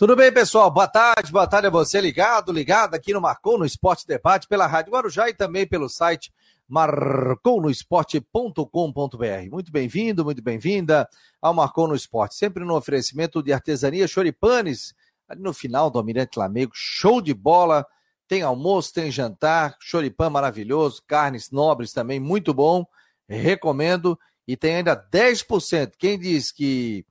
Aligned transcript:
Tudo 0.00 0.16
bem, 0.16 0.32
pessoal? 0.32 0.70
Boa 0.70 0.88
tarde, 0.88 1.30
boa 1.30 1.46
tarde 1.46 1.66
a 1.66 1.70
você 1.70 2.00
ligado, 2.00 2.50
ligado 2.50 2.94
aqui 2.94 3.12
no 3.12 3.20
Marcou 3.20 3.58
no 3.58 3.66
Esporte 3.66 4.06
Debate 4.06 4.48
pela 4.48 4.66
Rádio 4.66 4.94
Guarujá 4.94 5.28
e 5.28 5.34
também 5.34 5.66
pelo 5.66 5.90
site 5.90 6.32
marconosport.com.br. 6.66 9.50
Muito 9.50 9.70
bem-vindo, 9.70 10.24
muito 10.24 10.40
bem-vinda 10.40 11.06
ao 11.38 11.52
Marcou 11.52 11.86
no 11.86 11.94
Esporte, 11.94 12.34
sempre 12.34 12.64
no 12.64 12.76
oferecimento 12.76 13.42
de 13.42 13.52
artesania 13.52 14.08
Choripanes, 14.08 14.94
ali 15.28 15.42
no 15.42 15.52
final 15.52 15.90
do 15.90 15.98
Almirante 15.98 16.38
Lamego, 16.38 16.72
show 16.74 17.20
de 17.20 17.34
bola, 17.34 17.86
tem 18.26 18.40
almoço, 18.40 18.94
tem 18.94 19.10
jantar, 19.10 19.76
choripan 19.82 20.30
maravilhoso, 20.30 21.02
carnes 21.06 21.50
nobres 21.50 21.92
também, 21.92 22.18
muito 22.18 22.54
bom, 22.54 22.86
recomendo, 23.28 24.18
e 24.48 24.56
tem 24.56 24.76
ainda 24.76 24.96
10%, 24.96 25.92
quem 25.98 26.18
diz 26.18 26.50
que 26.50 27.04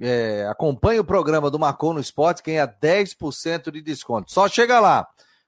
é, 0.00 0.46
acompanha 0.48 1.00
o 1.00 1.04
programa 1.04 1.50
do 1.50 1.58
Marcou 1.58 1.94
no 1.94 2.00
Esporte, 2.00 2.42
ganha 2.42 2.66
10% 2.66 3.70
de 3.70 3.80
desconto. 3.80 4.32
Só 4.32 4.48
chega 4.48 4.80
lá. 4.80 5.06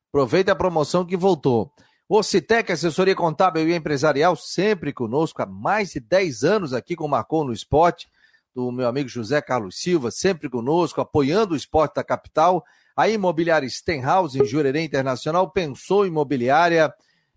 Aproveita 0.09 0.53
a 0.53 0.57
promoção 0.57 1.05
que 1.05 1.17
voltou. 1.17 1.71
O 2.09 2.23
Citec, 2.23 2.73
assessoria 2.73 3.15
contábil 3.15 3.69
e 3.69 3.75
empresarial, 3.75 4.35
sempre 4.35 4.93
conosco 4.93 5.43
há 5.43 5.47
mais 5.47 5.91
de 5.91 6.01
10 6.01 6.43
anos 6.45 6.73
aqui 6.73 6.97
com 6.97 7.05
o 7.05 7.09
Marcou 7.09 7.45
no 7.45 7.53
Esporte, 7.53 8.09
do 8.55 8.73
meu 8.73 8.89
amigo 8.89 9.09
José 9.09 9.43
Carlos 9.43 9.79
Silva, 9.79 10.11
sempre 10.11 10.49
conosco, 10.49 11.03
apoiando 11.03 11.53
o 11.53 11.57
esporte 11.57 11.97
da 11.97 12.03
capital. 12.03 12.65
A 12.97 13.09
imobiliária 13.09 13.69
Stenhouse, 13.69 14.41
em 14.41 14.45
Jurerê 14.45 14.83
Internacional, 14.83 15.51
pensou 15.51 16.07
imobiliária 16.07 16.93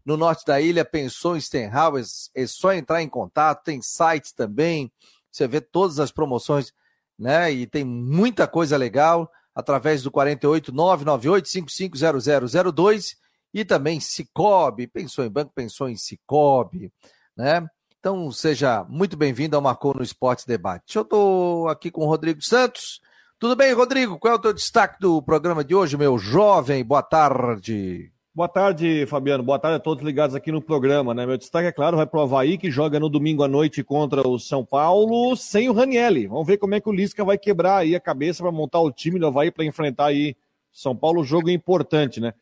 no 0.05 0.15
norte 0.15 0.45
da 0.45 0.59
ilha, 0.59 0.85
pensou 0.85 1.35
em 1.35 1.41
Stenhouse, 1.41 2.31
é 2.33 2.47
só 2.47 2.73
entrar 2.73 3.03
em 3.03 3.09
contato, 3.09 3.65
tem 3.65 3.81
site 3.81 4.33
também, 4.33 4.91
você 5.29 5.47
vê 5.47 5.61
todas 5.61 5.99
as 5.99 6.11
promoções 6.11 6.73
né? 7.21 7.51
E 7.51 7.67
tem 7.67 7.83
muita 7.83 8.47
coisa 8.47 8.75
legal 8.75 9.31
através 9.53 10.01
do 10.01 10.09
48 10.09 10.71
998 10.71 11.47
550002 11.47 13.15
e 13.53 13.63
também 13.63 13.99
Cicobi, 13.99 14.87
pensou 14.87 15.23
em 15.23 15.29
banco, 15.29 15.51
pensou 15.53 15.87
em 15.87 15.95
Cicobi, 15.95 16.91
né? 17.37 17.65
Então 17.99 18.31
seja 18.31 18.83
muito 18.89 19.15
bem-vindo 19.15 19.55
ao 19.55 19.61
Marcou 19.61 19.93
no 19.93 20.01
Esporte 20.01 20.47
Debate. 20.47 20.95
Eu 20.95 21.03
estou 21.03 21.67
aqui 21.69 21.91
com 21.91 22.01
o 22.01 22.07
Rodrigo 22.07 22.41
Santos. 22.41 22.99
Tudo 23.37 23.55
bem, 23.55 23.71
Rodrigo? 23.73 24.17
Qual 24.17 24.33
é 24.33 24.35
o 24.35 24.41
teu 24.41 24.53
destaque 24.53 24.99
do 24.99 25.21
programa 25.21 25.63
de 25.63 25.75
hoje, 25.75 25.95
meu 25.97 26.17
jovem? 26.17 26.83
Boa 26.83 27.03
tarde. 27.03 28.11
Boa 28.33 28.47
tarde, 28.47 29.05
Fabiano. 29.07 29.43
Boa 29.43 29.59
tarde 29.59 29.75
a 29.75 29.79
todos 29.79 30.01
ligados 30.01 30.33
aqui 30.33 30.53
no 30.53 30.61
programa, 30.61 31.13
né? 31.13 31.25
Meu 31.25 31.35
destaque, 31.35 31.67
é 31.67 31.71
claro, 31.71 31.97
vai 31.97 32.07
pro 32.07 32.21
Havaí, 32.21 32.57
que 32.57 32.71
joga 32.71 32.97
no 32.97 33.09
domingo 33.09 33.43
à 33.43 33.47
noite 33.47 33.83
contra 33.83 34.25
o 34.25 34.39
São 34.39 34.63
Paulo, 34.63 35.35
sem 35.35 35.67
o 35.67 35.73
Ranielli. 35.73 36.27
Vamos 36.27 36.47
ver 36.47 36.57
como 36.57 36.73
é 36.73 36.79
que 36.79 36.87
o 36.87 36.93
Lisca 36.93 37.25
vai 37.25 37.37
quebrar 37.37 37.79
aí 37.79 37.93
a 37.93 37.99
cabeça 37.99 38.41
para 38.41 38.49
montar 38.49 38.79
o 38.79 38.89
time 38.89 39.19
do 39.19 39.27
Havaí 39.27 39.51
para 39.51 39.65
enfrentar 39.65 40.05
aí 40.05 40.33
São 40.71 40.95
Paulo, 40.95 41.25
jogo 41.25 41.49
importante, 41.49 42.21
né? 42.21 42.33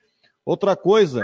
Outra 0.46 0.76
coisa, 0.76 1.24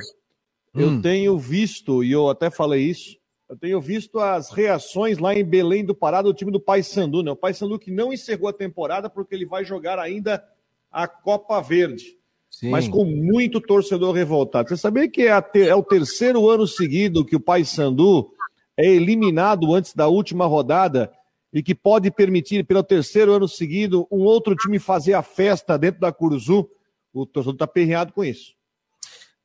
hum. 0.74 0.82
eu 0.82 1.00
tenho 1.00 1.38
visto, 1.38 2.04
e 2.04 2.12
eu 2.12 2.28
até 2.28 2.50
falei 2.50 2.86
isso, 2.86 3.20
eu 3.48 3.56
tenho 3.56 3.80
visto 3.80 4.20
as 4.20 4.50
reações 4.50 5.20
lá 5.20 5.36
em 5.36 5.46
Belém 5.46 5.86
do 5.86 5.94
Pará 5.94 6.24
do 6.24 6.34
time 6.34 6.52
do 6.52 6.60
Paysandu, 6.60 7.22
né? 7.22 7.30
O 7.30 7.36
Paysandu 7.36 7.78
que 7.78 7.92
não 7.92 8.12
encerrou 8.12 8.48
a 8.48 8.54
temporada 8.54 9.12
porque 9.12 9.36
ele 9.36 9.46
vai 9.46 9.64
jogar 9.64 10.00
ainda 10.00 10.44
a 10.92 11.08
Copa 11.08 11.62
Verde. 11.62 12.18
Sim. 12.56 12.70
mas 12.70 12.88
com 12.88 13.03
muito 13.03 13.59
torcedor 13.59 14.16
revoltado. 14.16 14.70
Você 14.70 14.78
sabia 14.78 15.09
que 15.09 15.23
é, 15.23 15.44
é 15.67 15.75
o 15.75 15.84
terceiro 15.84 16.50
ano 16.50 16.66
seguido 16.66 17.25
que 17.25 17.36
o 17.36 17.39
Paysandu 17.39 18.31
é 18.78 18.86
eliminado 18.88 19.75
antes 19.75 19.94
da 19.94 20.08
última 20.08 20.45
rodada 20.45 21.12
e 21.52 21.62
que 21.62 21.75
pode 21.75 22.09
permitir, 22.09 22.66
pelo 22.66 22.81
terceiro 22.81 23.34
ano 23.34 23.45
seguido, 23.45 24.08
um 24.09 24.22
outro 24.22 24.56
time 24.56 24.80
fazer 24.80 25.16
a 25.16 25.22
festa 25.22 25.78
dentro 25.78 26.00
da 26.00 26.14
Curuzu? 26.14 26.70
O 27.14 27.25
torcedor 27.25 27.56
está 27.56 27.67
perreado 27.67 28.14
com 28.14 28.23
isso. 28.23 28.53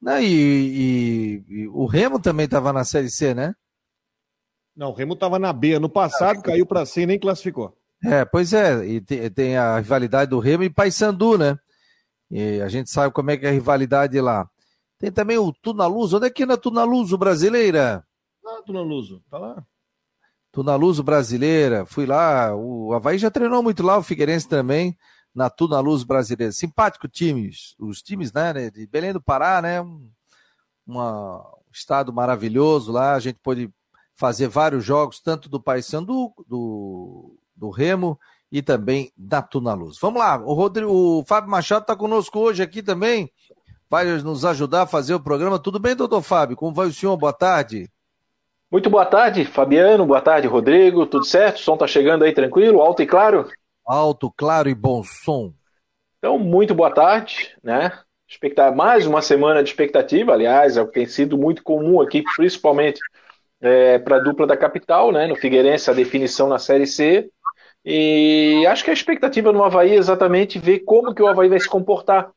Não, 0.00 0.20
e, 0.20 0.24
e, 0.28 1.44
e, 1.48 1.68
o 1.68 1.86
Remo 1.86 2.20
também 2.20 2.44
estava 2.44 2.72
na 2.72 2.84
Série 2.84 3.10
C, 3.10 3.34
né? 3.34 3.54
Não, 4.76 4.90
o 4.90 4.94
Remo 4.94 5.14
estava 5.14 5.36
na 5.36 5.52
B. 5.52 5.80
No 5.80 5.88
passado 5.88 6.42
caiu 6.42 6.64
para 6.64 6.86
C 6.86 7.02
e 7.02 7.06
nem 7.06 7.18
classificou. 7.18 7.76
É, 8.04 8.24
pois 8.24 8.52
é. 8.52 8.86
E 8.86 9.00
tem, 9.00 9.28
tem 9.30 9.56
a 9.56 9.78
rivalidade 9.78 10.30
do 10.30 10.38
Remo 10.38 10.62
e 10.62 10.70
Paysandu, 10.70 11.36
né? 11.36 11.58
E 12.30 12.60
a 12.60 12.68
gente 12.68 12.88
sabe 12.88 13.12
como 13.12 13.30
é 13.30 13.36
que 13.36 13.44
é 13.44 13.48
a 13.48 13.52
rivalidade 13.52 14.20
lá. 14.20 14.48
Tem 14.98 15.10
também 15.10 15.38
o 15.38 15.52
Tunaluso. 15.52 16.18
Onde 16.18 16.26
é 16.26 16.30
que 16.30 16.44
é 16.44 16.46
na 16.46 16.56
Tunaluso 16.56 17.18
brasileira? 17.18 18.06
Ah, 18.46 18.62
Tunaluso, 18.64 19.22
tá 19.28 19.38
lá. 19.38 19.64
Tunaluso 20.52 21.02
brasileira. 21.02 21.84
Fui 21.86 22.06
lá. 22.06 22.54
O 22.54 22.92
Havaí 22.92 23.18
já 23.18 23.30
treinou 23.30 23.62
muito 23.62 23.82
lá, 23.82 23.98
o 23.98 24.02
Figueirense 24.02 24.48
também, 24.48 24.96
na 25.34 25.50
Tunaluso 25.50 26.06
brasileira. 26.06 26.52
Simpático 26.52 27.08
time. 27.08 27.50
Os 27.78 28.02
times, 28.02 28.32
né, 28.32 28.70
de 28.70 28.86
Belém 28.86 29.12
do 29.12 29.20
Pará, 29.20 29.60
né? 29.60 29.80
Um, 29.80 30.08
uma, 30.86 31.38
um 31.38 31.72
estado 31.72 32.12
maravilhoso 32.12 32.92
lá. 32.92 33.14
A 33.14 33.20
gente 33.20 33.38
pôde 33.42 33.72
fazer 34.14 34.48
vários 34.48 34.84
jogos, 34.84 35.20
tanto 35.20 35.48
do 35.48 35.60
Paysandu, 35.60 36.32
do, 36.46 37.38
do 37.56 37.70
Remo 37.70 38.18
e 38.50 38.62
também 38.62 39.12
da 39.16 39.40
Tuna 39.40 39.74
Luz. 39.74 39.96
Vamos 40.00 40.20
lá, 40.20 40.38
o, 40.38 40.52
Rodrigo, 40.52 40.90
o 40.90 41.24
Fábio 41.26 41.50
Machado 41.50 41.82
está 41.82 41.94
conosco 41.94 42.38
hoje 42.38 42.62
aqui 42.62 42.82
também, 42.82 43.30
vai 43.88 44.04
nos 44.04 44.44
ajudar 44.44 44.82
a 44.82 44.86
fazer 44.86 45.14
o 45.14 45.20
programa. 45.20 45.58
Tudo 45.58 45.78
bem, 45.78 45.96
doutor 45.96 46.22
Fábio? 46.22 46.56
Como 46.56 46.74
vai 46.74 46.86
o 46.86 46.92
senhor? 46.92 47.16
Boa 47.16 47.32
tarde. 47.32 47.88
Muito 48.70 48.88
boa 48.88 49.04
tarde, 49.04 49.44
Fabiano. 49.44 50.06
Boa 50.06 50.20
tarde, 50.20 50.46
Rodrigo. 50.46 51.04
Tudo 51.04 51.24
certo? 51.24 51.56
O 51.56 51.60
som 51.60 51.74
está 51.74 51.88
chegando 51.88 52.24
aí 52.24 52.32
tranquilo, 52.32 52.80
alto 52.80 53.02
e 53.02 53.06
claro? 53.06 53.48
Alto, 53.84 54.32
claro 54.36 54.68
e 54.68 54.74
bom 54.74 55.02
som. 55.02 55.52
Então, 56.18 56.38
muito 56.38 56.72
boa 56.72 56.90
tarde, 56.90 57.56
né? 57.64 57.90
Mais 58.76 59.06
uma 59.06 59.20
semana 59.22 59.60
de 59.60 59.70
expectativa, 59.70 60.32
aliás, 60.32 60.76
é 60.76 60.82
o 60.82 60.86
que 60.86 60.92
tem 60.92 61.06
sido 61.06 61.36
muito 61.36 61.64
comum 61.64 62.00
aqui, 62.00 62.22
principalmente 62.36 63.00
é, 63.60 63.98
para 63.98 64.16
a 64.16 64.20
dupla 64.20 64.46
da 64.46 64.56
capital, 64.56 65.10
né? 65.10 65.26
No 65.26 65.34
Figueirense, 65.34 65.90
a 65.90 65.94
definição 65.94 66.48
na 66.48 66.58
Série 66.60 66.86
C. 66.86 67.28
E 67.84 68.64
acho 68.66 68.84
que 68.84 68.90
a 68.90 68.94
expectativa 68.94 69.52
no 69.52 69.64
Havaí 69.64 69.92
é 69.92 69.96
exatamente 69.96 70.58
ver 70.58 70.80
como 70.80 71.14
que 71.14 71.22
o 71.22 71.26
Havaí 71.26 71.48
vai 71.48 71.58
se 71.58 71.68
comportar 71.68 72.30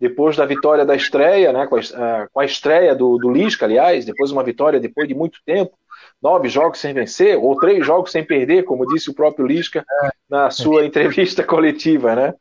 depois 0.00 0.36
da 0.36 0.46
vitória 0.46 0.84
da 0.84 0.94
estreia, 0.94 1.52
né, 1.52 1.66
com, 1.66 1.76
a, 1.76 1.80
ah, 1.94 2.28
com 2.32 2.40
a 2.40 2.44
estreia 2.44 2.94
do, 2.94 3.18
do 3.18 3.30
Lisca, 3.30 3.66
aliás, 3.66 4.04
depois 4.04 4.30
uma 4.30 4.44
vitória 4.44 4.78
depois 4.78 5.08
de 5.08 5.14
muito 5.14 5.40
tempo, 5.44 5.76
nove 6.22 6.48
jogos 6.48 6.78
sem 6.78 6.94
vencer, 6.94 7.36
ou 7.36 7.58
três 7.58 7.84
jogos 7.84 8.12
sem 8.12 8.24
perder, 8.24 8.64
como 8.64 8.86
disse 8.86 9.10
o 9.10 9.14
próprio 9.14 9.46
Lisca 9.46 9.84
na 10.28 10.50
sua 10.50 10.84
entrevista 10.86 11.42
coletiva, 11.42 12.14
né? 12.14 12.34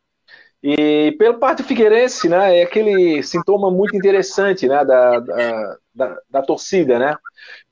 E 0.62 1.16
pela 1.19 1.35
parte 1.35 1.62
do 1.62 1.68
Figueirense, 1.68 2.28
né, 2.28 2.59
é 2.59 2.63
aquele 2.63 3.22
sintoma 3.24 3.69
muito 3.72 3.95
interessante, 3.95 4.68
né, 4.68 4.84
da, 4.84 5.19
da, 5.19 5.78
da, 5.94 6.18
da 6.29 6.41
torcida, 6.41 6.97
né? 7.00 7.16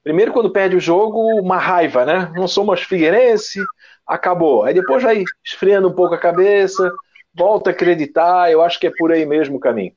Primeiro, 0.03 0.31
quando 0.31 0.51
perde 0.51 0.75
o 0.75 0.79
jogo, 0.79 1.19
uma 1.39 1.57
raiva, 1.57 2.05
né? 2.05 2.31
Não 2.35 2.47
somos 2.47 2.81
Figueirense, 2.81 3.59
acabou. 4.05 4.63
Aí 4.63 4.73
depois 4.73 5.03
vai 5.03 5.23
esfriando 5.43 5.87
um 5.87 5.93
pouco 5.93 6.15
a 6.15 6.19
cabeça, 6.19 6.93
volta 7.33 7.69
a 7.69 7.73
acreditar, 7.73 8.51
eu 8.51 8.61
acho 8.61 8.79
que 8.79 8.87
é 8.87 8.91
por 8.91 9.11
aí 9.11 9.25
mesmo 9.25 9.57
o 9.57 9.59
caminho. 9.59 9.93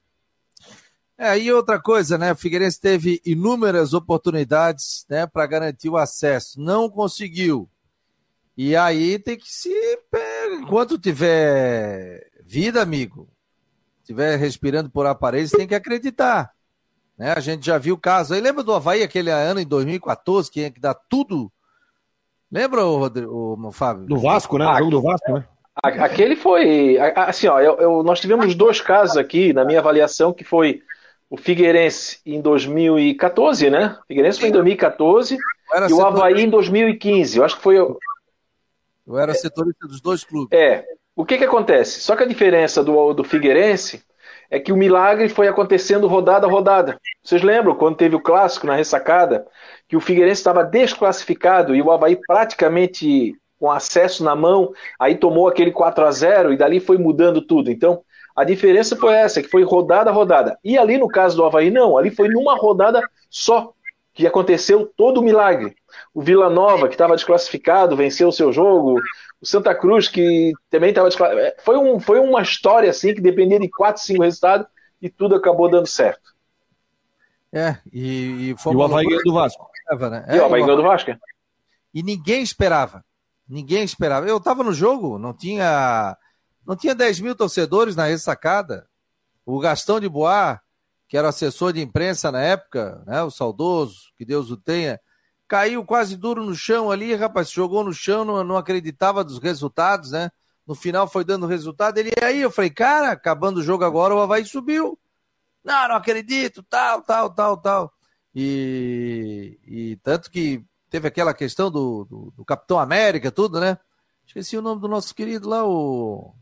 É, 1.16 1.36
e 1.36 1.52
outra 1.52 1.80
coisa, 1.80 2.16
né? 2.16 2.32
O 2.32 2.36
Figueirense 2.36 2.80
teve 2.80 3.20
inúmeras 3.26 3.92
oportunidades, 3.92 5.04
né, 5.10 5.26
para 5.26 5.46
garantir 5.46 5.88
o 5.88 5.96
acesso, 5.96 6.60
não 6.60 6.88
conseguiu. 6.88 7.68
E 8.56 8.76
aí 8.76 9.18
tem 9.18 9.36
que 9.36 9.52
se 9.52 9.72
enquanto 10.60 10.98
tiver 10.98 12.28
vida, 12.44 12.80
amigo, 12.80 13.28
tiver 14.04 14.36
respirando 14.36 14.90
por 14.90 15.06
aparelhos, 15.06 15.50
tem 15.50 15.66
que 15.66 15.74
acreditar. 15.74 16.52
Né? 17.16 17.32
A 17.32 17.40
gente 17.40 17.66
já 17.66 17.78
viu 17.78 17.94
o 17.94 18.00
caso 18.00 18.34
aí, 18.34 18.40
lembra 18.40 18.62
do 18.62 18.72
Havaí 18.72 19.02
aquele 19.02 19.30
ano 19.30 19.60
em 19.60 19.66
2014, 19.66 20.50
que 20.50 20.70
que 20.70 20.80
dar 20.80 20.94
tudo 20.94 21.52
Lembra, 22.50 22.84
o, 22.84 22.98
Rodrigo, 22.98 23.58
o 23.62 23.72
Fábio? 23.72 24.06
Do 24.06 24.18
Vasco, 24.18 24.58
né? 24.58 24.66
Ah, 24.66 24.80
do 24.80 25.02
Vasco, 25.02 25.32
né? 25.32 25.44
Aquele 25.82 26.34
foi. 26.34 26.98
Assim, 27.14 27.46
ó, 27.46 27.60
eu, 27.60 27.76
eu, 27.78 28.02
nós 28.02 28.20
tivemos 28.20 28.54
dois 28.54 28.80
casos 28.80 29.16
aqui, 29.16 29.52
na 29.52 29.64
minha 29.64 29.78
avaliação, 29.78 30.32
que 30.32 30.42
foi 30.42 30.82
o 31.30 31.36
Figueirense 31.36 32.20
em 32.24 32.40
2014, 32.40 33.70
né? 33.70 33.96
O 34.00 34.06
Figueirense 34.06 34.40
foi 34.40 34.48
em 34.48 34.52
2014 34.52 35.36
e 35.36 35.92
o 35.92 36.04
Havaí 36.04 36.42
em 36.42 36.50
2015. 36.50 37.38
Eu 37.38 37.44
acho 37.44 37.56
que 37.56 37.62
foi. 37.62 37.76
Eu 37.76 37.98
era 39.18 39.34
setorista 39.34 39.86
dos 39.86 40.00
dois 40.00 40.24
clubes. 40.24 40.58
É. 40.58 40.84
O 41.14 41.24
que 41.24 41.38
que 41.38 41.44
acontece? 41.44 42.00
Só 42.00 42.16
que 42.16 42.22
a 42.22 42.26
diferença 42.26 42.82
do, 42.82 43.12
do 43.12 43.24
Figueirense 43.24 44.02
é 44.50 44.58
que 44.58 44.72
o 44.72 44.76
milagre 44.76 45.28
foi 45.28 45.48
acontecendo 45.48 46.06
rodada 46.06 46.46
a 46.46 46.50
rodada. 46.50 46.98
Vocês 47.22 47.42
lembram 47.42 47.74
quando 47.74 47.96
teve 47.96 48.16
o 48.16 48.20
clássico 48.20 48.66
na 48.66 48.74
ressacada? 48.74 49.46
Que 49.88 49.96
o 49.96 50.00
Figueirense 50.00 50.40
estava 50.40 50.62
desclassificado 50.62 51.74
e 51.74 51.80
o 51.80 51.90
Havaí 51.90 52.16
praticamente 52.16 53.34
com 53.58 53.70
acesso 53.70 54.22
na 54.22 54.36
mão, 54.36 54.72
aí 55.00 55.16
tomou 55.16 55.48
aquele 55.48 55.72
4 55.72 56.04
a 56.04 56.10
0 56.10 56.52
e 56.52 56.56
dali 56.56 56.78
foi 56.78 56.96
mudando 56.96 57.42
tudo. 57.42 57.70
Então, 57.70 58.02
a 58.36 58.44
diferença 58.44 58.94
foi 58.94 59.14
essa, 59.14 59.42
que 59.42 59.48
foi 59.48 59.64
rodada 59.64 60.10
a 60.10 60.12
rodada. 60.12 60.56
E 60.62 60.78
ali 60.78 60.96
no 60.96 61.08
caso 61.08 61.36
do 61.36 61.44
Havaí, 61.44 61.70
não, 61.70 61.98
ali 61.98 62.10
foi 62.10 62.28
numa 62.28 62.54
rodada 62.54 63.02
só 63.28 63.72
que 64.14 64.26
aconteceu 64.26 64.90
todo 64.96 65.18
o 65.18 65.22
milagre. 65.22 65.74
O 66.14 66.22
Vila 66.22 66.48
Nova, 66.48 66.88
que 66.88 66.94
estava 66.94 67.16
desclassificado, 67.16 67.96
venceu 67.96 68.28
o 68.28 68.32
seu 68.32 68.52
jogo. 68.52 69.00
O 69.40 69.46
Santa 69.46 69.74
Cruz, 69.74 70.08
que 70.08 70.52
também 70.70 70.90
estava 70.90 71.08
desclassificado. 71.08 71.48
É, 71.48 71.62
foi, 71.64 71.76
um, 71.76 71.98
foi 71.98 72.20
uma 72.20 72.42
história 72.42 72.90
assim 72.90 73.14
que 73.14 73.20
dependia 73.20 73.58
de 73.58 73.68
4, 73.68 74.02
5 74.02 74.22
resultados 74.22 74.66
e 75.00 75.08
tudo 75.08 75.34
acabou 75.34 75.68
dando 75.68 75.86
certo. 75.86 76.34
É, 77.52 77.78
e, 77.92 78.50
e, 78.50 78.50
e 78.50 78.76
o 78.76 78.82
Havaí 78.82 79.06
ganhou 79.06 79.22
do 79.22 79.32
Vasco. 79.32 79.67
Né? 80.10 80.24
É, 80.28 80.36
e 80.36 80.40
Havaí 80.40 80.60
ganhou 80.60 80.76
do 80.76 80.82
Vasco. 80.82 81.10
E 81.94 82.02
ninguém 82.02 82.42
esperava. 82.42 83.04
Ninguém 83.48 83.82
esperava. 83.82 84.26
Eu 84.26 84.36
estava 84.36 84.62
no 84.62 84.72
jogo, 84.72 85.18
não 85.18 85.32
tinha 85.32 86.16
não 86.66 86.76
tinha 86.76 86.94
10 86.94 87.20
mil 87.20 87.34
torcedores 87.34 87.96
na 87.96 88.04
ressacada. 88.04 88.86
O 89.46 89.58
Gastão 89.58 89.98
de 89.98 90.06
Bois, 90.06 90.58
que 91.08 91.16
era 91.16 91.30
assessor 91.30 91.72
de 91.72 91.80
imprensa 91.80 92.30
na 92.30 92.42
época, 92.42 93.02
né, 93.06 93.22
o 93.22 93.30
saudoso, 93.30 94.12
que 94.18 94.24
Deus 94.26 94.50
o 94.50 94.56
tenha, 94.58 95.00
caiu 95.48 95.82
quase 95.82 96.14
duro 96.14 96.44
no 96.44 96.54
chão 96.54 96.90
ali, 96.90 97.14
rapaz, 97.14 97.50
jogou 97.50 97.82
no 97.82 97.94
chão, 97.94 98.22
não, 98.22 98.44
não 98.44 98.58
acreditava 98.58 99.24
dos 99.24 99.38
resultados, 99.38 100.10
né? 100.10 100.30
No 100.66 100.74
final 100.74 101.08
foi 101.08 101.24
dando 101.24 101.46
resultado. 101.46 101.96
Ele 101.96 102.12
aí, 102.22 102.42
eu 102.42 102.50
falei, 102.50 102.68
cara, 102.68 103.12
acabando 103.12 103.60
o 103.60 103.62
jogo 103.62 103.82
agora, 103.82 104.14
o 104.14 104.20
Havaí 104.20 104.44
subiu. 104.44 104.98
Não, 105.64 105.88
não 105.88 105.96
acredito, 105.96 106.62
tal, 106.62 107.00
tal, 107.00 107.30
tal, 107.30 107.56
tal. 107.56 107.92
E, 108.34 109.58
e 109.66 109.96
tanto 110.02 110.30
que 110.30 110.62
teve 110.90 111.08
aquela 111.08 111.34
questão 111.34 111.70
do, 111.70 112.04
do, 112.04 112.32
do, 112.36 112.44
Capitão 112.44 112.78
América, 112.78 113.30
tudo, 113.30 113.60
né? 113.60 113.78
Esqueci 114.26 114.56
o 114.56 114.62
nome 114.62 114.80
do 114.80 114.88
nosso 114.88 115.14
querido 115.14 115.48
lá, 115.48 115.66
o. 115.66 116.34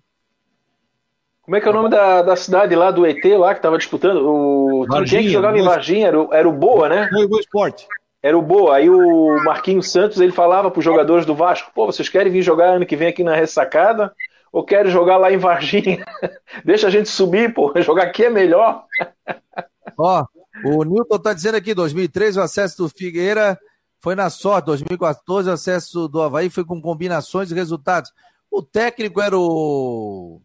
Como 1.43 1.57
é 1.57 1.61
que 1.61 1.69
é 1.69 1.71
o 1.71 1.75
nome 1.75 1.89
da, 1.89 2.23
da 2.23 2.35
cidade 2.35 2.75
lá, 2.75 2.91
do 2.91 3.07
ET 3.07 3.25
lá, 3.39 3.55
que 3.55 3.63
tava 3.63 3.79
disputando? 3.79 4.19
O 4.29 4.85
Varginha, 4.89 5.21
quem 5.21 5.29
que 5.29 5.33
jogava 5.33 5.57
em 5.57 5.63
Varginha? 5.63 6.09
Era 6.09 6.21
o, 6.21 6.35
era 6.35 6.49
o 6.49 6.53
Boa, 6.53 6.89
né? 6.89 7.09
Foi 7.09 7.25
o 7.25 7.39
Esporte. 7.39 7.87
Era 8.21 8.37
o 8.37 8.43
Boa. 8.43 8.75
Aí 8.75 8.91
o 8.91 9.37
Marquinhos 9.45 9.93
Santos, 9.93 10.21
ele 10.21 10.33
falava 10.33 10.73
para 10.73 10.79
os 10.81 10.85
jogadores 10.85 11.25
do 11.25 11.37
Vasco, 11.37 11.71
pô, 11.73 11.87
vocês 11.87 12.09
querem 12.09 12.33
vir 12.33 12.43
jogar 12.43 12.75
ano 12.75 12.85
que 12.85 12.97
vem 12.97 13.09
aqui 13.09 13.23
na 13.23 13.37
ressacada? 13.37 14.13
Ou 14.53 14.65
querem 14.65 14.91
jogar 14.91 15.19
lá 15.19 15.31
em 15.31 15.37
Varginha? 15.37 16.05
Deixa 16.65 16.89
a 16.89 16.91
gente 16.91 17.09
subir, 17.09 17.53
pô. 17.53 17.73
Jogar 17.83 18.05
aqui 18.05 18.25
é 18.25 18.31
melhor. 18.31 18.85
Ó, 19.99 20.25
o 20.65 20.85
Newton 20.85 21.19
tá 21.19 21.33
dizendo 21.33 21.57
aqui, 21.57 21.75
2013 21.75 22.39
o 22.39 22.43
acesso 22.43 22.79
do 22.79 22.89
Figueira 22.89 23.59
foi 23.99 24.15
na 24.15 24.31
sorte, 24.31 24.67
2014 24.67 25.49
o 25.49 25.53
acesso 25.53 26.09
do 26.09 26.23
Havaí 26.23 26.49
foi 26.51 26.65
com 26.65 26.81
combinações 26.81 27.51
e 27.51 27.55
resultados. 27.55 28.13
O 28.51 28.63
técnico 28.63 29.21
era 29.21 29.37
o... 29.37 30.41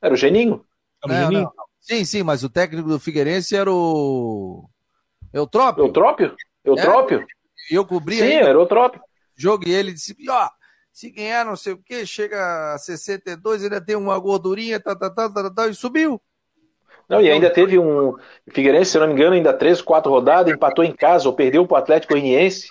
Era 0.00 0.14
o 0.14 0.16
Geninho? 0.16 0.64
Era 1.04 1.12
o 1.12 1.16
não, 1.16 1.24
Geninho? 1.24 1.52
Não. 1.56 1.64
Sim, 1.80 2.04
sim, 2.04 2.22
mas 2.22 2.44
o 2.44 2.48
técnico 2.48 2.88
do 2.88 3.00
Figueirense 3.00 3.56
era 3.56 3.70
o... 3.70 4.68
Eutrópio? 5.32 5.84
Eutrópio? 5.84 6.36
Eutrópio? 6.64 7.20
É, 7.20 7.76
eu 7.76 7.84
cobri 7.84 8.18
Sim, 8.18 8.34
era 8.34 8.58
o 8.58 8.62
Eutrópio. 8.62 9.00
Jogo 9.34 9.66
e 9.66 9.72
ele 9.72 9.92
disse, 9.92 10.14
ó, 10.28 10.48
se 10.92 11.10
ganhar 11.10 11.44
não 11.44 11.56
sei 11.56 11.72
o 11.72 11.78
que, 11.78 12.06
chega 12.06 12.74
a 12.74 12.78
62, 12.78 13.64
ainda 13.64 13.80
tem 13.80 13.96
uma 13.96 14.18
gordurinha, 14.18 14.78
tá, 14.78 14.94
tá, 14.94 15.10
tá, 15.10 15.28
tá, 15.30 15.50
tá, 15.50 15.68
e 15.68 15.74
subiu. 15.74 16.20
Não, 17.08 17.20
e 17.20 17.30
ainda 17.30 17.50
teve 17.50 17.78
um. 17.78 18.14
Figueirense, 18.50 18.92
se 18.92 18.98
não 18.98 19.06
me 19.06 19.12
engano, 19.12 19.34
ainda 19.34 19.52
três, 19.52 19.80
quatro 19.82 20.10
rodadas, 20.10 20.52
empatou 20.52 20.84
em 20.84 20.92
casa 20.92 21.28
ou 21.28 21.34
perdeu 21.34 21.66
para 21.66 21.74
o 21.74 21.78
Atlético 21.78 22.14
Goianiense. 22.14 22.68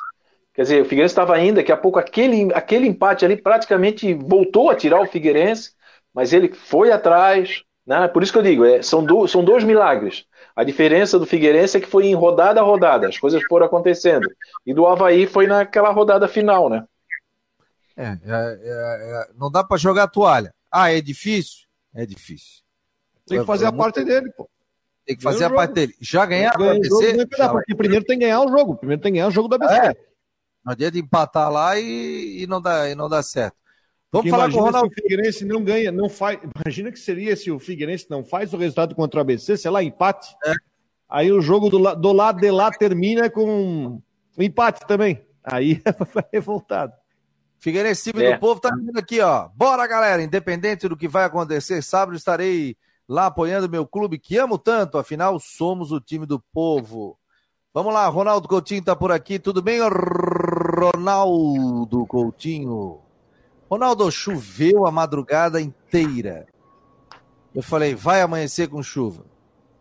Quer 0.54 0.64
dizer, 0.64 0.82
o 0.82 0.86
Figueirense 0.86 1.14
estava 1.14 1.36
ainda, 1.36 1.62
daqui 1.62 1.72
a 1.72 1.78
pouco 1.78 2.00
aquele, 2.00 2.54
aquele 2.54 2.88
empate 2.88 3.24
ali 3.24 3.38
praticamente 3.38 4.14
voltou 4.14 4.70
a 4.70 4.76
tirar 4.76 5.02
o 5.02 5.08
Figueirense, 5.08 5.72
mas 6.14 6.34
ele 6.34 6.54
foi 6.54 6.92
atrás. 6.92 7.64
Né? 7.86 8.08
Por 8.08 8.22
isso 8.22 8.32
que 8.32 8.38
eu 8.38 8.44
digo, 8.44 8.66
é, 8.66 8.82
são, 8.82 9.04
do, 9.04 9.28
são 9.28 9.44
dois 9.44 9.64
milagres. 9.64 10.26
A 10.56 10.64
diferença 10.64 11.18
do 11.18 11.26
Figueirense 11.26 11.78
é 11.78 11.80
que 11.80 11.88
foi 11.88 12.08
em 12.08 12.16
rodada 12.16 12.60
a 12.60 12.64
rodada, 12.64 13.08
as 13.08 13.18
coisas 13.18 13.42
foram 13.48 13.66
acontecendo. 13.66 14.28
E 14.66 14.74
do 14.74 14.86
Havaí 14.86 15.26
foi 15.26 15.48
naquela 15.48 15.92
rodada 15.92 16.28
final, 16.28 16.70
né? 16.70 16.84
É, 17.96 18.08
é, 18.08 18.18
é, 18.26 19.22
é 19.22 19.28
não 19.38 19.50
dá 19.50 19.64
para 19.64 19.78
jogar 19.78 20.08
toalha. 20.08 20.54
Ah, 20.72 20.92
é 20.92 21.02
difícil? 21.02 21.66
É 21.94 22.06
difícil. 22.06 22.62
Tem 23.32 23.40
que 23.42 23.48
fazer 23.48 23.66
a 23.66 23.72
parte 23.72 24.04
dele, 24.04 24.32
pô. 24.36 24.50
Tem 25.06 25.18
que 25.18 25.24
fazer 25.24 25.46
a 25.46 25.50
parte 25.50 25.74
dele. 25.74 25.96
Já 26.00 26.26
ganhar 26.26 26.52
para 26.54 26.72
ABC? 26.72 27.28
Já... 27.38 27.50
Porque 27.50 27.76
primeiro 27.76 28.06
tem 28.06 28.18
que 28.18 28.26
ganhar 28.26 28.42
o 28.42 28.50
jogo. 28.50 28.76
Primeiro 28.78 29.02
tem 29.02 29.12
que 29.12 29.18
ganhar 29.18 29.28
o 29.28 29.32
jogo 29.32 29.48
da 29.48 29.56
ABC. 29.56 29.74
É. 29.74 29.96
Não 30.64 30.74
adianta 30.74 30.98
empatar 31.00 31.52
lá 31.52 31.80
e, 31.80 32.44
e, 32.44 32.48
não, 32.48 32.62
dá, 32.62 32.90
e 32.90 32.96
não 32.96 33.10
dá 33.10 33.24
certo. 33.24 33.56
Vamos 34.12 34.30
Porque 34.30 34.30
falar 34.30 34.52
com 34.52 34.60
o 34.60 34.64
Ronaldo. 34.66 34.94
Se 34.94 35.00
o 35.00 35.04
Figueirense 35.04 35.46
não 35.46 35.64
ganha, 35.64 35.92
não 35.92 36.10
faz. 36.10 36.38
Imagina 36.56 36.92
que 36.92 37.00
seria 37.00 37.36
se 37.36 37.50
o 37.50 37.58
Figueirense 37.58 38.08
não 38.10 38.24
faz 38.24 38.54
o 38.54 38.58
resultado 38.58 38.94
contra 38.94 39.20
o 39.20 39.22
ABC, 39.22 39.58
sei 39.58 39.72
lá, 39.72 39.82
empate. 39.82 40.36
É. 40.46 40.54
Aí 41.10 41.32
o 41.32 41.42
jogo 41.42 41.70
do, 41.70 41.96
do 41.96 42.12
lado 42.12 42.40
de 42.40 42.52
lá 42.52 42.70
termina 42.72 43.30
com 43.30 44.02
um 44.38 44.44
empate 44.44 44.86
também. 44.86 45.26
Aí 45.44 45.82
vai 46.14 46.26
revoltado. 46.32 46.94
Figueirense, 47.60 48.12
time 48.12 48.26
é. 48.26 48.34
do 48.34 48.40
povo, 48.40 48.60
tá 48.60 48.70
vindo 48.76 48.98
aqui, 48.98 49.22
ó. 49.22 49.48
Bora, 49.56 49.88
galera. 49.88 50.22
Independente 50.22 50.88
do 50.88 50.98
que 50.98 51.08
vai 51.08 51.24
acontecer, 51.24 51.82
sábado 51.82 52.18
estarei 52.18 52.76
lá 53.12 53.26
apoiando 53.26 53.70
meu 53.70 53.86
clube 53.86 54.18
que 54.18 54.38
amo 54.38 54.58
tanto, 54.58 54.98
afinal 54.98 55.38
somos 55.38 55.92
o 55.92 56.00
time 56.00 56.26
do 56.26 56.40
povo. 56.40 57.20
Vamos 57.74 57.94
lá, 57.94 58.08
Ronaldo 58.08 58.48
Coutinho 58.48 58.82
tá 58.82 58.96
por 58.96 59.12
aqui, 59.12 59.38
tudo 59.38 59.62
bem, 59.62 59.82
Ronaldo 60.94 62.06
Coutinho? 62.08 63.02
Ronaldo, 63.70 64.10
choveu 64.10 64.86
a 64.86 64.92
madrugada 64.92 65.60
inteira. 65.60 66.48
Eu 67.54 67.62
falei, 67.62 67.94
vai 67.94 68.22
amanhecer 68.22 68.70
com 68.70 68.82
chuva. 68.82 69.26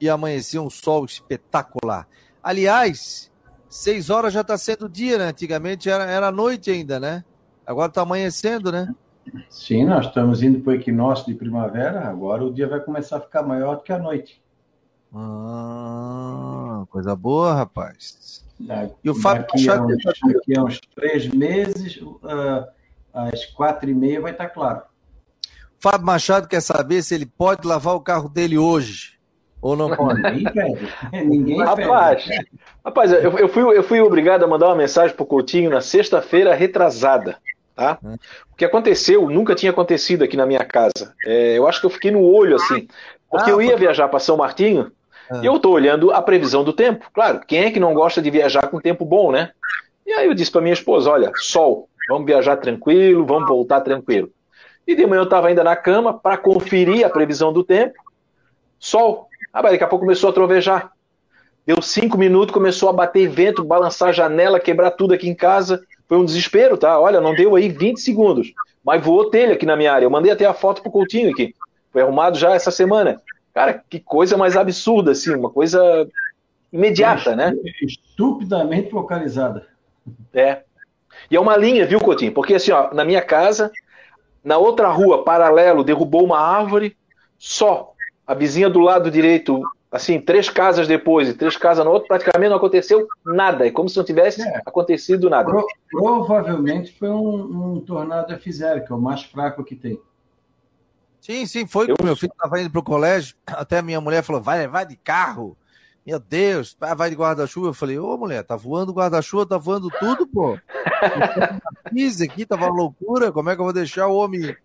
E 0.00 0.08
amanheceu 0.08 0.64
um 0.64 0.70
sol 0.70 1.04
espetacular. 1.04 2.08
Aliás, 2.42 3.30
seis 3.68 4.10
horas 4.10 4.32
já 4.32 4.40
está 4.40 4.58
sendo 4.58 4.88
dia, 4.88 5.18
né? 5.18 5.26
Antigamente 5.26 5.88
era, 5.88 6.02
era 6.04 6.32
noite 6.32 6.68
ainda, 6.72 6.98
né? 6.98 7.24
Agora 7.64 7.90
está 7.90 8.02
amanhecendo, 8.02 8.72
né? 8.72 8.92
Sim, 9.48 9.84
nós 9.84 10.06
estamos 10.06 10.42
indo 10.42 10.60
para 10.60 10.72
o 10.72 10.74
equinócio 10.74 11.26
de 11.26 11.34
primavera, 11.34 12.08
agora 12.08 12.44
o 12.44 12.52
dia 12.52 12.66
vai 12.66 12.80
começar 12.80 13.18
a 13.18 13.20
ficar 13.20 13.42
maior 13.42 13.76
do 13.76 13.82
que 13.82 13.92
a 13.92 13.98
noite. 13.98 14.42
Ah, 15.14 16.84
coisa 16.88 17.14
boa, 17.14 17.54
rapaz. 17.54 18.44
Da, 18.58 18.88
e 19.02 19.10
o 19.10 19.14
Fábio 19.14 19.42
daqui, 19.42 19.66
Machado... 19.66 19.82
a 19.82 19.86
uns, 19.86 20.02
daqui 20.34 20.58
a 20.58 20.62
uns 20.62 20.80
três 20.94 21.28
meses, 21.28 21.96
uh, 22.00 22.66
às 23.12 23.46
quatro 23.46 23.88
e 23.88 23.94
meia 23.94 24.20
vai 24.20 24.32
estar 24.32 24.48
claro. 24.48 24.82
Fábio 25.78 26.06
Machado 26.06 26.46
quer 26.46 26.60
saber 26.60 27.02
se 27.02 27.14
ele 27.14 27.26
pode 27.26 27.66
lavar 27.66 27.94
o 27.94 28.00
carro 28.00 28.28
dele 28.28 28.58
hoje. 28.58 29.18
Ou 29.62 29.76
não 29.76 29.94
pode? 29.94 30.20
Ninguém 30.30 30.52
pede. 30.52 30.88
Ninguém 31.26 31.58
rapaz, 31.58 32.24
pede. 32.24 32.50
rapaz 32.84 33.12
eu, 33.12 33.38
eu, 33.38 33.48
fui, 33.48 33.62
eu 33.76 33.82
fui 33.82 34.00
obrigado 34.00 34.44
a 34.44 34.46
mandar 34.46 34.68
uma 34.68 34.76
mensagem 34.76 35.14
para 35.14 35.22
o 35.22 35.26
Coutinho 35.26 35.70
na 35.70 35.80
sexta-feira 35.80 36.54
retrasada. 36.54 37.38
Tá? 37.80 37.98
É. 38.04 38.14
O 38.52 38.56
que 38.58 38.64
aconteceu 38.66 39.30
nunca 39.30 39.54
tinha 39.54 39.72
acontecido 39.72 40.22
aqui 40.22 40.36
na 40.36 40.44
minha 40.44 40.62
casa. 40.62 41.14
É, 41.24 41.56
eu 41.56 41.66
acho 41.66 41.80
que 41.80 41.86
eu 41.86 41.90
fiquei 41.90 42.10
no 42.10 42.22
olho 42.22 42.56
assim, 42.56 42.86
porque 43.30 43.50
ah, 43.50 43.54
eu 43.54 43.62
ia 43.62 43.74
viajar 43.74 44.06
para 44.08 44.18
São 44.18 44.36
Martinho 44.36 44.92
ah. 45.30 45.40
e 45.42 45.46
eu 45.46 45.56
estou 45.56 45.72
olhando 45.72 46.12
a 46.12 46.20
previsão 46.20 46.62
do 46.62 46.74
tempo. 46.74 47.06
Claro, 47.14 47.40
quem 47.48 47.64
é 47.64 47.70
que 47.70 47.80
não 47.80 47.94
gosta 47.94 48.20
de 48.20 48.30
viajar 48.30 48.68
com 48.68 48.78
tempo 48.78 49.02
bom, 49.06 49.32
né? 49.32 49.52
E 50.06 50.12
aí 50.12 50.26
eu 50.26 50.34
disse 50.34 50.50
para 50.52 50.60
minha 50.60 50.74
esposa: 50.74 51.10
olha, 51.10 51.32
sol, 51.36 51.88
vamos 52.06 52.26
viajar 52.26 52.58
tranquilo, 52.58 53.24
vamos 53.24 53.48
voltar 53.48 53.80
tranquilo. 53.80 54.30
E 54.86 54.94
de 54.94 55.06
manhã 55.06 55.20
eu 55.20 55.24
estava 55.24 55.48
ainda 55.48 55.64
na 55.64 55.74
cama 55.74 56.12
para 56.12 56.36
conferir 56.36 57.06
a 57.06 57.08
previsão 57.08 57.50
do 57.50 57.64
tempo. 57.64 57.94
Sol. 58.78 59.26
Ah, 59.54 59.62
daqui 59.62 59.82
a 59.82 59.86
pouco 59.86 60.04
começou 60.04 60.28
a 60.28 60.34
trovejar. 60.34 60.92
Deu 61.66 61.80
cinco 61.80 62.18
minutos, 62.18 62.52
começou 62.52 62.90
a 62.90 62.92
bater 62.92 63.26
vento, 63.26 63.64
balançar 63.64 64.10
a 64.10 64.12
janela, 64.12 64.60
quebrar 64.60 64.90
tudo 64.90 65.14
aqui 65.14 65.30
em 65.30 65.34
casa. 65.34 65.82
Foi 66.10 66.18
um 66.18 66.24
desespero, 66.24 66.76
tá? 66.76 66.98
Olha, 66.98 67.20
não 67.20 67.36
deu 67.36 67.54
aí 67.54 67.68
20 67.68 68.00
segundos. 68.00 68.52
Mas 68.84 69.00
voou 69.00 69.30
telha 69.30 69.52
aqui 69.52 69.64
na 69.64 69.76
minha 69.76 69.92
área. 69.92 70.04
Eu 70.06 70.10
mandei 70.10 70.32
até 70.32 70.44
a 70.44 70.52
foto 70.52 70.82
pro 70.82 70.90
Coutinho 70.90 71.30
aqui. 71.30 71.54
Foi 71.92 72.02
arrumado 72.02 72.36
já 72.36 72.52
essa 72.52 72.72
semana. 72.72 73.22
Cara, 73.54 73.80
que 73.88 74.00
coisa 74.00 74.36
mais 74.36 74.56
absurda, 74.56 75.12
assim, 75.12 75.32
uma 75.32 75.50
coisa 75.50 76.08
imediata, 76.72 77.36
né? 77.36 77.54
Estupidamente 77.80 78.92
localizada. 78.92 79.68
É. 80.34 80.62
E 81.30 81.36
é 81.36 81.40
uma 81.40 81.56
linha, 81.56 81.86
viu, 81.86 82.00
Coutinho? 82.00 82.32
Porque 82.32 82.54
assim, 82.54 82.72
ó, 82.72 82.92
na 82.92 83.04
minha 83.04 83.22
casa, 83.22 83.70
na 84.42 84.58
outra 84.58 84.88
rua, 84.88 85.22
paralelo, 85.22 85.84
derrubou 85.84 86.24
uma 86.24 86.40
árvore, 86.40 86.96
só. 87.38 87.92
A 88.26 88.34
vizinha 88.34 88.68
do 88.68 88.80
lado 88.80 89.12
direito 89.12 89.62
assim, 89.90 90.20
três 90.20 90.48
casas 90.48 90.86
depois 90.86 91.28
e 91.28 91.34
três 91.34 91.56
casas 91.56 91.84
no 91.84 91.90
outro, 91.90 92.08
praticamente 92.08 92.50
não 92.50 92.56
aconteceu 92.56 93.08
nada. 93.24 93.66
É 93.66 93.70
como 93.70 93.88
se 93.88 93.96
não 93.96 94.04
tivesse 94.04 94.42
é. 94.42 94.62
acontecido 94.64 95.28
nada. 95.28 95.50
Pro, 95.50 95.66
provavelmente 95.90 96.96
foi 96.96 97.08
um, 97.08 97.74
um 97.74 97.80
tornado 97.80 98.32
F0, 98.34 98.86
que 98.86 98.92
é 98.92 98.94
o 98.94 99.00
mais 99.00 99.22
fraco 99.22 99.64
que 99.64 99.74
tem. 99.74 100.00
Sim, 101.20 101.44
sim, 101.44 101.66
foi. 101.66 101.90
Eu... 101.90 101.96
Meu 102.02 102.16
filho 102.16 102.32
estava 102.32 102.60
indo 102.60 102.70
para 102.70 102.80
o 102.80 102.84
colégio, 102.84 103.36
até 103.46 103.78
a 103.78 103.82
minha 103.82 104.00
mulher 104.00 104.22
falou: 104.22 104.40
vai, 104.40 104.66
vai 104.66 104.86
de 104.86 104.96
carro. 104.96 105.56
Meu 106.06 106.18
Deus, 106.18 106.76
vai 106.96 107.10
de 107.10 107.16
guarda-chuva. 107.16 107.68
Eu 107.68 107.74
falei, 107.74 107.98
ô 107.98 108.16
mulher, 108.16 108.42
tá 108.42 108.56
voando 108.56 108.92
guarda-chuva, 108.92 109.44
tá 109.44 109.58
voando 109.58 109.90
tudo, 109.90 110.26
pô. 110.26 110.58
Isso 111.94 112.24
aqui 112.24 112.46
tava 112.46 112.66
uma 112.66 112.74
loucura, 112.74 113.30
como 113.30 113.50
é 113.50 113.54
que 113.54 113.60
eu 113.60 113.64
vou 113.64 113.72
deixar 113.72 114.06
o 114.06 114.16
homem 114.16 114.56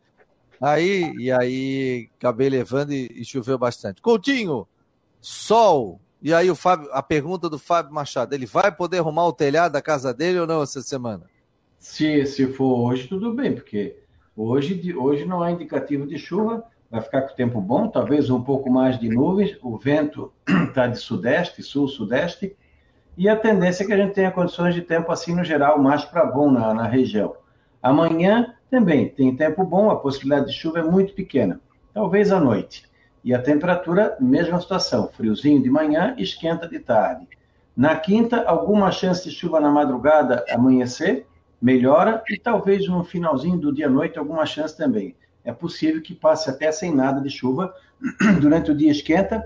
aí? 0.62 1.14
E 1.18 1.32
aí 1.32 2.10
acabei 2.18 2.50
levando 2.50 2.94
e, 2.94 3.12
e 3.14 3.26
choveu 3.26 3.58
bastante. 3.58 4.02
Coutinho, 4.02 4.66
sol 5.26 6.00
E 6.22 6.32
aí 6.32 6.52
o 6.52 6.56
Fábio, 6.56 6.88
a 6.92 7.02
pergunta 7.02 7.50
do 7.50 7.58
Fábio 7.58 7.92
Machado, 7.92 8.34
ele 8.34 8.46
vai 8.46 8.72
poder 8.72 9.00
arrumar 9.00 9.26
o 9.26 9.34
telhado 9.34 9.72
da 9.72 9.82
casa 9.82 10.14
dele 10.14 10.40
ou 10.40 10.46
não 10.46 10.62
essa 10.62 10.82
semana? 10.82 11.26
Se, 11.80 12.26
se 12.28 12.48
for 12.48 12.92
hoje, 12.92 13.08
tudo 13.08 13.34
bem, 13.34 13.54
porque 13.54 13.98
hoje, 14.36 14.96
hoje 14.96 15.26
não 15.26 15.42
há 15.42 15.52
indicativo 15.52 16.06
de 16.06 16.18
chuva, 16.20 16.64
vai 16.92 17.02
ficar 17.02 17.24
com 17.24 17.36
tempo 17.36 17.60
bom, 17.60 17.88
talvez 17.88 18.30
um 18.30 18.42
pouco 18.42 18.70
mais 18.70 19.00
de 19.00 19.10
nuvens, 19.10 19.58
o 19.64 19.78
vento 19.78 20.32
está 20.68 20.86
de 20.88 20.98
sudeste, 20.98 21.64
sul-sudeste, 21.64 22.56
e 23.18 23.28
a 23.28 23.36
tendência 23.36 23.84
é 23.84 23.88
que 23.88 23.94
a 23.94 23.98
gente 23.98 24.14
tenha 24.14 24.32
condições 24.32 24.76
de 24.76 24.82
tempo 24.82 25.12
assim 25.12 25.34
no 25.34 25.44
geral, 25.44 25.80
mais 25.80 26.06
para 26.06 26.26
bom 26.26 26.52
na, 26.52 26.74
na 26.74 26.88
região. 26.88 27.36
Amanhã 27.82 28.54
também 28.70 29.10
tem 29.10 29.36
tempo 29.36 29.64
bom, 29.64 29.90
a 29.90 29.96
possibilidade 29.96 30.48
de 30.48 30.54
chuva 30.54 30.80
é 30.80 30.84
muito 30.84 31.14
pequena, 31.14 31.60
talvez 31.94 32.32
à 32.32 32.40
noite. 32.40 32.86
E 33.26 33.34
a 33.34 33.42
temperatura, 33.42 34.16
mesma 34.20 34.62
situação, 34.62 35.08
friozinho 35.08 35.60
de 35.60 35.68
manhã, 35.68 36.14
esquenta 36.16 36.68
de 36.68 36.78
tarde. 36.78 37.28
Na 37.76 37.96
quinta, 37.96 38.44
alguma 38.44 38.92
chance 38.92 39.28
de 39.28 39.36
chuva 39.36 39.60
na 39.60 39.72
madrugada, 39.72 40.46
amanhecer, 40.48 41.26
melhora, 41.60 42.24
e 42.30 42.38
talvez 42.38 42.88
no 42.88 43.04
finalzinho 43.04 43.58
do 43.58 43.74
dia 43.74 43.88
à 43.88 43.90
noite, 43.90 44.20
alguma 44.20 44.46
chance 44.46 44.78
também. 44.78 45.16
É 45.44 45.52
possível 45.52 46.04
que 46.04 46.14
passe 46.14 46.52
até 46.52 46.72
sem 46.72 46.94
nada 46.94 47.20
de 47.20 47.32
chuva. 47.32 47.74
Durante 48.40 48.70
o 48.70 48.76
dia 48.76 48.92
esquenta, 48.92 49.44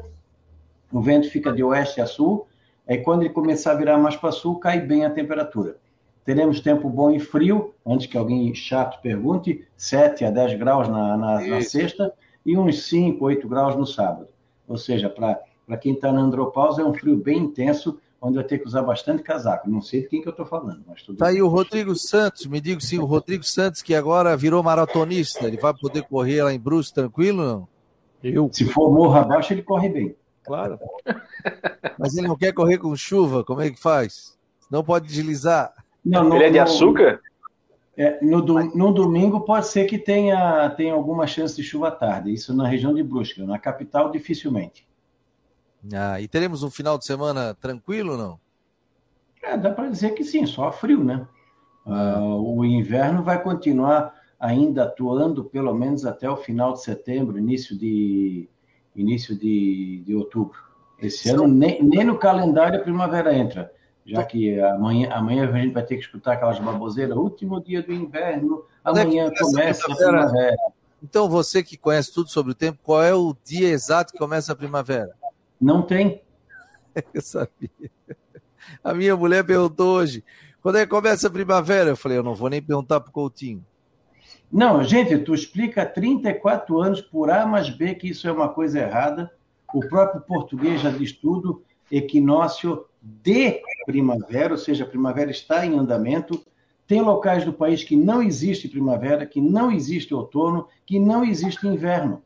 o 0.92 1.00
vento 1.02 1.30
fica 1.30 1.50
de 1.50 1.64
oeste 1.64 2.02
a 2.02 2.06
sul, 2.06 2.48
aí 2.86 2.98
quando 2.98 3.22
ele 3.22 3.30
começar 3.30 3.72
a 3.72 3.76
virar 3.76 3.98
mais 3.98 4.18
para 4.18 4.34
sul, 4.34 4.60
cai 4.60 4.82
bem 4.82 5.06
a 5.06 5.10
temperatura. 5.10 5.78
Teremos 6.26 6.60
tempo 6.60 6.90
bom 6.90 7.12
e 7.12 7.20
frio, 7.20 7.74
antes 7.86 8.08
que 8.08 8.18
alguém 8.18 8.54
chato 8.54 9.02
pergunte, 9.02 9.66
7 9.78 10.26
a 10.26 10.32
10 10.32 10.60
graus 10.60 10.90
na, 10.90 11.16
na, 11.16 11.42
na 11.48 11.62
sexta, 11.62 12.14
e 12.46 12.58
uns 12.58 12.84
5, 12.84 13.24
8 13.24 13.48
graus 13.48 13.76
no 13.76 13.86
sábado. 13.86 14.28
Ou 14.68 14.78
seja, 14.78 15.10
para 15.10 15.78
quem 15.78 15.94
está 15.94 16.12
na 16.12 16.22
andropausa, 16.22 16.82
é 16.82 16.86
um 16.86 16.94
frio 16.94 17.18
bem 17.18 17.40
intenso, 17.40 18.00
onde 18.22 18.36
vai 18.36 18.44
ter 18.44 18.60
que 18.60 18.68
usar 18.68 18.82
bastante 18.82 19.24
casaco. 19.24 19.70
Não 19.70 19.82
sei 19.82 20.02
de 20.02 20.08
quem 20.08 20.22
que 20.22 20.28
eu 20.28 20.32
estou 20.32 20.46
falando, 20.46 20.84
mas 20.88 21.02
tudo 21.02 21.18
Tá 21.18 21.28
aí 21.28 21.42
o 21.42 21.48
Rodrigo 21.48 21.96
Santos, 21.96 22.46
me 22.46 22.60
diga 22.60 22.80
sim, 22.82 23.00
o 23.00 23.06
Rodrigo 23.06 23.44
Santos, 23.44 23.82
que 23.82 23.96
agora 23.96 24.36
virou 24.38 24.62
maratonista, 24.62 25.48
ele 25.48 25.58
vai 25.58 25.74
poder 25.74 26.04
correr 26.04 26.44
lá 26.44 26.54
em 26.54 26.60
Bruce 26.60 26.94
tranquilo 26.94 27.44
não? 27.44 27.68
Eu. 28.22 28.50
Se 28.52 28.66
for 28.66 28.92
morro 28.92 29.18
abaixo, 29.18 29.54
ele 29.54 29.62
corre 29.62 29.88
bem. 29.88 30.16
Claro. 30.44 30.78
Mas 31.98 32.18
ele 32.18 32.28
não 32.28 32.36
quer 32.36 32.54
correr 32.54 32.78
com 32.78 32.96
chuva, 32.96 33.44
como 33.44 33.62
é 33.62 33.70
que 33.70 33.80
faz? 33.80 34.38
Não 34.70 34.84
pode 34.84 35.08
deslizar. 35.08 35.74
Não, 36.04 36.24
não, 36.24 36.36
ele 36.36 36.46
é 36.46 36.50
de 36.50 36.60
açúcar? 36.60 37.22
É, 38.00 38.18
no, 38.24 38.42
do, 38.42 38.58
no, 38.78 38.94
domingo 38.94 39.42
pode 39.42 39.68
ser 39.68 39.84
que 39.84 39.98
tenha, 39.98 40.70
tenha 40.70 40.94
alguma 40.94 41.28
chance 41.28 41.54
de 41.54 41.62
chuva 41.62 41.92
tarde, 41.92 42.34
isso 42.34 42.56
na 42.56 42.66
região 42.66 42.94
de 42.94 43.04
Brusque, 43.04 43.44
na 43.44 43.60
capital 43.60 44.10
dificilmente. 44.10 44.88
Ah, 45.94 46.22
e 46.22 46.26
teremos 46.26 46.64
um 46.64 46.72
final 46.72 46.98
de 46.98 47.06
semana 47.06 47.54
tranquilo 47.56 48.16
não? 48.16 48.40
É, 49.44 49.58
dá 49.58 49.72
para 49.72 49.90
dizer 49.90 50.12
que 50.12 50.24
sim, 50.24 50.46
só 50.46 50.72
frio, 50.72 51.04
né? 51.04 51.28
Ah. 51.86 52.22
Uh, 52.22 52.60
o 52.60 52.64
inverno 52.64 53.22
vai 53.22 53.44
continuar 53.44 54.14
ainda 54.40 54.86
atuando 54.86 55.44
pelo 55.44 55.74
menos 55.74 56.06
até 56.06 56.30
o 56.30 56.38
final 56.38 56.72
de 56.72 56.82
setembro, 56.82 57.38
início 57.38 57.78
de, 57.78 58.48
início 58.96 59.38
de, 59.38 60.04
de 60.06 60.16
outubro. 60.16 60.58
Esse 61.00 61.30
ano 61.32 61.50
nem, 61.50 61.84
nem 61.84 62.06
no 62.06 62.18
calendário 62.18 62.80
a 62.80 62.84
primavera 62.84 63.36
entra 63.36 63.70
já 64.10 64.24
que 64.24 64.60
amanhã, 64.60 65.10
amanhã 65.12 65.48
a 65.48 65.52
gente 65.52 65.74
vai 65.74 65.84
ter 65.84 65.96
que 65.96 66.02
escutar 66.02 66.34
aquelas 66.34 66.60
baboseiras, 66.60 67.16
último 67.16 67.62
dia 67.62 67.84
do 67.84 67.94
inverno, 67.94 68.66
amanhã 68.84 69.28
é 69.28 69.40
começa 69.40 69.92
a 69.92 69.96
primavera. 69.96 70.58
Então, 71.02 71.30
você 71.30 71.64
que 71.64 71.78
conhece 71.78 72.14
tudo 72.14 72.30
sobre 72.30 72.52
o 72.52 72.56
tempo, 72.56 72.80
qual 72.84 73.02
é 73.04 73.14
o 73.14 73.36
dia 73.44 73.70
exato 73.70 74.12
que 74.12 74.20
começa 74.20 74.52
a 74.52 74.56
primavera? 74.56 75.16
Não 75.60 75.82
tem. 75.82 76.22
Eu 77.14 77.22
sabia. 77.22 77.70
A 78.84 78.94
minha 78.94 79.16
mulher 79.16 79.44
perguntou 79.46 79.98
hoje, 79.98 80.24
quando 80.62 80.78
é 80.78 80.86
que 80.86 80.92
começa 80.92 81.28
a 81.28 81.32
primavera? 81.32 81.92
Eu 81.92 81.96
falei, 81.96 82.18
eu 82.18 82.24
não 82.24 82.36
vou 82.36 82.50
nem 82.50 82.62
perguntar 82.62 83.00
para 83.00 83.10
o 83.10 83.14
Coutinho. 83.14 83.66
Não, 84.52 84.84
gente, 84.84 85.18
tu 85.20 85.34
explica 85.34 85.84
há 85.84 85.86
34 85.86 86.82
anos 86.82 87.02
por 87.02 87.30
A 87.30 87.46
mais 87.46 87.70
B 87.70 87.96
que 87.96 88.10
isso 88.10 88.28
é 88.28 88.32
uma 88.32 88.50
coisa 88.50 88.80
errada. 88.80 89.32
O 89.74 89.80
próprio 89.88 90.22
português 90.22 90.82
já 90.82 90.90
diz 90.90 91.14
tudo. 91.14 91.64
Equinócio 91.92 92.86
de 93.02 93.62
primavera, 93.86 94.54
ou 94.54 94.58
seja, 94.58 94.84
a 94.84 94.88
primavera 94.88 95.32
está 95.32 95.66
em 95.66 95.78
andamento. 95.78 96.44
Tem 96.86 97.02
locais 97.02 97.46
do 97.46 97.54
país 97.54 97.84
que 97.84 97.96
não 97.96 98.22
existe 98.22 98.68
primavera, 98.68 99.26
que 99.26 99.40
não 99.40 99.72
existe 99.72 100.14
outono, 100.14 100.68
que 100.86 101.00
não 101.00 101.24
existe 101.24 101.68
inverno. 101.68 102.22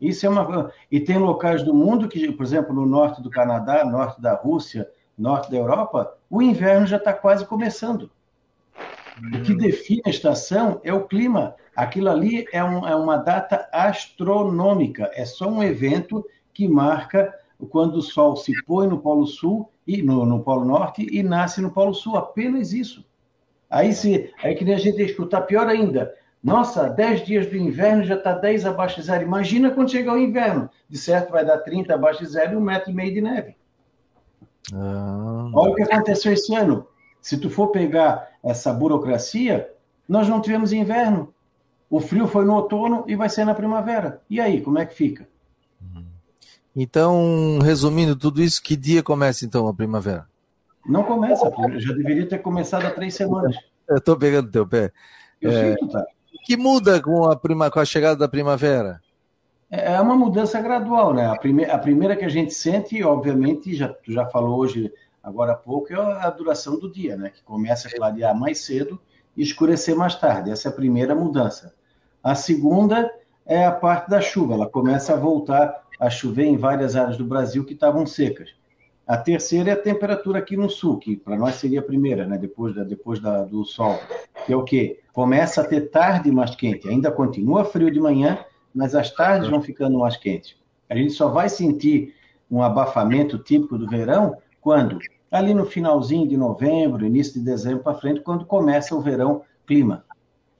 Isso 0.00 0.24
é 0.24 0.28
uma 0.28 0.72
e 0.90 1.00
tem 1.00 1.18
locais 1.18 1.62
do 1.62 1.74
mundo 1.74 2.08
que, 2.08 2.30
por 2.32 2.44
exemplo, 2.44 2.72
no 2.72 2.86
norte 2.86 3.20
do 3.20 3.30
Canadá, 3.30 3.84
norte 3.84 4.20
da 4.20 4.34
Rússia, 4.34 4.88
norte 5.16 5.50
da 5.50 5.56
Europa, 5.56 6.16
o 6.30 6.40
inverno 6.40 6.86
já 6.86 6.96
está 6.96 7.12
quase 7.12 7.44
começando. 7.44 8.10
O 9.34 9.42
que 9.42 9.52
define 9.52 10.02
a 10.06 10.10
estação 10.10 10.80
é 10.84 10.94
o 10.94 11.08
clima. 11.08 11.56
Aquilo 11.74 12.08
ali 12.08 12.46
é, 12.52 12.62
um, 12.62 12.86
é 12.86 12.94
uma 12.94 13.16
data 13.16 13.68
astronômica. 13.72 15.10
É 15.12 15.24
só 15.24 15.48
um 15.48 15.62
evento 15.62 16.24
que 16.54 16.68
marca 16.68 17.34
quando 17.70 17.96
o 17.96 18.02
Sol 18.02 18.36
se 18.36 18.52
põe 18.64 18.86
no 18.86 19.00
Polo 19.00 19.26
Sul 19.26 19.68
e 19.88 20.02
no, 20.02 20.26
no 20.26 20.40
Polo 20.40 20.66
Norte 20.66 21.08
e 21.10 21.22
nasce 21.22 21.62
no 21.62 21.70
Polo 21.70 21.94
Sul. 21.94 22.14
Apenas 22.14 22.74
isso. 22.74 23.02
Aí, 23.70 23.94
se, 23.94 24.30
aí 24.42 24.54
que 24.54 24.64
nem 24.64 24.74
a 24.74 24.78
gente 24.78 25.00
escutar 25.02 25.42
pior 25.42 25.66
ainda. 25.66 26.14
Nossa, 26.44 26.90
10 26.90 27.24
dias 27.24 27.46
do 27.46 27.56
inverno 27.56 28.04
já 28.04 28.14
está 28.14 28.34
10 28.34 28.66
abaixo 28.66 28.96
de 28.96 29.06
zero. 29.06 29.24
Imagina 29.24 29.70
quando 29.70 29.90
chegar 29.90 30.12
o 30.12 30.18
inverno. 30.18 30.68
De 30.88 30.98
certo, 30.98 31.32
vai 31.32 31.44
dar 31.44 31.58
30 31.58 31.94
abaixo 31.94 32.20
de 32.20 32.26
zero 32.26 32.52
e 32.52 32.56
um 32.56 32.60
metro 32.60 32.90
e 32.90 32.94
meio 32.94 33.14
de 33.14 33.22
neve. 33.22 33.56
Ah. 34.74 35.50
Olha 35.54 35.72
o 35.72 35.74
que 35.74 35.82
aconteceu 35.82 36.32
esse 36.32 36.54
ano. 36.54 36.86
Se 37.20 37.38
tu 37.38 37.48
for 37.48 37.68
pegar 37.68 38.28
essa 38.44 38.72
burocracia, 38.72 39.72
nós 40.06 40.28
não 40.28 40.40
tivemos 40.40 40.72
inverno. 40.72 41.32
O 41.90 41.98
frio 41.98 42.26
foi 42.26 42.44
no 42.44 42.54
outono 42.54 43.04
e 43.08 43.16
vai 43.16 43.30
ser 43.30 43.46
na 43.46 43.54
primavera. 43.54 44.20
E 44.28 44.38
aí, 44.38 44.60
como 44.60 44.78
é 44.78 44.84
que 44.84 44.94
fica? 44.94 45.26
Então, 46.80 47.58
resumindo 47.60 48.14
tudo 48.14 48.40
isso, 48.40 48.62
que 48.62 48.76
dia 48.76 49.02
começa 49.02 49.44
então 49.44 49.66
a 49.66 49.74
primavera? 49.74 50.28
Não 50.86 51.02
começa, 51.02 51.50
já 51.76 51.92
deveria 51.92 52.28
ter 52.28 52.38
começado 52.38 52.86
há 52.86 52.90
três 52.92 53.16
semanas. 53.16 53.56
Eu 53.88 53.96
estou 53.96 54.16
pegando 54.16 54.48
teu 54.48 54.64
pé. 54.64 54.92
Eu 55.42 55.50
é, 55.50 55.74
sinto, 55.74 55.88
tá. 55.88 56.06
que 56.44 56.56
muda 56.56 57.02
com 57.02 57.24
a, 57.24 57.34
prima, 57.34 57.68
com 57.68 57.80
a 57.80 57.84
chegada 57.84 58.14
da 58.14 58.28
primavera? 58.28 59.00
É, 59.68 59.94
é 59.94 60.00
uma 60.00 60.14
mudança 60.14 60.60
gradual, 60.60 61.12
né? 61.12 61.26
A, 61.26 61.34
prime, 61.34 61.64
a 61.64 61.78
primeira 61.78 62.14
que 62.14 62.24
a 62.24 62.28
gente 62.28 62.54
sente, 62.54 63.02
obviamente, 63.02 63.74
já, 63.74 63.88
tu 63.88 64.12
já 64.12 64.26
falou 64.26 64.60
hoje, 64.60 64.92
agora 65.20 65.54
há 65.54 65.56
pouco, 65.56 65.92
é 65.92 65.96
a 65.96 66.30
duração 66.30 66.78
do 66.78 66.88
dia, 66.88 67.16
né? 67.16 67.30
Que 67.30 67.42
começa 67.42 67.88
a 67.88 67.90
clarear 67.90 68.38
mais 68.38 68.60
cedo 68.60 69.00
e 69.36 69.42
escurecer 69.42 69.96
mais 69.96 70.14
tarde. 70.14 70.52
Essa 70.52 70.68
é 70.68 70.70
a 70.70 70.76
primeira 70.76 71.12
mudança. 71.12 71.74
A 72.22 72.36
segunda 72.36 73.12
é 73.44 73.66
a 73.66 73.72
parte 73.72 74.08
da 74.08 74.20
chuva, 74.20 74.54
ela 74.54 74.68
começa 74.68 75.14
a 75.14 75.16
voltar 75.16 75.87
a 75.98 76.08
chover 76.08 76.44
em 76.44 76.56
várias 76.56 76.94
áreas 76.96 77.16
do 77.16 77.24
Brasil 77.24 77.64
que 77.64 77.74
estavam 77.74 78.06
secas. 78.06 78.50
A 79.06 79.16
terceira 79.16 79.70
é 79.70 79.72
a 79.72 79.80
temperatura 79.80 80.38
aqui 80.38 80.56
no 80.56 80.68
sul, 80.68 80.98
que 80.98 81.16
para 81.16 81.36
nós 81.36 81.54
seria 81.54 81.80
a 81.80 81.82
primeira, 81.82 82.26
né? 82.26 82.36
depois, 82.36 82.74
da, 82.74 82.84
depois 82.84 83.18
da, 83.18 83.42
do 83.42 83.64
sol, 83.64 83.98
que 84.44 84.52
é 84.52 84.56
o 84.56 84.64
quê? 84.64 85.00
Começa 85.12 85.62
a 85.62 85.64
ter 85.64 85.88
tarde 85.90 86.30
mais 86.30 86.54
quente. 86.54 86.88
Ainda 86.88 87.10
continua 87.10 87.64
frio 87.64 87.90
de 87.90 87.98
manhã, 87.98 88.38
mas 88.74 88.94
as 88.94 89.10
tardes 89.10 89.48
vão 89.48 89.62
ficando 89.62 89.98
mais 89.98 90.16
quentes. 90.16 90.56
A 90.90 90.94
gente 90.94 91.12
só 91.12 91.28
vai 91.28 91.48
sentir 91.48 92.14
um 92.50 92.62
abafamento 92.62 93.38
típico 93.38 93.78
do 93.78 93.88
verão 93.88 94.36
quando? 94.60 94.98
Ali 95.30 95.54
no 95.54 95.64
finalzinho 95.64 96.28
de 96.28 96.36
novembro, 96.36 97.04
início 97.04 97.34
de 97.34 97.40
dezembro 97.40 97.82
para 97.82 97.94
frente, 97.98 98.20
quando 98.20 98.44
começa 98.44 98.94
o 98.94 99.00
verão 99.00 99.42
clima. 99.66 100.04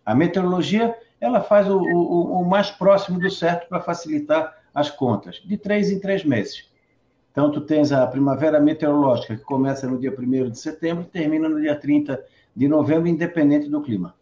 A 0.05 0.15
meteorologia 0.15 0.97
ela 1.21 1.41
faz 1.41 1.69
o, 1.69 1.79
o, 1.79 2.41
o 2.41 2.45
mais 2.49 2.71
próximo 2.71 3.19
do 3.19 3.31
certo 3.31 3.69
para 3.69 3.81
facilitar 3.81 4.58
as 4.75 4.91
contas, 4.91 5.41
de 5.45 5.57
três 5.57 5.91
em 5.91 5.99
três 5.99 6.25
meses. 6.25 6.69
Então, 7.31 7.51
tu 7.51 7.61
tens 7.61 7.93
a 7.93 8.07
primavera 8.07 8.61
meteorológica, 8.61 9.37
que 9.37 9.45
começa 9.45 9.87
no 9.87 9.99
dia 9.99 10.15
1 10.17 10.51
de 10.51 10.59
setembro 10.59 11.05
e 11.05 11.07
termina 11.07 11.49
no 11.49 11.61
dia 11.61 11.77
30 11.77 12.21
de 12.55 12.67
novembro, 12.67 13.07
independente 13.07 13.69
do 13.69 13.81
clima. 13.81 14.15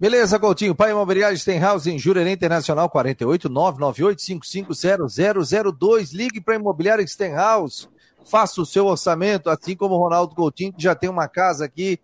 Beleza, 0.00 0.36
Coutinho. 0.36 0.74
Pai 0.74 0.90
Imobiliário 0.90 1.38
Stenhouse 1.38 1.88
em 1.88 1.96
Jurerê 1.96 2.32
Internacional 2.32 2.90
48 2.90 3.48
998 3.48 6.12
Ligue 6.12 6.40
para 6.40 6.56
Imobiliário 6.56 7.06
Stenhouse. 7.06 7.88
Faça 8.24 8.60
o 8.60 8.66
seu 8.66 8.86
orçamento, 8.86 9.48
assim 9.48 9.76
como 9.76 9.94
o 9.94 9.98
Ronaldo 9.98 10.34
Coutinho, 10.34 10.72
que 10.72 10.82
já 10.82 10.96
tem 10.96 11.08
uma 11.08 11.28
casa 11.28 11.64
aqui 11.64 12.00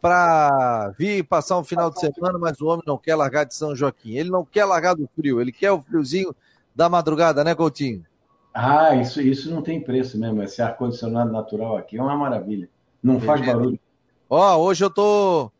para 0.00 0.92
vir 0.98 1.22
passar 1.22 1.56
um 1.56 1.62
final 1.62 1.88
de 1.88 2.00
semana, 2.00 2.36
mas 2.36 2.60
o 2.60 2.66
homem 2.66 2.82
não 2.84 2.98
quer 2.98 3.14
largar 3.14 3.44
de 3.44 3.54
São 3.54 3.76
Joaquim. 3.76 4.16
Ele 4.16 4.30
não 4.30 4.44
quer 4.44 4.64
largar 4.64 4.94
do 4.94 5.08
frio, 5.14 5.40
ele 5.40 5.52
quer 5.52 5.70
o 5.70 5.80
friozinho 5.80 6.34
da 6.76 6.90
madrugada, 6.90 7.42
né, 7.42 7.54
Coutinho? 7.54 8.04
Ah, 8.52 8.94
isso, 8.94 9.20
isso 9.20 9.50
não 9.50 9.62
tem 9.62 9.80
preço 9.80 10.18
mesmo. 10.18 10.42
Esse 10.42 10.60
ar-condicionado 10.60 11.32
natural 11.32 11.78
aqui 11.78 11.96
é 11.96 12.02
uma 12.02 12.16
maravilha. 12.16 12.68
Não 13.02 13.18
faz 13.18 13.44
barulho. 13.44 13.80
Ó, 14.28 14.56
hoje 14.58 14.84
eu 14.84 14.90
tô 14.90 15.50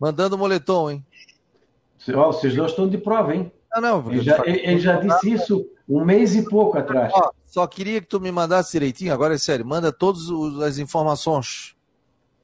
mandando 0.00 0.36
moletom, 0.36 0.90
hein? 0.90 1.06
Ó, 2.12 2.32
vocês 2.32 2.54
dois 2.54 2.70
estão 2.70 2.88
de 2.88 2.98
prova, 2.98 3.34
hein? 3.34 3.52
Não, 3.74 3.80
não, 4.02 4.12
ele 4.12 4.22
já, 4.22 4.42
ele 4.44 4.78
já 4.78 4.98
disse 4.98 5.30
isso 5.30 5.66
um 5.88 6.04
mês 6.04 6.34
e 6.34 6.48
pouco 6.48 6.76
atrás. 6.76 7.12
Ó, 7.14 7.30
só 7.44 7.66
queria 7.66 8.00
que 8.00 8.06
tu 8.06 8.20
me 8.20 8.32
mandasse 8.32 8.72
direitinho, 8.72 9.12
agora 9.12 9.34
é 9.34 9.38
sério, 9.38 9.66
manda 9.66 9.92
todas 9.92 10.22
as 10.62 10.78
informações. 10.78 11.74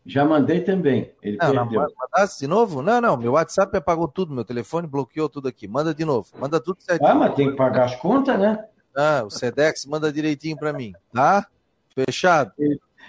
Já 0.06 0.24
mandei 0.24 0.60
também. 0.60 1.10
Ele 1.22 1.38
não, 1.38 1.52
perdeu. 1.52 1.80
não, 1.82 1.88
mandasse 1.98 2.40
de 2.40 2.46
novo? 2.46 2.82
Não, 2.82 3.00
não, 3.00 3.16
meu 3.16 3.32
WhatsApp 3.32 3.74
apagou 3.76 4.06
tudo, 4.06 4.34
meu 4.34 4.44
telefone 4.44 4.86
bloqueou 4.86 5.28
tudo 5.28 5.48
aqui. 5.48 5.66
Manda 5.66 5.94
de 5.94 6.04
novo, 6.04 6.28
manda 6.38 6.60
tudo 6.60 6.82
certinho. 6.82 7.10
Ah, 7.10 7.14
mas 7.14 7.34
tem 7.34 7.50
que 7.50 7.56
pagar 7.56 7.84
as 7.84 7.96
contas, 7.96 8.38
né? 8.38 8.64
Ah, 8.94 9.22
o 9.24 9.30
Sedex 9.30 9.86
manda 9.86 10.12
direitinho 10.12 10.56
para 10.56 10.72
mim, 10.72 10.92
tá? 11.12 11.46
Fechado. 11.94 12.52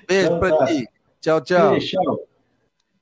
Beijo 0.08 0.28
então, 0.28 0.40
para 0.40 0.58
tá. 0.58 0.66
ti. 0.66 0.88
Tchau, 1.20 1.42
tchau. 1.42 1.72
Beijo, 1.72 1.98
tchau. 1.98 2.20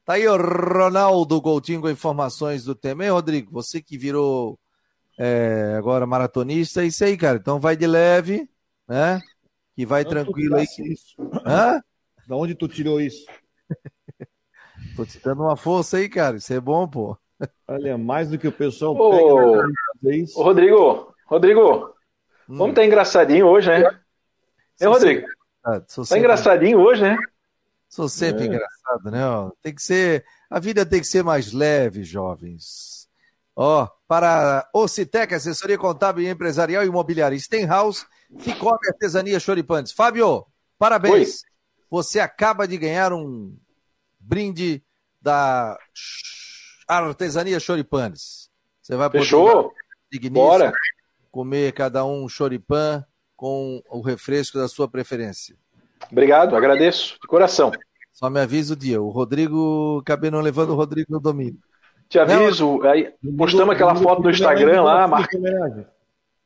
Tá 0.06 0.14
aí 0.14 0.28
o 0.28 0.36
Ronaldo 0.36 1.42
Coutinho 1.42 1.80
com 1.80 1.90
informações 1.90 2.66
do 2.66 2.76
tema. 2.76 3.06
E 3.06 3.10
Rodrigo, 3.10 3.52
você 3.52 3.82
que 3.82 3.98
virou 3.98 4.60
é, 5.18 5.76
agora 5.78 6.06
maratonista, 6.06 6.84
é 6.84 6.88
isso 6.88 7.04
aí, 7.06 7.16
cara. 7.16 7.38
Então 7.38 7.60
vai 7.60 7.78
de 7.78 7.88
leve, 7.88 8.50
né? 8.88 9.22
Que 9.76 9.86
vai 9.86 10.04
tranquilo 10.04 10.56
aí. 10.56 10.66
Isso. 10.66 11.16
Hã? 11.46 11.82
Da 12.28 12.36
onde 12.36 12.56
tu 12.56 12.68
tirou 12.68 13.00
isso? 13.00 13.26
Tô 14.96 15.06
te 15.06 15.20
dando 15.20 15.44
uma 15.44 15.56
força 15.56 15.98
aí, 15.98 16.08
cara. 16.08 16.38
Isso 16.38 16.54
é 16.54 16.60
bom, 16.60 16.88
pô. 16.88 17.18
Olha, 17.68 17.98
mais 17.98 18.30
do 18.30 18.38
que 18.38 18.48
o 18.48 18.52
pessoal 18.52 18.96
Ô, 18.96 19.10
pega. 19.10 20.26
Ô, 20.36 20.44
Rodrigo, 20.44 21.14
Rodrigo, 21.26 21.96
hum. 22.48 22.58
vamos 22.58 22.76
tá 22.76 22.86
engraçadinho 22.86 23.48
hoje, 23.48 23.70
né? 23.70 24.00
É, 24.80 24.88
Rodrigo? 24.88 25.28
Sou 25.88 26.06
tá 26.06 26.18
engraçadinho 26.18 26.80
hoje, 26.80 27.02
né? 27.02 27.18
Sou 27.90 28.10
sempre 28.10 28.44
é. 28.44 28.48
engraçado, 28.48 29.12
né? 29.12 29.22
Tem 29.62 29.74
que 29.74 29.82
ser. 29.82 30.26
A 30.50 30.60
vida 30.60 30.86
tem 30.86 31.00
que 31.00 31.08
ser 31.08 31.24
mais 31.24 31.54
leve, 31.54 32.04
jovens. 32.04 33.08
Ó, 33.56 33.88
para 34.08 34.68
Ocitec, 34.74 35.34
assessoria 35.34 35.78
contábil 35.78 36.24
e 36.24 36.30
empresarial 36.30 36.84
e 36.84 36.88
imobiliária 36.88 37.38
Stenhouse, 37.40 38.06
Cicobi 38.40 38.88
Artesania 38.88 39.40
Choripantes. 39.40 39.92
Fábio, 39.92 40.46
parabéns. 40.78 41.44
Oi. 41.44 41.50
Você 41.92 42.20
acaba 42.20 42.68
de 42.68 42.78
ganhar 42.78 43.14
um 43.14 43.56
brinde 44.24 44.84
da 45.22 45.78
Artesania 46.88 47.60
Choripanes. 47.60 48.50
Você 48.82 48.96
vai 48.96 49.10
poder 49.10 49.24
Fechou? 49.24 49.74
Bora. 50.32 50.72
comer 51.32 51.72
cada 51.74 52.06
um 52.06 52.30
choripan 52.30 53.04
com 53.36 53.82
o 53.90 54.02
refresco 54.02 54.58
da 54.58 54.68
sua 54.68 54.88
preferência. 54.88 55.56
Obrigado, 56.12 56.56
agradeço 56.56 57.18
de 57.22 57.28
coração. 57.28 57.72
Só 58.12 58.30
me 58.30 58.40
avisa 58.40 58.74
o 58.74 58.78
dia. 58.78 59.02
O 59.02 59.10
Rodrigo, 59.10 60.00
acabei 60.02 60.30
não 60.30 60.40
levando 60.40 60.70
o 60.70 60.76
Rodrigo 60.76 61.12
no 61.12 61.20
domingo. 61.20 61.58
Te 62.08 62.20
aviso, 62.20 62.78
não, 62.78 62.90
aí 62.90 63.12
postamos 63.36 63.74
aquela 63.74 63.96
foto 63.96 64.22
no 64.22 64.30
Instagram 64.30 64.84
lá, 64.84 65.08
Marca. 65.08 65.36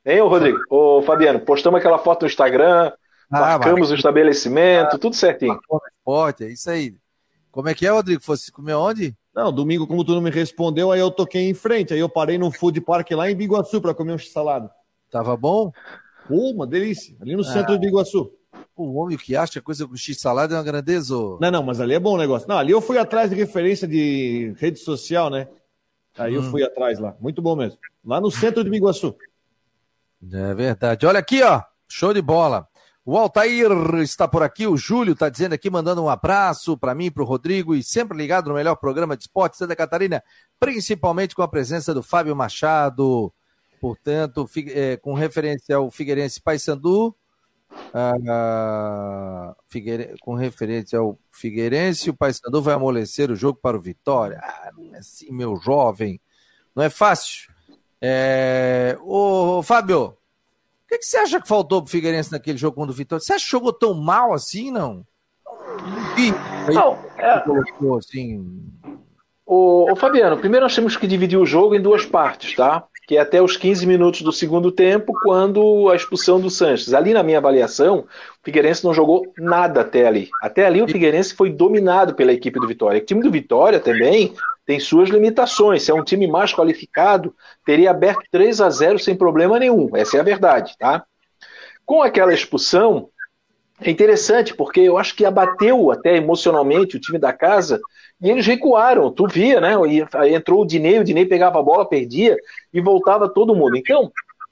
Hein, 0.06 0.22
ô 0.22 0.30
Rodrigo? 0.30 0.60
Ô 0.70 1.02
Fabiano, 1.02 1.42
postamos 1.42 1.80
aquela 1.80 2.00
foto 2.00 2.22
no 2.22 2.28
Instagram, 2.28 2.94
ah, 3.30 3.40
marcamos 3.40 3.92
o 3.92 3.96
estabelecimento, 3.96 4.96
ah, 4.96 4.98
tudo 4.98 5.16
certinho. 5.16 5.60
Esporte, 6.00 6.46
é 6.46 6.48
isso 6.48 6.70
aí. 6.70 6.96
Como 7.58 7.70
é 7.70 7.74
que 7.74 7.88
é, 7.88 7.90
Rodrigo? 7.90 8.22
Fosse 8.22 8.52
comer 8.52 8.76
onde? 8.76 9.16
Não, 9.34 9.52
domingo, 9.52 9.88
como 9.88 10.06
tu 10.06 10.14
não 10.14 10.22
me 10.22 10.30
respondeu, 10.30 10.92
aí 10.92 11.00
eu 11.00 11.10
toquei 11.10 11.50
em 11.50 11.56
frente. 11.56 11.92
Aí 11.92 12.00
eu 12.00 12.08
parei 12.08 12.38
no 12.38 12.52
food 12.52 12.80
park 12.82 13.10
lá 13.14 13.32
em 13.32 13.36
Biguaçu 13.36 13.82
para 13.82 13.96
comer 13.96 14.14
um 14.14 14.20
salado. 14.20 14.70
Tava 15.10 15.36
bom? 15.36 15.72
Pô, 16.28 16.52
uma 16.52 16.68
delícia. 16.68 17.18
Ali 17.20 17.36
no 17.36 17.42
ah. 17.42 17.52
centro 17.52 17.74
de 17.74 17.80
Biguaçu. 17.80 18.32
O 18.76 19.00
homem 19.00 19.18
que 19.18 19.36
acha 19.36 19.60
coisa 19.60 19.88
com 19.88 19.98
x-salada 19.98 20.54
é 20.54 20.58
uma 20.60 20.64
grandeza. 20.64 21.16
Não, 21.16 21.50
não, 21.50 21.64
mas 21.64 21.82
ali 21.82 21.96
é 21.96 22.00
bom 22.00 22.14
o 22.14 22.18
negócio. 22.20 22.48
Não, 22.48 22.60
ali 22.60 22.74
eu 22.74 22.80
fui 22.80 23.00
atrás 23.00 23.32
de 23.32 23.36
referência 23.36 23.88
de 23.88 24.54
rede 24.60 24.78
social, 24.78 25.32
né? 25.32 25.48
Aí 26.16 26.34
hum. 26.38 26.44
eu 26.44 26.52
fui 26.52 26.62
atrás 26.62 27.00
lá. 27.00 27.16
Muito 27.20 27.42
bom 27.42 27.56
mesmo. 27.56 27.80
Lá 28.06 28.22
no 28.22 28.30
centro 28.30 28.64
de 28.64 28.70
Biguaçu. 28.70 29.16
É 30.32 30.54
verdade. 30.54 31.08
Olha 31.08 31.18
aqui, 31.18 31.42
ó. 31.42 31.64
Show 31.90 32.14
de 32.14 32.22
bola. 32.22 32.68
O 33.10 33.18
Altair 33.18 33.72
está 34.02 34.28
por 34.28 34.44
aqui, 34.44 34.68
o 34.68 34.76
Júlio 34.76 35.14
está 35.14 35.30
dizendo 35.30 35.54
aqui, 35.54 35.70
mandando 35.70 36.04
um 36.04 36.10
abraço 36.10 36.78
para 36.78 36.94
mim, 36.94 37.10
para 37.10 37.24
o 37.24 37.26
Rodrigo, 37.26 37.74
e 37.74 37.82
sempre 37.82 38.18
ligado 38.18 38.50
no 38.50 38.56
melhor 38.56 38.76
programa 38.76 39.16
de 39.16 39.24
esporte 39.24 39.56
Santa 39.56 39.78
Catarina, 39.78 40.22
principalmente 40.60 41.34
com 41.34 41.42
a 41.42 41.48
presença 41.48 41.94
do 41.94 42.04
Fábio 42.04 42.36
Machado, 42.36 43.34
portanto, 43.80 44.46
é, 44.74 44.98
com 44.98 45.14
referência 45.14 45.78
ao 45.78 45.90
Figueirense 45.90 46.42
Paysandu, 46.42 47.16
ah, 47.94 49.56
Figueire... 49.70 50.18
com 50.20 50.34
referência 50.34 51.00
ao 51.00 51.18
Figueirense, 51.32 52.10
o 52.10 52.14
Paysandu 52.14 52.62
vai 52.62 52.76
amolecer 52.76 53.32
o 53.32 53.38
jogo 53.38 53.58
para 53.62 53.78
o 53.78 53.82
Vitória. 53.82 54.38
Ah, 54.44 54.70
não 54.78 54.94
é 54.94 54.98
assim, 54.98 55.32
meu 55.32 55.56
jovem, 55.56 56.20
não 56.76 56.84
é 56.84 56.90
fácil. 56.90 57.50
É... 58.02 58.98
Ô, 59.02 59.64
Fábio, 59.64 60.17
o 60.88 60.90
que, 60.90 61.00
que, 61.00 61.06
você 61.06 61.18
acha 61.18 61.42
que 61.42 61.48
faltou 61.50 61.82
pro 61.82 61.92
Figueirense 61.92 62.32
naquele 62.32 62.58
jogo 62.58 62.78
contra 62.78 62.94
o 62.94 62.96
Vitória? 62.96 63.20
Você 63.20 63.34
acha 63.34 63.44
que 63.44 63.52
jogou 63.52 63.74
tão 63.74 63.94
mal 63.94 64.34
assim, 64.34 64.72
não? 64.72 65.06
Não, 66.74 66.98
é... 67.18 67.40
colocou 67.42 67.98
assim. 67.98 68.64
O, 69.46 69.92
o, 69.92 69.96
Fabiano, 69.98 70.38
primeiro 70.38 70.66
nós 70.66 70.74
temos 70.74 70.96
que 70.96 71.06
dividir 71.06 71.38
o 71.38 71.46
jogo 71.46 71.76
em 71.76 71.82
duas 71.82 72.06
partes, 72.06 72.56
tá? 72.56 72.86
Que 73.06 73.18
é 73.18 73.20
até 73.20 73.42
os 73.42 73.58
15 73.58 73.86
minutos 73.86 74.22
do 74.22 74.32
segundo 74.32 74.72
tempo, 74.72 75.12
quando 75.24 75.90
a 75.90 75.96
expulsão 75.96 76.40
do 76.40 76.50
Sanches. 76.50 76.94
Ali 76.94 77.14
na 77.14 77.24
minha 77.24 77.38
avaliação, 77.38 78.00
o 78.00 78.06
Figueirense 78.42 78.86
não 78.86 78.94
jogou 78.94 79.26
nada 79.38 79.82
até 79.82 80.08
ali. 80.08 80.30
Até 80.42 80.66
ali 80.66 80.82
o 80.82 80.88
Figueirense 80.88 81.34
foi 81.34 81.50
dominado 81.50 82.16
pela 82.16 82.32
equipe 82.32 82.62
do 82.62 82.68
Vitória. 82.68 83.02
O 83.02 83.06
time 83.06 83.22
do 83.22 83.32
Vitória 83.32 83.80
também 83.80 84.34
tem 84.68 84.82
suas 84.82 85.10
limitações. 85.10 85.84
Se 85.84 85.92
é 85.92 85.94
um 85.94 86.04
time 86.04 86.28
mais 86.28 86.54
qualificado, 86.54 87.34
teria 87.66 87.90
aberto 87.90 88.24
3 88.30 88.60
a 88.60 88.70
0 88.70 89.00
sem 89.00 89.16
problema 89.16 89.58
nenhum. 89.58 89.96
Essa 89.96 90.18
é 90.18 90.20
a 90.20 90.24
verdade, 90.24 90.76
tá? 90.78 91.06
Com 91.86 92.04
aquela 92.04 92.34
expulsão, 92.34 93.10
é 93.80 93.90
interessante, 93.90 94.54
porque 94.54 94.82
eu 94.82 94.98
acho 94.98 95.16
que 95.16 95.24
abateu 95.24 95.90
até 95.90 96.18
emocionalmente 96.18 96.98
o 96.98 97.00
time 97.00 97.18
da 97.18 97.32
casa 97.32 97.80
e 98.22 98.30
eles 98.30 98.46
recuaram. 98.46 99.10
Tu 99.10 99.26
via, 99.28 99.62
né? 99.62 99.74
Entrou 100.30 100.64
o 100.64 100.66
Dinei, 100.68 101.00
o 101.00 101.04
Dinei 101.04 101.26
pegava 101.26 101.60
a 101.60 101.64
bola, 101.64 101.88
perdia 101.88 102.36
e 102.74 102.82
voltava 102.82 103.30
todo 103.30 103.56
mundo. 103.56 103.78
Então, 103.78 104.12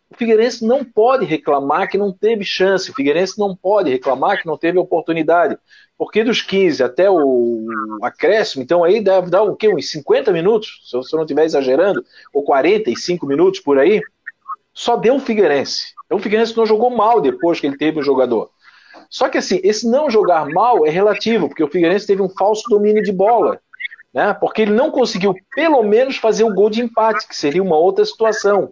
o 0.09 0.15
Figueirense 0.15 0.65
não 0.65 0.85
pode 0.85 1.25
reclamar 1.25 1.89
que 1.89 1.97
não 1.97 2.13
teve 2.13 2.45
chance, 2.45 2.89
o 2.89 2.93
Figueirense 2.93 3.37
não 3.37 3.53
pode 3.53 3.89
reclamar 3.89 4.39
que 4.39 4.47
não 4.47 4.57
teve 4.57 4.77
oportunidade. 4.77 5.57
Porque 5.97 6.23
dos 6.23 6.41
15 6.41 6.83
até 6.83 7.09
o 7.09 7.67
acréscimo, 8.01 8.61
então 8.61 8.83
aí 8.83 9.01
deve 9.01 9.29
dar 9.29 9.43
o 9.43 9.55
quê? 9.55 9.69
Uns 9.69 9.89
50 9.91 10.31
minutos, 10.31 10.81
se 10.89 10.95
eu, 10.95 11.01
não 11.13 11.21
estiver 11.21 11.45
exagerando, 11.45 12.03
ou 12.33 12.43
45 12.43 13.25
minutos 13.25 13.61
por 13.61 13.79
aí, 13.79 14.01
só 14.73 14.97
deu 14.97 15.15
o 15.15 15.19
Figueirense. 15.19 15.93
Então 16.05 16.17
o 16.17 16.21
Figueirense 16.21 16.55
não 16.57 16.65
jogou 16.65 16.89
mal 16.89 17.21
depois 17.21 17.59
que 17.59 17.67
ele 17.67 17.77
teve 17.77 17.99
o 17.99 18.03
jogador. 18.03 18.49
Só 19.09 19.29
que 19.29 19.37
assim, 19.37 19.61
esse 19.63 19.89
não 19.89 20.09
jogar 20.09 20.49
mal 20.49 20.85
é 20.85 20.89
relativo, 20.89 21.47
porque 21.47 21.63
o 21.63 21.69
Figueirense 21.69 22.07
teve 22.07 22.21
um 22.21 22.29
falso 22.29 22.63
domínio 22.69 23.01
de 23.01 23.13
bola. 23.13 23.59
Né? 24.13 24.33
Porque 24.33 24.63
ele 24.63 24.73
não 24.73 24.91
conseguiu, 24.91 25.35
pelo 25.53 25.83
menos, 25.83 26.17
fazer 26.17 26.43
o 26.43 26.53
gol 26.53 26.69
de 26.69 26.81
empate, 26.81 27.27
que 27.27 27.35
seria 27.35 27.63
uma 27.63 27.77
outra 27.77 28.05
situação. 28.05 28.71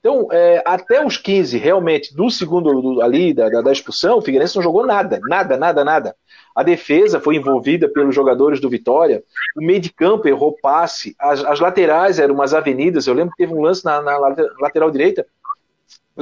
Então, 0.00 0.26
é, 0.32 0.62
até 0.66 1.04
os 1.04 1.16
15, 1.16 1.58
realmente, 1.58 2.14
do 2.14 2.28
segundo 2.28 2.80
do, 2.80 3.02
ali, 3.02 3.32
da, 3.32 3.48
da, 3.48 3.70
expulsão, 3.70 4.18
o 4.18 4.22
Figueirense 4.22 4.56
não 4.56 4.62
jogou 4.62 4.84
nada, 4.84 5.20
nada, 5.28 5.56
nada, 5.56 5.84
nada. 5.84 6.16
A 6.54 6.62
defesa 6.62 7.20
foi 7.20 7.36
envolvida 7.36 7.88
pelos 7.88 8.14
jogadores 8.14 8.60
do 8.60 8.68
Vitória, 8.68 9.22
o 9.56 9.64
meio 9.64 9.80
de 9.80 9.92
campo 9.92 10.28
errou 10.28 10.56
passe, 10.60 11.14
as, 11.18 11.44
as 11.44 11.60
laterais 11.60 12.18
eram 12.18 12.34
umas 12.34 12.52
avenidas, 12.52 13.06
eu 13.06 13.14
lembro 13.14 13.32
que 13.32 13.42
teve 13.42 13.54
um 13.54 13.62
lance 13.62 13.84
na, 13.84 14.02
na 14.02 14.18
lateral 14.60 14.90
direita, 14.90 15.26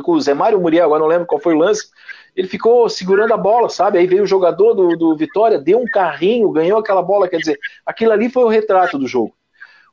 com 0.02 0.12
o 0.12 0.20
Zé 0.20 0.34
Mário 0.34 0.60
Muriel, 0.60 0.84
agora 0.84 1.00
não 1.00 1.08
lembro 1.08 1.26
qual 1.26 1.40
foi 1.40 1.54
o 1.54 1.58
lance, 1.58 1.88
ele 2.36 2.46
ficou 2.46 2.88
segurando 2.88 3.34
a 3.34 3.36
bola, 3.36 3.68
sabe? 3.68 3.98
Aí 3.98 4.06
veio 4.06 4.22
o 4.22 4.26
jogador 4.26 4.74
do, 4.74 4.96
do 4.96 5.16
Vitória, 5.16 5.58
deu 5.58 5.80
um 5.80 5.84
carrinho, 5.84 6.50
ganhou 6.52 6.78
aquela 6.78 7.02
bola, 7.02 7.28
quer 7.28 7.38
dizer, 7.38 7.58
aquilo 7.84 8.12
ali 8.12 8.30
foi 8.30 8.44
o 8.44 8.48
retrato 8.48 8.98
do 8.98 9.08
jogo. 9.08 9.34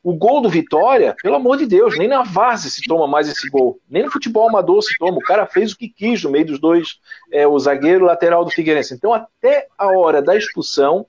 O 0.03 0.13
gol 0.13 0.41
do 0.41 0.49
Vitória, 0.49 1.15
pelo 1.21 1.35
amor 1.35 1.57
de 1.57 1.65
Deus, 1.65 1.97
nem 1.97 2.07
na 2.07 2.23
Várzea 2.23 2.69
se 2.69 2.81
toma 2.87 3.07
mais 3.07 3.27
esse 3.27 3.49
gol. 3.49 3.79
Nem 3.89 4.03
no 4.03 4.11
futebol 4.11 4.47
amador 4.47 4.81
se 4.81 4.97
toma. 4.97 5.17
O 5.17 5.21
cara 5.21 5.45
fez 5.45 5.71
o 5.71 5.77
que 5.77 5.89
quis 5.89 6.23
no 6.23 6.29
meio 6.29 6.45
dos 6.45 6.59
dois, 6.59 6.99
é, 7.31 7.47
o 7.47 7.57
zagueiro 7.59 8.05
lateral 8.05 8.45
do 8.45 8.51
Figueirense. 8.51 8.93
Então, 8.93 9.13
até 9.13 9.67
a 9.77 9.87
hora 9.87 10.21
da 10.21 10.35
expulsão, 10.35 11.05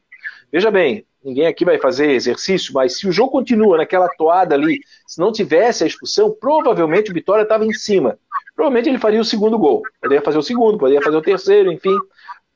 veja 0.51 0.70
bem, 0.70 1.07
ninguém 1.22 1.46
aqui 1.46 1.64
vai 1.64 1.79
fazer 1.79 2.11
exercício, 2.11 2.72
mas 2.74 2.98
se 2.98 3.07
o 3.07 3.12
jogo 3.12 3.31
continua 3.31 3.77
naquela 3.77 4.09
toada 4.09 4.55
ali, 4.55 4.81
se 5.07 5.20
não 5.20 5.31
tivesse 5.31 5.85
a 5.85 5.87
expulsão, 5.87 6.35
provavelmente 6.38 7.11
o 7.11 7.14
Vitória 7.14 7.42
estava 7.42 7.64
em 7.64 7.72
cima. 7.72 8.18
Provavelmente 8.55 8.88
ele 8.88 8.98
faria 8.98 9.20
o 9.20 9.24
segundo 9.24 9.57
gol. 9.57 9.83
Poderia 10.01 10.24
fazer 10.24 10.38
o 10.38 10.42
segundo, 10.42 10.79
poderia 10.79 11.01
fazer 11.01 11.16
o 11.16 11.22
terceiro, 11.22 11.70
enfim. 11.70 11.96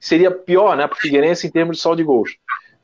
Seria 0.01 0.33
pior 0.33 0.77
né, 0.77 0.89
para 0.89 0.97
o 0.97 1.01
Figueirense 1.01 1.47
em 1.47 1.51
termos 1.51 1.77
de 1.77 1.83
saldo 1.83 1.99
de 1.99 2.03
gols. 2.03 2.37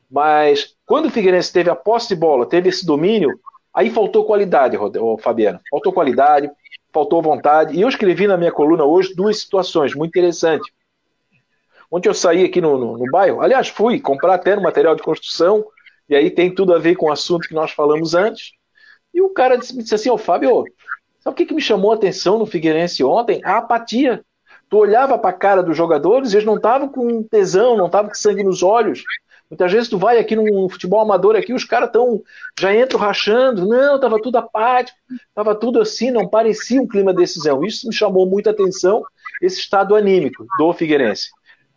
Mas 0.09 0.77
quando 0.88 1.07
o 1.07 1.11
Figueirense 1.11 1.53
teve 1.53 1.68
a 1.68 1.77
posse 1.77 2.09
de 2.09 2.16
bola, 2.16 2.46
teve 2.46 2.70
esse 2.70 2.85
domínio, 2.85 3.38
aí 3.74 3.90
faltou 3.90 4.24
qualidade, 4.24 4.79
Fabiano. 5.20 5.61
Faltou 5.70 5.92
qualidade, 5.92 6.51
faltou 6.92 7.20
vontade. 7.20 7.77
E 7.77 7.83
eu 7.83 7.88
escrevi 7.88 8.27
na 8.27 8.38
minha 8.38 8.51
coluna 8.51 8.85
hoje 8.85 9.14
duas 9.14 9.38
situações 9.38 9.94
muito 9.94 10.11
interessantes. 10.11 10.72
Ontem 11.90 12.09
eu 12.09 12.14
saí 12.14 12.42
aqui 12.42 12.61
no, 12.61 12.79
no, 12.79 12.96
no 12.96 13.11
bairro, 13.11 13.42
aliás, 13.42 13.68
fui 13.68 14.01
comprar 14.01 14.35
até 14.35 14.57
no 14.57 14.62
material 14.62 14.96
de 14.96 15.03
construção, 15.03 15.64
e 16.09 16.16
aí 16.16 16.31
tem 16.31 16.55
tudo 16.55 16.74
a 16.74 16.79
ver 16.79 16.96
com 16.96 17.07
o 17.07 17.12
assunto 17.12 17.46
que 17.46 17.55
nós 17.55 17.70
falamos 17.70 18.14
antes. 18.14 18.53
E 19.12 19.20
o 19.20 19.31
cara 19.31 19.57
disse, 19.57 19.77
me 19.77 19.83
disse 19.83 19.94
assim, 19.94 20.11
ô 20.11 20.14
oh, 20.14 20.18
Fábio, 20.18 20.64
Sabe 21.20 21.35
o 21.35 21.37
que, 21.37 21.46
que 21.46 21.55
me 21.55 21.61
chamou 21.61 21.92
a 21.92 21.94
atenção 21.94 22.38
no 22.38 22.46
Figueirense 22.46 23.05
ontem? 23.05 23.40
A 23.44 23.59
apatia. 23.59 24.24
Tu 24.70 24.77
olhava 24.77 25.18
para 25.18 25.31
a 25.31 25.38
cara 25.38 25.62
dos 25.62 25.77
jogadores, 25.77 26.33
eles 26.33 26.44
não 26.46 26.57
estavam 26.57 26.88
com 26.88 27.22
tesão, 27.22 27.77
não 27.77 27.87
estavam 27.87 28.09
com 28.09 28.14
sangue 28.14 28.42
nos 28.42 28.62
olhos. 28.62 29.03
Muitas 29.51 29.73
vezes 29.73 29.89
tu 29.89 29.99
vai 29.99 30.19
aqui 30.19 30.37
no 30.37 30.69
futebol 30.69 31.01
amador 31.01 31.35
aqui, 31.35 31.55
os 31.55 31.65
caras 31.65 31.89
estão 31.89 32.23
já 32.59 32.75
entram 32.75 33.01
rachando. 33.01 33.67
Não, 33.67 33.99
tava 33.99 34.21
tudo 34.21 34.37
apático, 34.37 34.99
tava 35.35 35.55
tudo 35.55 35.81
assim, 35.81 36.11
não 36.11 36.29
parecia 36.29 36.81
um 36.81 36.87
clima 36.87 37.13
de 37.13 37.21
decisão. 37.21 37.65
Isso 37.65 37.89
me 37.89 37.95
chamou 37.95 38.27
muita 38.27 38.51
atenção, 38.51 39.03
esse 39.41 39.61
estado 39.61 39.95
anímico 39.95 40.47
do 40.59 40.73
Figueirense. 40.73 41.31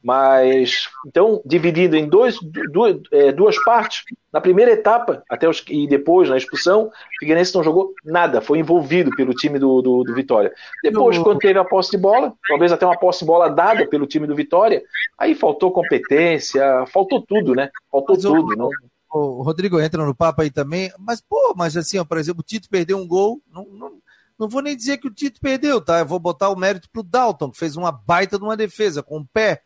Mas, 0.03 0.87
então, 1.05 1.41
dividindo 1.45 1.95
em 1.95 2.09
dois, 2.09 2.39
duas, 2.71 2.97
é, 3.11 3.31
duas 3.31 3.55
partes, 3.63 4.03
na 4.33 4.41
primeira 4.41 4.71
etapa, 4.71 5.23
até 5.29 5.47
os, 5.47 5.63
e 5.67 5.87
depois 5.87 6.27
na 6.27 6.37
expulsão, 6.37 6.87
o 6.87 6.91
Figueirense 7.19 7.53
não 7.53 7.63
jogou 7.63 7.93
nada, 8.03 8.41
foi 8.41 8.57
envolvido 8.57 9.11
pelo 9.11 9.33
time 9.33 9.59
do, 9.59 9.79
do, 9.81 10.03
do 10.03 10.15
Vitória. 10.15 10.51
Depois, 10.83 11.19
quando 11.19 11.37
teve 11.37 11.59
a 11.59 11.65
posse 11.65 11.91
de 11.91 11.97
bola, 11.99 12.33
talvez 12.47 12.71
até 12.71 12.85
uma 12.85 12.97
posse 12.97 13.19
de 13.19 13.25
bola 13.25 13.47
dada 13.47 13.85
pelo 13.85 14.07
time 14.07 14.25
do 14.25 14.35
Vitória, 14.35 14.81
aí 15.19 15.35
faltou 15.35 15.71
competência, 15.71 16.83
faltou 16.87 17.21
tudo, 17.21 17.53
né? 17.53 17.69
Faltou 17.91 18.15
mas 18.15 18.23
tudo. 18.23 18.55
não... 18.55 18.69
O 19.13 19.43
Rodrigo 19.43 19.79
entra 19.79 20.05
no 20.05 20.15
papo 20.15 20.41
aí 20.41 20.49
também, 20.49 20.89
mas, 20.97 21.19
pô, 21.21 21.53
mas 21.55 21.75
assim, 21.75 21.99
ó, 21.99 22.05
por 22.05 22.17
exemplo, 22.17 22.39
o 22.39 22.45
Tito 22.45 22.69
perdeu 22.69 22.97
um 22.97 23.05
gol, 23.05 23.41
não, 23.53 23.65
não, 23.65 23.91
não 24.39 24.47
vou 24.47 24.61
nem 24.61 24.75
dizer 24.75 24.97
que 24.99 25.07
o 25.07 25.13
Tito 25.13 25.41
perdeu, 25.41 25.81
tá? 25.81 25.99
Eu 25.99 26.05
vou 26.05 26.17
botar 26.17 26.49
o 26.49 26.55
mérito 26.55 26.89
pro 26.89 27.03
Dalton, 27.03 27.51
que 27.51 27.57
fez 27.57 27.75
uma 27.75 27.91
baita 27.91 28.39
de 28.39 28.43
uma 28.45 28.55
defesa, 28.55 29.03
com 29.03 29.19
o 29.19 29.27
pé 29.27 29.61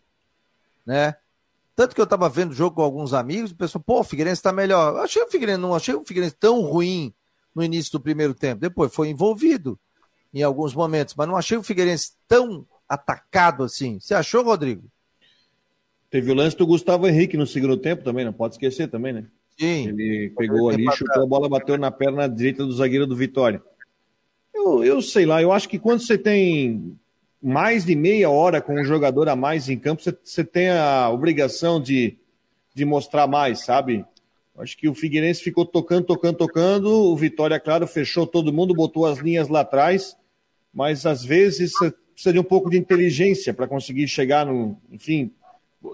né? 0.85 1.15
Tanto 1.75 1.93
que 1.93 1.99
eu 1.99 2.05
estava 2.05 2.29
vendo 2.29 2.51
o 2.51 2.55
jogo 2.55 2.77
com 2.77 2.81
alguns 2.81 3.13
amigos, 3.13 3.51
o 3.51 3.55
pessoal, 3.55 3.83
pô, 3.85 3.99
o 3.99 4.03
Figueirense 4.03 4.39
está 4.39 4.53
melhor. 4.53 4.95
Eu 4.95 5.01
achei 5.01 5.21
o 5.21 5.27
Figueirense, 5.27 5.59
não 5.59 5.75
achei 5.75 5.93
o 5.93 6.05
Figueirense 6.05 6.35
tão 6.39 6.61
ruim 6.61 7.13
no 7.53 7.63
início 7.63 7.91
do 7.91 7.99
primeiro 7.99 8.33
tempo. 8.33 8.61
Depois 8.61 8.93
foi 8.93 9.09
envolvido 9.09 9.77
em 10.33 10.41
alguns 10.41 10.73
momentos, 10.73 11.15
mas 11.15 11.27
não 11.27 11.35
achei 11.35 11.57
o 11.57 11.63
Figueirense 11.63 12.13
tão 12.27 12.65
atacado 12.87 13.63
assim. 13.63 13.99
Você 13.99 14.13
achou, 14.13 14.43
Rodrigo? 14.43 14.83
Teve 16.09 16.31
o 16.31 16.35
lance 16.35 16.55
do 16.55 16.65
Gustavo 16.65 17.07
Henrique 17.07 17.35
no 17.35 17.47
segundo 17.47 17.75
tempo 17.75 18.03
também, 18.03 18.23
não 18.23 18.31
pode 18.31 18.53
esquecer 18.53 18.87
também, 18.87 19.11
né? 19.11 19.25
Sim. 19.59 19.89
Ele 19.89 20.33
pegou 20.37 20.69
ali, 20.69 20.85
chutou 20.93 21.23
a 21.23 21.25
bola, 21.25 21.49
bateu 21.49 21.77
na 21.77 21.91
perna 21.91 22.27
direita 22.27 22.65
do 22.65 22.73
zagueiro 22.73 23.07
do 23.07 23.15
Vitória. 23.15 23.61
Eu, 24.53 24.83
eu 24.83 25.01
sei 25.01 25.25
lá, 25.25 25.41
eu 25.41 25.51
acho 25.51 25.67
que 25.67 25.79
quando 25.79 26.01
você 26.01 26.17
tem 26.17 26.97
mais 27.45 27.85
de 27.85 27.95
meia 27.95 28.27
hora 28.27 28.59
com 28.59 28.73
um 28.73 28.83
jogador 28.83 29.29
a 29.29 29.35
mais 29.35 29.69
em 29.69 29.77
campo, 29.77 30.01
você 30.01 30.43
tem 30.43 30.71
a 30.71 31.11
obrigação 31.11 31.79
de, 31.79 32.17
de 32.73 32.83
mostrar 32.83 33.27
mais, 33.27 33.63
sabe? 33.63 34.03
Acho 34.57 34.75
que 34.75 34.89
o 34.89 34.95
Figueirense 34.95 35.43
ficou 35.43 35.63
tocando, 35.63 36.07
tocando, 36.07 36.37
tocando. 36.37 36.89
O 36.89 37.15
Vitória, 37.15 37.59
claro, 37.59 37.85
fechou 37.85 38.25
todo 38.25 38.51
mundo, 38.51 38.73
botou 38.73 39.05
as 39.05 39.19
linhas 39.19 39.47
lá 39.47 39.59
atrás. 39.59 40.17
Mas 40.73 41.05
às 41.05 41.23
vezes 41.23 41.73
você 41.73 41.93
precisa 42.13 42.33
de 42.33 42.39
um 42.39 42.43
pouco 42.43 42.67
de 42.67 42.79
inteligência 42.79 43.53
para 43.53 43.67
conseguir 43.67 44.07
chegar 44.07 44.43
no. 44.43 44.75
Enfim, 44.89 45.31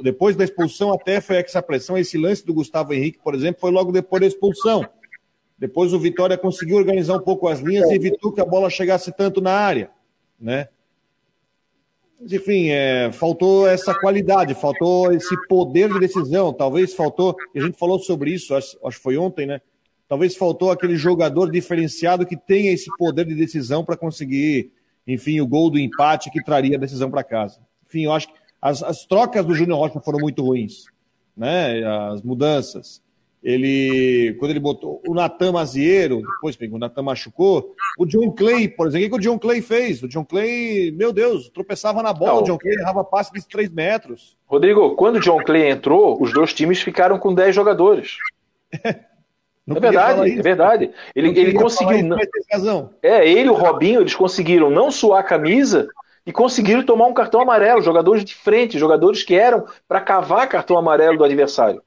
depois 0.01 0.37
da 0.37 0.45
expulsão, 0.45 0.93
até 0.93 1.19
foi 1.19 1.35
essa 1.35 1.61
pressão. 1.61 1.97
Esse 1.97 2.17
lance 2.17 2.45
do 2.45 2.53
Gustavo 2.53 2.93
Henrique, 2.93 3.19
por 3.21 3.35
exemplo, 3.35 3.59
foi 3.59 3.71
logo 3.71 3.91
depois 3.91 4.21
da 4.21 4.27
expulsão. 4.27 4.87
Depois 5.57 5.91
o 5.91 5.99
Vitória 5.99 6.37
conseguiu 6.37 6.77
organizar 6.77 7.17
um 7.17 7.21
pouco 7.21 7.49
as 7.49 7.59
linhas 7.59 7.89
e 7.91 7.95
evitou 7.95 8.31
que 8.31 8.39
a 8.39 8.45
bola 8.45 8.69
chegasse 8.69 9.11
tanto 9.11 9.41
na 9.41 9.51
área, 9.51 9.91
né? 10.39 10.69
Enfim, 12.29 12.69
é, 12.69 13.11
faltou 13.11 13.67
essa 13.67 13.93
qualidade, 13.93 14.53
faltou 14.53 15.11
esse 15.11 15.35
poder 15.47 15.91
de 15.91 15.99
decisão, 15.99 16.53
talvez 16.53 16.93
faltou, 16.93 17.35
a 17.55 17.59
gente 17.59 17.77
falou 17.77 17.99
sobre 17.99 18.31
isso, 18.31 18.53
acho, 18.53 18.77
acho 18.85 18.97
que 18.97 19.03
foi 19.03 19.17
ontem, 19.17 19.45
né? 19.45 19.61
Talvez 20.07 20.35
faltou 20.35 20.71
aquele 20.71 20.97
jogador 20.97 21.49
diferenciado 21.49 22.25
que 22.25 22.35
tenha 22.35 22.71
esse 22.71 22.89
poder 22.97 23.25
de 23.25 23.33
decisão 23.33 23.83
para 23.83 23.95
conseguir, 23.95 24.71
enfim, 25.07 25.39
o 25.39 25.47
gol 25.47 25.69
do 25.69 25.79
empate 25.79 26.29
que 26.29 26.43
traria 26.43 26.75
a 26.75 26.79
decisão 26.79 27.09
para 27.09 27.23
casa. 27.23 27.59
Enfim, 27.87 28.03
eu 28.03 28.11
acho 28.11 28.27
que 28.27 28.33
as, 28.61 28.83
as 28.83 29.05
trocas 29.05 29.45
do 29.45 29.55
Júnior 29.55 29.79
Rocha 29.79 30.01
foram 30.01 30.19
muito 30.19 30.43
ruins, 30.43 30.85
né? 31.35 31.81
As 32.11 32.21
mudanças 32.21 33.01
ele, 33.43 34.35
quando 34.39 34.51
ele 34.51 34.59
botou 34.59 35.01
o 35.07 35.15
Natan 35.15 35.51
Maziero, 35.53 36.21
depois 36.21 36.55
o 36.71 36.77
Natan 36.77 37.01
machucou, 37.01 37.75
o 37.97 38.05
John 38.05 38.31
Clay, 38.31 38.67
por 38.67 38.87
exemplo, 38.87 39.07
o 39.07 39.09
que 39.09 39.15
o 39.15 39.19
John 39.19 39.39
Clay 39.39 39.61
fez? 39.61 40.03
O 40.03 40.07
John 40.07 40.23
Clay, 40.23 40.91
meu 40.91 41.11
Deus, 41.11 41.49
tropeçava 41.49 42.03
na 42.03 42.13
bola, 42.13 42.33
Não. 42.33 42.41
o 42.41 42.43
John 42.43 42.57
Clay 42.57 42.75
errava 42.75 43.03
passe 43.03 43.33
de 43.33 43.47
3 43.47 43.69
metros. 43.69 44.37
Rodrigo, 44.45 44.95
quando 44.95 45.15
o 45.15 45.19
John 45.19 45.43
Clay 45.43 45.71
entrou, 45.71 46.21
os 46.21 46.31
dois 46.31 46.53
times 46.53 46.81
ficaram 46.81 47.17
com 47.17 47.33
10 47.33 47.55
jogadores. 47.55 48.17
é 48.71 49.79
verdade, 49.79 50.39
é 50.39 50.41
verdade. 50.41 50.91
Ele, 51.15 51.29
ele 51.39 51.53
conseguiu. 51.53 52.15
Isso, 52.51 52.89
é, 53.01 53.27
ele 53.27 53.47
e 53.47 53.49
o 53.49 53.55
Robinho, 53.55 54.01
eles 54.01 54.13
conseguiram 54.13 54.69
não 54.69 54.91
suar 54.91 55.21
a 55.21 55.23
camisa 55.23 55.87
e 56.25 56.31
conseguiram 56.31 56.83
tomar 56.83 57.07
um 57.07 57.13
cartão 57.13 57.41
amarelo. 57.41 57.81
Jogadores 57.81 58.23
de 58.23 58.35
frente, 58.35 58.77
jogadores 58.77 59.23
que 59.23 59.33
eram 59.33 59.65
para 59.87 59.99
cavar 59.99 60.47
cartão 60.47 60.77
amarelo 60.77 61.17
do 61.17 61.23
adversário. 61.23 61.81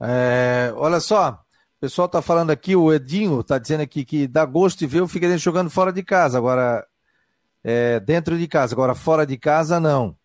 É, 0.00 0.72
olha 0.76 1.00
só, 1.00 1.30
o 1.30 1.80
pessoal 1.80 2.06
está 2.06 2.22
falando 2.22 2.50
aqui, 2.50 2.76
o 2.76 2.92
Edinho 2.92 3.40
está 3.40 3.58
dizendo 3.58 3.82
aqui 3.82 4.04
que 4.04 4.26
dá 4.26 4.44
gosto 4.44 4.78
de 4.78 4.86
ver 4.86 5.00
o 5.00 5.08
Figueirense 5.08 5.44
jogando 5.44 5.70
fora 5.70 5.92
de 5.92 6.02
casa, 6.02 6.38
agora 6.38 6.86
é, 7.64 8.00
dentro 8.00 8.38
de 8.38 8.46
casa, 8.46 8.74
agora 8.74 8.94
fora 8.94 9.26
de 9.26 9.36
casa 9.36 9.80
não. 9.80 10.16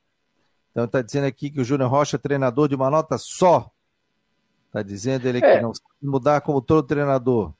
Então 0.71 0.85
está 0.85 1.01
dizendo 1.01 1.27
aqui 1.27 1.51
que 1.51 1.61
o 1.61 1.63
Júnior 1.63 1.89
Rocha 1.89 2.17
é 2.17 2.19
treinador 2.19 2.67
de 2.67 2.75
uma 2.75 2.89
nota 2.89 3.17
só. 3.17 3.69
Está 4.67 4.81
dizendo 4.81 5.27
ele 5.27 5.37
é. 5.37 5.41
que 5.41 5.61
não 5.61 5.73
sabe 5.73 5.89
mudar 6.01 6.41
como 6.41 6.59
todo 6.59 6.81
treinador. 6.81 7.53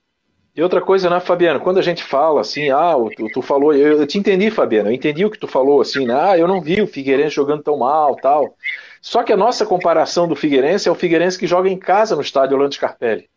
E 0.55 0.61
outra 0.61 0.81
coisa, 0.81 1.09
né, 1.09 1.19
Fabiano? 1.19 1.59
Quando 1.59 1.79
a 1.79 1.81
gente 1.81 2.03
fala 2.03 2.41
assim, 2.41 2.69
ah, 2.69 2.93
tu, 3.15 3.27
tu 3.33 3.41
falou, 3.41 3.73
eu, 3.73 3.99
eu, 3.99 4.07
te 4.07 4.19
entendi, 4.19 4.51
Fabiano, 4.51 4.89
eu 4.89 4.93
entendi 4.93 5.25
o 5.25 5.29
que 5.29 5.37
tu 5.37 5.47
falou, 5.47 5.81
assim, 5.81 6.05
né? 6.05 6.13
ah, 6.13 6.37
eu 6.37 6.47
não 6.47 6.61
vi 6.61 6.79
o 6.79 6.87
Figueirense 6.87 7.35
jogando 7.35 7.63
tão 7.63 7.77
mal, 7.77 8.15
tal. 8.15 8.55
Só 9.03 9.21
que 9.21 9.33
a 9.33 9.37
nossa 9.37 9.65
comparação 9.65 10.29
do 10.29 10.35
Figueirense 10.35 10.87
é 10.87 10.91
o 10.91 10.95
Figueirense 10.95 11.37
que 11.37 11.45
joga 11.45 11.67
em 11.67 11.77
casa 11.77 12.15
no 12.15 12.21
estádio 12.21 12.55
Orlando 12.55 12.73
Scarpelli. 12.73 13.29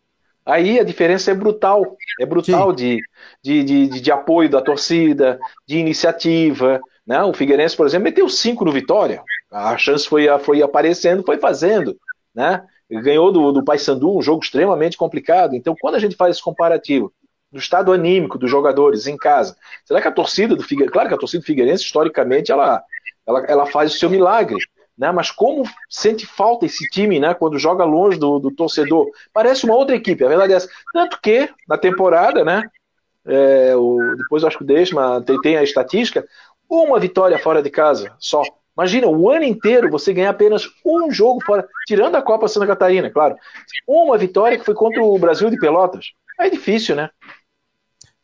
Aí 0.45 0.79
a 0.79 0.83
diferença 0.83 1.29
é 1.29 1.33
brutal, 1.33 1.97
é 2.21 2.25
brutal 2.25 2.71
de, 2.71 3.01
de, 3.43 3.63
de, 3.65 3.87
de, 3.99 4.09
apoio 4.09 4.49
da 4.49 4.61
torcida, 4.61 5.37
de 5.67 5.77
iniciativa. 5.77 6.79
Né? 7.05 7.21
O 7.21 7.33
Figueirense, 7.33 7.75
por 7.75 7.85
exemplo, 7.85 8.05
meteu 8.05 8.29
cinco 8.29 8.63
no 8.63 8.71
Vitória. 8.71 9.21
A 9.51 9.77
chance 9.77 10.07
foi, 10.07 10.25
foi 10.39 10.61
aparecendo, 10.61 11.21
foi 11.21 11.37
fazendo. 11.37 11.97
Né? 12.33 12.63
Ganhou 12.89 13.29
do, 13.29 13.51
do 13.51 13.65
Paysandu, 13.65 14.17
um 14.17 14.21
jogo 14.21 14.41
extremamente 14.41 14.95
complicado. 14.95 15.53
Então, 15.53 15.75
quando 15.77 15.95
a 15.95 15.99
gente 15.99 16.15
faz 16.15 16.37
esse 16.37 16.43
comparativo 16.43 17.11
do 17.51 17.59
estado 17.59 17.91
anímico 17.91 18.37
dos 18.37 18.49
jogadores 18.49 19.05
em 19.05 19.17
casa, 19.17 19.57
será 19.83 20.01
que 20.01 20.07
a 20.07 20.13
torcida 20.13 20.55
do 20.55 20.63
Figueirense, 20.63 20.93
claro 20.93 21.09
que 21.09 21.15
a 21.15 21.19
torcida 21.19 21.41
do 21.41 21.45
Figueirense, 21.45 21.83
historicamente, 21.83 22.53
ela, 22.53 22.81
ela, 23.27 23.45
ela 23.49 23.65
faz 23.65 23.93
o 23.93 23.97
seu 23.97 24.09
milagre, 24.09 24.57
né? 24.97 25.11
Mas 25.11 25.29
como 25.29 25.63
sente 25.89 26.25
falta 26.25 26.65
esse 26.65 26.89
time, 26.89 27.19
né? 27.19 27.33
Quando 27.33 27.59
joga 27.59 27.83
longe 27.83 28.17
do, 28.17 28.39
do 28.39 28.51
torcedor, 28.51 29.07
parece 29.31 29.65
uma 29.65 29.75
outra 29.75 29.95
equipe. 29.95 30.23
A 30.23 30.29
verdade 30.29 30.53
é 30.53 30.55
essa. 30.55 30.69
Tanto 30.91 31.19
que 31.21 31.49
na 31.67 31.77
temporada, 31.77 32.43
né? 32.43 32.63
É, 33.25 33.75
o, 33.75 34.15
depois 34.17 34.43
acho 34.43 34.57
que 34.57 34.63
o 34.63 34.67
Desma 34.67 35.21
tem, 35.21 35.39
tem 35.41 35.57
a 35.57 35.63
estatística, 35.63 36.25
uma 36.69 36.99
vitória 36.99 37.37
fora 37.37 37.61
de 37.61 37.69
casa 37.69 38.13
só. 38.19 38.41
Imagina, 38.77 39.07
o 39.07 39.29
ano 39.29 39.43
inteiro 39.43 39.89
você 39.89 40.13
ganhar 40.13 40.29
apenas 40.29 40.69
um 40.85 41.11
jogo 41.11 41.43
fora, 41.43 41.67
tirando 41.87 42.15
a 42.15 42.21
Copa 42.21 42.47
Santa 42.47 42.67
Catarina, 42.67 43.09
claro. 43.09 43.35
Uma 43.87 44.17
vitória 44.17 44.57
que 44.57 44.63
foi 44.63 44.75
contra 44.75 45.01
o 45.01 45.17
Brasil 45.17 45.49
de 45.49 45.57
Pelotas. 45.57 46.11
É 46.39 46.49
difícil, 46.49 46.95
né? 46.95 47.09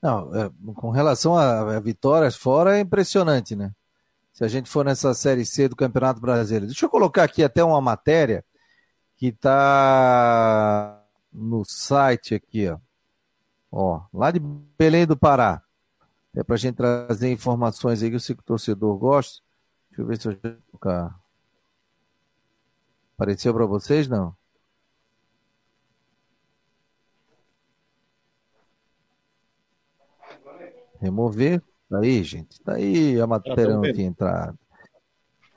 Não, 0.02 0.36
é, 0.36 0.50
com 0.76 0.92
relação 0.92 1.36
a 1.36 1.80
vitórias 1.80 2.36
fora 2.36 2.78
é 2.78 2.82
impressionante, 2.82 3.56
né? 3.56 3.72
Se 4.34 4.44
a 4.44 4.48
gente 4.48 4.68
for 4.68 4.84
nessa 4.84 5.14
Série 5.14 5.46
C 5.46 5.70
do 5.70 5.76
Campeonato 5.76 6.20
Brasileiro. 6.20 6.66
Deixa 6.66 6.86
eu 6.86 6.90
colocar 6.90 7.24
aqui 7.24 7.44
até 7.44 7.64
uma 7.64 7.80
matéria 7.80 8.44
que 9.16 9.28
está 9.28 11.06
no 11.32 11.64
site 11.64 12.34
aqui, 12.34 12.68
ó. 12.68 12.80
ó. 13.72 14.06
lá 14.12 14.32
de 14.32 14.40
Belém 14.40 15.06
do 15.06 15.16
Pará. 15.16 15.62
É 16.36 16.44
para 16.44 16.56
a 16.56 16.58
gente 16.58 16.76
trazer 16.76 17.32
informações 17.32 18.02
aí 18.02 18.10
que 18.10 18.16
eu 18.16 18.20
sei 18.20 18.36
que 18.36 18.42
o 18.42 18.46
torcedor 18.46 18.98
gosta. 18.98 19.44
Deixa 19.90 20.02
eu 20.02 20.08
ver 20.08 20.20
se 20.20 20.28
eu 20.28 20.32
já 20.32 20.58
colocar. 20.72 21.20
Apareceu 23.16 23.54
para 23.54 23.68
vocês, 23.68 24.08
não? 24.08 24.36
Remover. 31.00 31.62
Tá 31.94 32.00
aí, 32.00 32.24
gente. 32.24 32.60
Tá 32.62 32.74
aí 32.74 33.22
a 33.22 33.28
matéria 33.28 33.76
não 33.76 33.84
tinha 33.84 34.08
entrado. 34.08 34.58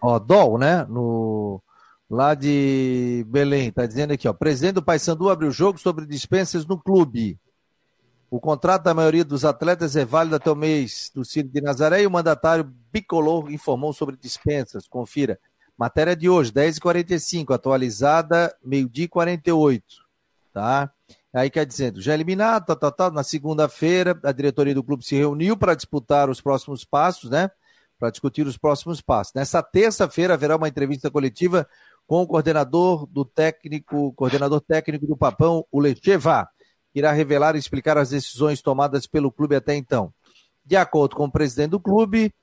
Ó, 0.03 0.19
Dol, 0.19 0.59
né? 0.59 0.85
No, 0.85 1.63
lá 2.11 2.35
de 2.35 3.25
Belém, 3.27 3.73
tá 3.73 3.87
dizendo 3.87 4.13
aqui, 4.13 4.29
ó. 4.29 4.35
Presidente 4.35 4.75
do 4.75 4.83
Paysandu 4.83 5.31
abriu 5.31 5.49
o 5.49 5.53
jogo 5.53 5.79
sobre 5.79 6.05
dispensas 6.05 6.67
no 6.67 6.79
clube. 6.79 7.41
O 8.31 8.39
contrato 8.39 8.83
da 8.83 8.93
maioria 8.93 9.25
dos 9.25 9.47
atletas 9.47 9.97
é 9.97 10.05
válido 10.05 10.37
até 10.37 10.51
o 10.51 10.55
mês 10.55 11.11
do 11.15 11.25
Ciro 11.25 11.49
de 11.49 11.63
Nazaré 11.63 12.03
e 12.03 12.07
o 12.07 12.11
mandatário 12.11 12.71
bicolor 12.93 13.51
informou 13.51 13.95
sobre 13.95 14.15
dispensas. 14.15 14.87
Confira. 14.87 15.41
Matéria 15.79 16.15
de 16.15 16.29
hoje, 16.29 16.53
10h45, 16.53 17.55
atualizada, 17.55 18.55
meio-dia 18.63 19.07
e 19.07 19.09
48. 19.09 19.83
Tá? 20.53 20.93
Aí 21.37 21.51
quer 21.51 21.67
dizendo, 21.67 22.01
já 22.01 22.15
eliminado, 22.15 22.65
tá, 22.65 22.75
tá, 22.75 22.91
tá, 22.91 23.11
na 23.11 23.23
segunda-feira 23.23 24.19
a 24.25 24.33
diretoria 24.33 24.75
do 24.75 24.83
clube 24.83 25.05
se 25.05 25.15
reuniu 25.15 25.55
para 25.55 25.75
disputar 25.75 26.31
os 26.31 26.41
próximos 26.41 26.83
passos, 26.83 27.29
né? 27.29 27.51
Para 27.99 28.09
discutir 28.09 28.47
os 28.47 28.57
próximos 28.57 29.03
passos. 29.03 29.35
Nessa 29.35 29.63
terça-feira 29.63 30.33
haverá 30.33 30.57
uma 30.57 30.67
entrevista 30.67 31.11
coletiva 31.11 31.69
com 32.07 32.23
o 32.23 32.27
coordenador 32.27 33.05
do 33.07 33.23
técnico, 33.23 34.15
coordenador 34.15 34.63
técnico 34.63 35.07
do 35.07 35.15
Papão, 35.15 35.67
o 35.71 35.79
Lecheva, 35.79 36.49
que 36.91 37.01
irá 37.01 37.13
revelar 37.13 37.55
e 37.55 37.59
explicar 37.59 37.99
as 37.99 38.09
decisões 38.09 38.63
tomadas 38.63 39.07
pelo 39.07 39.31
clube 39.31 39.57
até 39.57 39.75
então. 39.75 40.11
De 40.65 40.75
acordo 40.75 41.17
com 41.17 41.27
o 41.27 41.31
presidente 41.31 41.73
do 41.73 41.81
clube, 41.81 42.35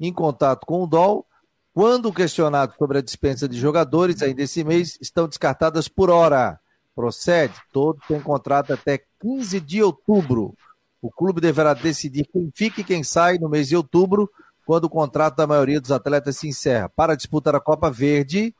em 0.00 0.12
contato 0.12 0.66
com 0.66 0.82
o 0.82 0.88
DOL, 0.88 1.24
quando 1.72 2.12
questionado 2.12 2.74
sobre 2.76 2.98
a 2.98 3.02
dispensa 3.02 3.48
de 3.48 3.56
jogadores 3.56 4.20
ainda 4.22 4.42
esse 4.42 4.64
mês, 4.64 4.98
estão 5.00 5.28
descartadas 5.28 5.86
por 5.86 6.10
hora. 6.10 6.59
Procede, 6.94 7.54
todos 7.72 8.04
têm 8.06 8.20
contrato 8.20 8.72
até 8.72 9.00
15 9.20 9.60
de 9.60 9.82
outubro. 9.82 10.54
O 11.00 11.10
clube 11.10 11.40
deverá 11.40 11.72
decidir 11.72 12.26
quem 12.26 12.50
fica 12.54 12.80
e 12.80 12.84
quem 12.84 13.02
sai 13.02 13.38
no 13.38 13.48
mês 13.48 13.68
de 13.68 13.76
outubro, 13.76 14.30
quando 14.66 14.84
o 14.84 14.90
contrato 14.90 15.36
da 15.36 15.46
maioria 15.46 15.80
dos 15.80 15.90
atletas 15.90 16.36
se 16.36 16.48
encerra. 16.48 16.88
Para 16.88 17.16
disputar 17.16 17.54
a 17.54 17.60
Copa 17.60 17.90
Verde. 17.90 18.54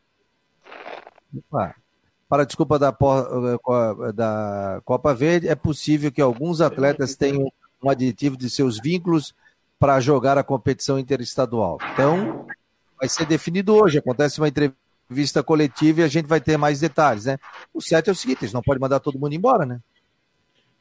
Para 2.28 2.42
a 2.42 2.46
desculpa 2.46 2.78
da, 2.78 2.96
da 4.14 4.80
Copa 4.84 5.14
Verde, 5.14 5.48
é 5.48 5.54
possível 5.54 6.10
que 6.10 6.22
alguns 6.22 6.60
atletas 6.60 7.14
tenham 7.14 7.52
um 7.82 7.90
aditivo 7.90 8.36
de 8.36 8.48
seus 8.48 8.78
vínculos 8.78 9.34
para 9.78 10.00
jogar 10.00 10.38
a 10.38 10.44
competição 10.44 10.98
interestadual. 10.98 11.78
Então, 11.92 12.46
vai 12.98 13.08
ser 13.08 13.26
definido 13.26 13.74
hoje. 13.74 13.98
Acontece 13.98 14.40
uma 14.40 14.48
entrevista 14.48 14.89
coletiva 15.44 16.00
e 16.00 16.04
a 16.04 16.08
gente 16.08 16.26
vai 16.26 16.40
ter 16.40 16.56
mais 16.56 16.80
detalhes, 16.80 17.24
né? 17.24 17.38
O 17.72 17.80
certo 17.80 18.08
é 18.08 18.12
o 18.12 18.16
seguinte, 18.16 18.42
eles 18.42 18.52
não 18.52 18.62
podem 18.62 18.80
mandar 18.80 19.00
todo 19.00 19.18
mundo 19.18 19.34
embora, 19.34 19.66
né? 19.66 19.80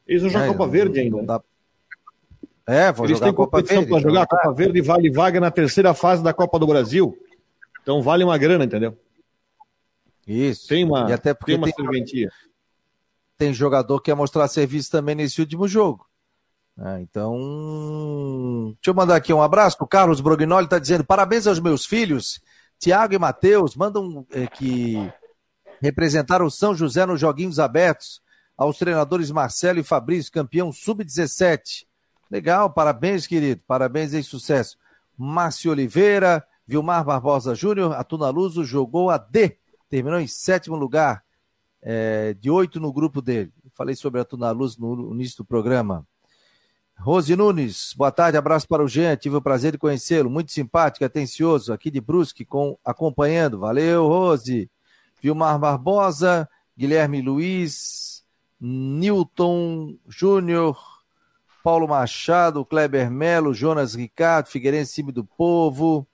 Eles 0.08 0.22
vão 0.22 0.32
jogar 0.32 0.46
é, 0.46 0.48
Copa 0.48 0.68
Verde 0.68 1.00
ainda. 1.00 1.24
Dá... 1.24 1.42
É, 2.66 2.92
vão 2.92 3.06
eles 3.06 3.18
jogar 3.18 3.28
têm 3.28 3.36
Copa 3.36 3.58
competição 3.58 3.86
para 3.86 4.00
jogar 4.00 4.22
a 4.24 4.28
Copa 4.28 4.54
Verde 4.54 4.82
vale 4.82 5.12
vaga 5.12 5.40
na 5.40 5.52
terceira 5.52 5.94
fase 5.94 6.24
da 6.24 6.34
Copa 6.34 6.58
do 6.60 6.68
Brasil. 6.68 7.18
Então 7.82 8.02
vale 8.02 8.24
uma 8.24 8.38
grana, 8.38 8.66
entendeu? 8.66 8.98
Isso. 10.28 10.68
Tem 10.68 10.84
uma, 10.84 11.10
e 11.10 11.14
até 11.14 11.34
porque 11.34 11.54
tem 11.54 11.58
uma 11.58 11.66
tem, 11.66 11.76
serventia. 11.76 12.32
Tem 13.38 13.54
jogador 13.54 14.00
que 14.00 14.06
quer 14.12 14.16
mostrar 14.16 14.48
serviço 14.48 14.92
também 14.92 15.16
nesse 15.16 15.42
último 15.42 15.68
jogo. 15.68 16.08
É, 16.82 17.02
então, 17.02 17.36
deixa 18.76 18.90
eu 18.90 18.94
mandar 18.94 19.16
aqui 19.16 19.34
um 19.34 19.42
abraço. 19.42 19.76
O 19.82 19.88
Carlos 19.88 20.22
Brognoli 20.22 20.66
está 20.66 20.80
dizendo: 20.80 21.04
parabéns 21.04 21.46
aos 21.46 21.60
meus 21.60 21.86
filhos, 21.86 22.40
Tiago 22.80 23.14
e 23.14 23.20
Matheus, 23.20 23.76
mandam 23.76 24.26
é, 24.32 24.48
que 24.48 24.96
representaram 25.82 26.46
o 26.46 26.52
São 26.52 26.74
José 26.74 27.06
nos 27.06 27.20
Joguinhos 27.20 27.60
Abertos, 27.60 28.22
aos 28.58 28.78
treinadores 28.78 29.32
Marcelo 29.32 29.80
e 29.80 29.84
Fabrício, 29.84 30.32
campeão 30.32 30.72
sub-17. 30.72 31.86
Legal, 32.32 32.70
parabéns, 32.72 33.28
querido, 33.28 33.62
parabéns 33.68 34.14
e 34.14 34.24
sucesso. 34.24 34.78
Márcio 35.18 35.72
Oliveira, 35.72 36.46
Vilmar 36.66 37.04
Barbosa 37.04 37.54
Júnior, 37.54 37.94
Atuna 37.94 38.30
Luso 38.30 38.64
jogou 38.64 39.10
a 39.10 39.18
D, 39.18 39.58
terminou 39.90 40.20
em 40.20 40.28
sétimo 40.28 40.76
lugar, 40.76 41.24
é, 41.82 42.34
de 42.34 42.50
oito 42.50 42.80
no 42.80 42.94
grupo 42.94 43.22
dele. 43.22 43.52
Falei 43.74 43.96
sobre 43.96 44.20
a 44.20 44.24
Atuna 44.24 44.52
Luz 44.52 44.78
no 44.78 45.14
início 45.14 45.38
do 45.38 45.46
programa. 45.46 46.06
Rose 47.02 47.34
Nunes, 47.34 47.94
boa 47.96 48.12
tarde, 48.12 48.38
abraço 48.38 48.68
para 48.68 48.84
o 48.84 48.88
Jean, 48.88 49.16
tive 49.16 49.38
o 49.38 49.42
prazer 49.42 49.72
de 49.72 49.78
conhecê-lo, 49.78 50.30
muito 50.30 50.52
simpático, 50.52 51.06
atencioso, 51.06 51.72
aqui 51.72 51.90
de 51.90 52.02
Brusque, 52.02 52.44
com, 52.44 52.78
acompanhando, 52.84 53.58
valeu 53.58 54.06
Rose, 54.06 54.70
Vilmar 55.22 55.58
Barbosa, 55.58 56.48
Guilherme 56.78 57.22
Luiz, 57.22 58.26
Newton 58.60 59.98
Júnior, 60.10 60.78
Paulo 61.64 61.88
Machado, 61.88 62.66
Kleber 62.66 63.10
Melo, 63.10 63.54
Jonas 63.54 63.96
Ricardo, 63.96 64.48
Figueirense 64.48 64.92
Cime 64.92 65.14
do 65.14 65.24
Povo, 65.24 66.06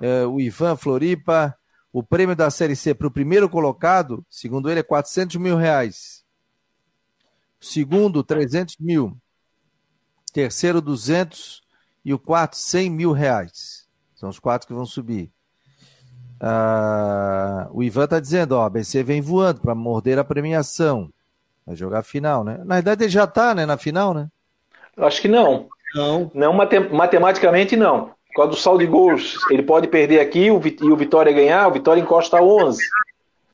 eh, 0.00 0.26
o 0.26 0.40
Ivan 0.40 0.74
Floripa, 0.74 1.56
o 1.92 2.02
prêmio 2.02 2.34
da 2.34 2.50
Série 2.50 2.74
C 2.74 2.92
para 2.92 3.06
o 3.06 3.10
primeiro 3.10 3.48
colocado, 3.48 4.26
segundo 4.28 4.68
ele, 4.68 4.80
é 4.80 4.82
400 4.82 5.36
mil 5.36 5.56
reais. 5.56 6.24
Segundo, 7.60 8.24
300 8.24 8.78
mil 8.80 9.16
terceiro 10.30 10.80
200 10.80 11.62
e 12.04 12.14
o 12.14 12.18
quarto 12.18 12.56
100 12.56 12.90
mil 12.90 13.12
reais. 13.12 13.86
São 14.14 14.28
os 14.28 14.38
quatro 14.38 14.66
que 14.66 14.74
vão 14.74 14.86
subir. 14.86 15.30
Ah, 16.40 17.68
o 17.72 17.82
Ivan 17.82 18.04
está 18.04 18.20
dizendo, 18.20 18.52
ó, 18.52 18.64
a 18.64 18.70
BC 18.70 19.02
vem 19.02 19.20
voando 19.20 19.60
para 19.60 19.74
morder 19.74 20.18
a 20.18 20.24
premiação. 20.24 21.10
Vai 21.66 21.76
jogar 21.76 21.98
a 21.98 22.02
final, 22.02 22.44
né? 22.44 22.60
Na 22.64 22.76
verdade 22.76 23.04
ele 23.04 23.10
já 23.10 23.24
está, 23.24 23.54
né, 23.54 23.66
na 23.66 23.76
final, 23.76 24.14
né? 24.14 24.28
Acho 24.96 25.20
que 25.20 25.28
não. 25.28 25.68
Não. 25.94 26.30
Não, 26.34 26.52
matematicamente 26.52 27.76
não. 27.76 28.10
Por 28.28 28.34
causa 28.34 28.50
do 28.50 28.56
saldo 28.56 28.80
de 28.80 28.86
gols, 28.86 29.36
ele 29.50 29.62
pode 29.62 29.88
perder 29.88 30.20
aqui 30.20 30.46
e 30.46 30.50
o 30.50 30.96
Vitória 30.96 31.32
ganhar, 31.32 31.66
o 31.66 31.72
Vitória 31.72 32.00
encosta 32.00 32.38
a 32.38 32.42
11. 32.42 32.80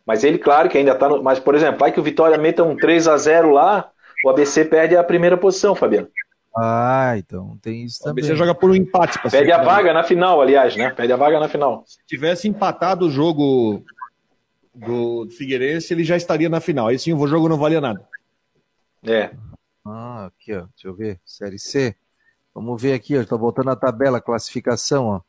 Mas 0.07 0.23
ele, 0.23 0.39
claro, 0.39 0.69
que 0.69 0.77
ainda 0.77 0.93
está 0.93 1.09
no... 1.09 1.23
Mas, 1.23 1.39
por 1.39 1.55
exemplo, 1.55 1.79
vai 1.79 1.91
que 1.91 1.99
o 1.99 2.03
Vitória 2.03 2.37
meta 2.37 2.63
um 2.63 2.77
3 2.77 3.09
a 3.09 3.17
0 3.17 3.53
lá, 3.53 3.91
o 4.25 4.29
ABC 4.29 4.65
perde 4.65 4.97
a 4.97 5.05
primeira 5.05 5.37
posição, 5.37 5.75
Fabiano. 5.75 6.09
Ah, 6.57 7.15
então 7.17 7.59
tem 7.61 7.85
isso 7.85 8.03
também. 8.03 8.25
Você 8.25 8.37
joga 8.37 8.55
por 8.55 8.71
um 8.71 8.75
empate. 8.75 9.19
Perde 9.29 9.51
a 9.51 9.63
vaga 9.63 9.93
na 9.93 10.05
final, 10.05 10.41
aliás, 10.41 10.77
né? 10.77 10.91
Perde 10.91 11.13
a 11.13 11.17
vaga 11.17 11.41
na 11.41 11.49
final. 11.49 11.83
Se 11.87 11.99
tivesse 12.07 12.47
empatado 12.47 13.07
o 13.07 13.11
jogo 13.11 13.83
do 14.75 15.29
Figueirense, 15.31 15.93
ele 15.93 16.05
já 16.05 16.17
estaria 16.17 16.49
na 16.49 16.61
final. 16.61 16.89
Aí 16.89 16.99
sim 16.99 17.13
o 17.13 17.27
jogo 17.27 17.49
não 17.49 17.59
valia 17.59 17.81
nada. 17.81 18.07
É. 19.05 19.31
Ah, 19.85 20.27
aqui, 20.27 20.55
ó. 20.55 20.67
Deixa 20.75 20.87
eu 20.87 20.95
ver. 20.95 21.21
Série 21.25 21.59
C. 21.59 21.97
Vamos 22.55 22.81
ver 22.81 22.95
aqui, 22.95 23.17
ó. 23.17 23.21
Estou 23.21 23.39
voltando 23.39 23.71
a 23.71 23.77
tabela, 23.77 24.21
classificação, 24.21 25.07
ó. 25.07 25.21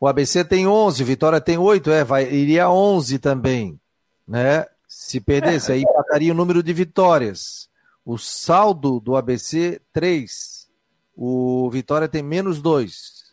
O 0.00 0.08
ABC 0.08 0.44
tem 0.44 0.66
11, 0.66 1.04
Vitória 1.04 1.40
tem 1.40 1.56
8, 1.56 1.88
é, 1.92 2.02
vai, 2.02 2.24
iria 2.24 2.68
11 2.68 3.20
também, 3.20 3.78
né? 4.26 4.66
Se 4.88 5.20
perdesse, 5.20 5.70
aí 5.70 5.82
empataria 5.82 6.32
o 6.32 6.34
número 6.34 6.60
de 6.60 6.72
vitórias. 6.72 7.70
O 8.04 8.18
saldo 8.18 8.98
do 8.98 9.16
ABC, 9.16 9.80
3. 9.92 10.70
O 11.16 11.70
Vitória 11.70 12.08
tem 12.08 12.22
menos 12.22 12.60
2. 12.60 13.32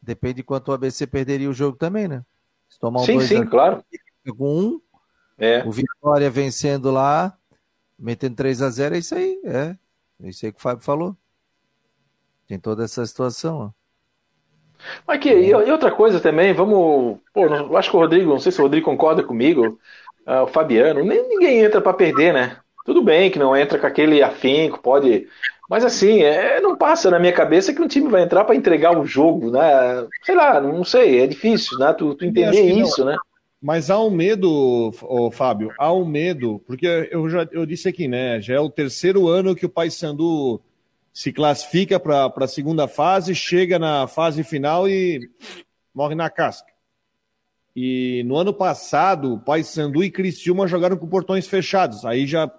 Depende 0.00 0.34
de 0.34 0.42
quanto 0.42 0.68
o 0.68 0.72
ABC 0.72 1.06
perderia 1.06 1.48
o 1.50 1.54
jogo 1.54 1.76
também, 1.76 2.08
né? 2.08 2.24
Se 2.68 2.78
tomar 2.78 3.00
um 3.00 3.04
sim, 3.04 3.20
sim, 3.20 3.38
aqui, 3.38 3.50
claro. 3.50 3.84
Com 4.36 4.58
um, 4.58 4.80
é. 5.38 5.62
o 5.64 5.70
Vitória 5.70 6.30
vencendo 6.30 6.90
lá, 6.90 7.36
metendo 7.98 8.36
3 8.36 8.62
a 8.62 8.70
0 8.70 8.94
é 8.94 8.98
isso 8.98 9.14
aí. 9.14 9.40
É, 9.44 9.76
é 10.22 10.28
isso 10.28 10.44
aí 10.44 10.52
que 10.52 10.58
o 10.58 10.62
Fábio 10.62 10.84
falou. 10.84 11.16
Tem 12.46 12.58
toda 12.58 12.84
essa 12.84 13.04
situação, 13.04 13.58
ó. 13.58 13.84
Aqui, 15.06 15.30
e 15.30 15.54
outra 15.54 15.90
coisa 15.90 16.20
também, 16.20 16.52
vamos. 16.52 17.18
Pô, 17.32 17.46
eu 17.46 17.76
acho 17.76 17.90
que 17.90 17.96
o 17.96 18.00
Rodrigo, 18.00 18.30
não 18.30 18.40
sei 18.40 18.52
se 18.52 18.60
o 18.60 18.64
Rodrigo 18.64 18.84
concorda 18.84 19.22
comigo, 19.22 19.78
uh, 20.26 20.42
o 20.42 20.46
Fabiano, 20.46 21.04
nem 21.04 21.26
ninguém 21.26 21.60
entra 21.60 21.80
para 21.80 21.94
perder, 21.94 22.34
né? 22.34 22.58
Tudo 22.84 23.02
bem 23.02 23.30
que 23.30 23.38
não 23.38 23.56
entra 23.56 23.78
com 23.78 23.86
aquele 23.86 24.22
afinco, 24.22 24.80
pode. 24.80 25.26
Mas 25.70 25.84
assim, 25.84 26.22
é, 26.22 26.60
não 26.60 26.76
passa 26.76 27.10
na 27.10 27.18
minha 27.18 27.32
cabeça 27.32 27.72
que 27.72 27.80
um 27.80 27.88
time 27.88 28.08
vai 28.08 28.22
entrar 28.22 28.44
para 28.44 28.54
entregar 28.54 28.98
o 28.98 29.06
jogo, 29.06 29.50
né? 29.50 30.06
Sei 30.22 30.34
lá, 30.34 30.60
não 30.60 30.84
sei, 30.84 31.20
é 31.20 31.26
difícil, 31.26 31.78
né? 31.78 31.94
Tu, 31.94 32.14
tu 32.14 32.24
entender 32.24 32.62
isso, 32.72 33.04
né? 33.04 33.16
Mas 33.60 33.88
há 33.88 33.98
um 33.98 34.10
medo, 34.10 34.92
oh, 35.00 35.30
Fábio, 35.30 35.72
há 35.78 35.90
um 35.90 36.04
medo, 36.04 36.62
porque 36.66 37.08
eu 37.10 37.30
já 37.30 37.48
eu 37.50 37.64
disse 37.64 37.88
aqui, 37.88 38.06
né? 38.06 38.38
Já 38.38 38.56
é 38.56 38.60
o 38.60 38.68
terceiro 38.68 39.26
ano 39.26 39.56
que 39.56 39.64
o 39.64 39.70
Paysandu 39.70 40.60
se 41.10 41.32
classifica 41.32 41.98
para 41.98 42.30
a 42.36 42.46
segunda 42.46 42.86
fase, 42.86 43.34
chega 43.34 43.78
na 43.78 44.06
fase 44.06 44.44
final 44.44 44.86
e 44.86 45.30
morre 45.94 46.14
na 46.14 46.28
casca. 46.28 46.70
E 47.74 48.22
no 48.26 48.36
ano 48.36 48.52
passado, 48.52 49.40
Paysandu 49.46 50.04
e 50.04 50.10
Criciúma 50.10 50.66
jogaram 50.66 50.98
com 50.98 51.08
portões 51.08 51.46
fechados. 51.46 52.04
Aí 52.04 52.26
já 52.26 52.50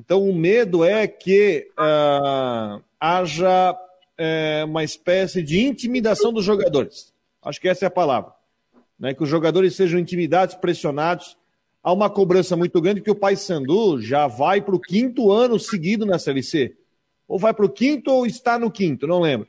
então, 0.00 0.26
o 0.26 0.34
medo 0.34 0.82
é 0.82 1.06
que 1.06 1.68
uh, 1.72 2.82
haja 2.98 3.72
uh, 3.72 4.64
uma 4.64 4.82
espécie 4.82 5.42
de 5.42 5.60
intimidação 5.60 6.32
dos 6.32 6.42
jogadores. 6.42 7.12
Acho 7.42 7.60
que 7.60 7.68
essa 7.68 7.84
é 7.84 7.88
a 7.88 7.90
palavra. 7.90 8.32
Né? 8.98 9.12
Que 9.12 9.22
os 9.22 9.28
jogadores 9.28 9.76
sejam 9.76 10.00
intimidados, 10.00 10.54
pressionados. 10.54 11.36
Há 11.82 11.92
uma 11.92 12.08
cobrança 12.08 12.56
muito 12.56 12.80
grande 12.80 13.02
que 13.02 13.10
o 13.10 13.14
Paysandu 13.14 14.00
já 14.00 14.26
vai 14.26 14.62
para 14.62 14.74
o 14.74 14.80
quinto 14.80 15.30
ano 15.30 15.58
seguido 15.58 16.06
na 16.06 16.18
Série 16.18 16.42
C. 16.42 16.74
Ou 17.28 17.38
vai 17.38 17.52
para 17.52 17.66
o 17.66 17.70
quinto 17.70 18.10
ou 18.10 18.24
está 18.24 18.58
no 18.58 18.70
quinto, 18.70 19.06
não 19.06 19.20
lembro. 19.20 19.48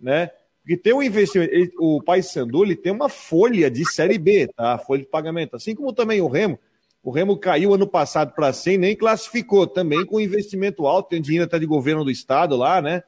Né? 0.00 0.30
Porque 0.62 0.76
tem 0.76 0.94
um 0.94 1.02
investimento. 1.02 1.52
Ele, 1.52 1.72
o 1.80 2.00
Paysandu 2.00 2.62
ele 2.62 2.76
tem 2.76 2.92
uma 2.92 3.08
folha 3.08 3.68
de 3.68 3.84
Série 3.90 4.18
B, 4.18 4.46
tá? 4.54 4.78
Folha 4.78 5.02
de 5.02 5.08
pagamento. 5.08 5.56
Assim 5.56 5.74
como 5.74 5.92
também 5.92 6.20
o 6.20 6.28
Remo 6.28 6.60
o 7.02 7.10
Remo 7.10 7.36
caiu 7.36 7.72
ano 7.72 7.86
passado 7.86 8.34
para 8.34 8.52
100, 8.52 8.78
nem 8.78 8.96
classificou, 8.96 9.66
também 9.66 10.04
com 10.04 10.20
investimento 10.20 10.86
alto, 10.86 11.08
tem 11.08 11.20
dinheiro 11.20 11.46
até 11.46 11.58
de 11.58 11.66
governo 11.66 12.04
do 12.04 12.10
estado 12.10 12.56
lá, 12.56 12.82
né? 12.82 13.02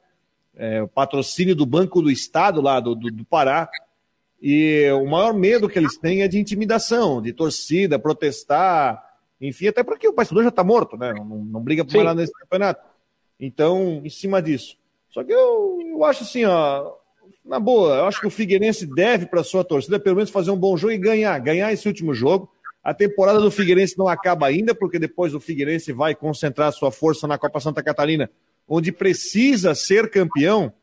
É, 0.55 0.81
o 0.81 0.87
patrocínio 0.87 1.55
do 1.55 1.65
Banco 1.65 2.01
do 2.01 2.11
Estado 2.11 2.61
lá 2.61 2.79
do, 2.79 2.95
do, 2.95 3.11
do, 3.11 3.25
Pará. 3.25 3.69
E 4.41 4.87
o 4.91 5.05
maior 5.05 5.33
medo 5.33 5.67
que 5.67 5.79
eles 5.79 5.97
têm 5.97 6.21
é 6.21 6.27
de 6.27 6.39
intimidação, 6.39 7.21
de 7.21 7.33
torcida, 7.33 7.97
protestar. 7.97 9.03
Enfim, 9.41 9.67
até 9.67 9.83
porque 9.83 10.07
o 10.07 10.13
Paysandu 10.13 10.43
já 10.43 10.49
está 10.49 10.63
morto, 10.63 10.95
né? 10.95 11.11
Não, 11.13 11.25
não 11.25 11.61
briga 11.61 11.83
por 11.83 12.03
nada 12.03 12.21
nesse 12.21 12.33
campeonato. 12.33 12.85
Então, 13.39 14.01
em 14.03 14.09
cima 14.09 14.41
disso. 14.41 14.77
Só 15.09 15.23
que 15.23 15.33
eu, 15.33 15.79
eu 15.81 16.03
acho 16.03 16.23
assim, 16.23 16.45
ó, 16.45 16.93
na 17.43 17.59
boa, 17.59 17.95
eu 17.95 18.05
acho 18.05 18.19
que 18.19 18.27
o 18.27 18.31
Figueirense 18.31 18.85
deve 18.85 19.25
para 19.25 19.43
sua 19.43 19.63
torcida 19.63 19.99
pelo 19.99 20.15
menos 20.15 20.31
fazer 20.31 20.51
um 20.51 20.57
bom 20.57 20.77
jogo 20.77 20.93
e 20.93 20.97
ganhar, 20.97 21.37
ganhar 21.39 21.73
esse 21.73 21.87
último 21.87 22.13
jogo. 22.13 22.49
A 22.83 22.93
temporada 22.93 23.39
do 23.39 23.49
Figueirense 23.49 23.97
não 23.97 24.07
acaba 24.07 24.47
ainda, 24.47 24.75
porque 24.75 24.99
depois 24.99 25.33
o 25.33 25.39
Figueirense 25.39 25.93
vai 25.93 26.13
concentrar 26.13 26.73
sua 26.73 26.91
força 26.91 27.25
na 27.25 27.37
Copa 27.37 27.61
Santa 27.61 27.81
Catarina, 27.81 28.29
onde 28.67 28.91
precisa 28.91 29.73
ser 29.73 30.09
campeão. 30.09 30.73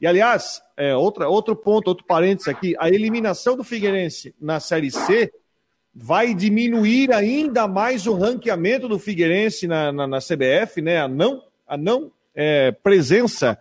E 0.00 0.06
aliás, 0.06 0.60
é, 0.76 0.96
outra, 0.96 1.28
outro 1.28 1.54
ponto, 1.54 1.86
outro 1.86 2.04
parênteses 2.04 2.48
aqui, 2.48 2.74
a 2.80 2.88
eliminação 2.88 3.56
do 3.56 3.62
Figueirense 3.62 4.34
na 4.40 4.58
Série 4.58 4.90
C 4.90 5.32
vai 5.94 6.34
diminuir 6.34 7.12
ainda 7.12 7.68
mais 7.68 8.06
o 8.06 8.14
ranqueamento 8.14 8.88
do 8.88 8.98
Figueirense 8.98 9.66
na, 9.68 9.92
na, 9.92 10.06
na 10.06 10.18
CBF, 10.18 10.82
né? 10.82 11.00
A 11.00 11.08
não, 11.08 11.42
a 11.66 11.76
não 11.76 12.10
é, 12.34 12.72
presença 12.72 13.56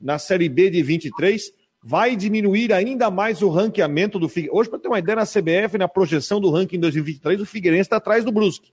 na 0.00 0.18
Série 0.18 0.48
B 0.48 0.70
de 0.70 0.82
23 0.82 1.52
vai 1.82 2.14
diminuir 2.14 2.72
ainda 2.72 3.10
mais 3.10 3.42
o 3.42 3.48
ranqueamento 3.48 4.18
do 4.18 4.28
Figueirense. 4.28 4.58
Hoje, 4.58 4.70
para 4.70 4.78
ter 4.78 4.88
uma 4.88 4.98
ideia, 4.98 5.16
na 5.16 5.26
CBF, 5.26 5.78
na 5.78 5.88
projeção 5.88 6.40
do 6.40 6.50
ranking 6.50 6.78
2023, 6.78 7.40
o 7.40 7.46
Figueirense 7.46 7.82
está 7.82 7.96
atrás 7.96 8.24
do 8.24 8.32
Brusque. 8.32 8.72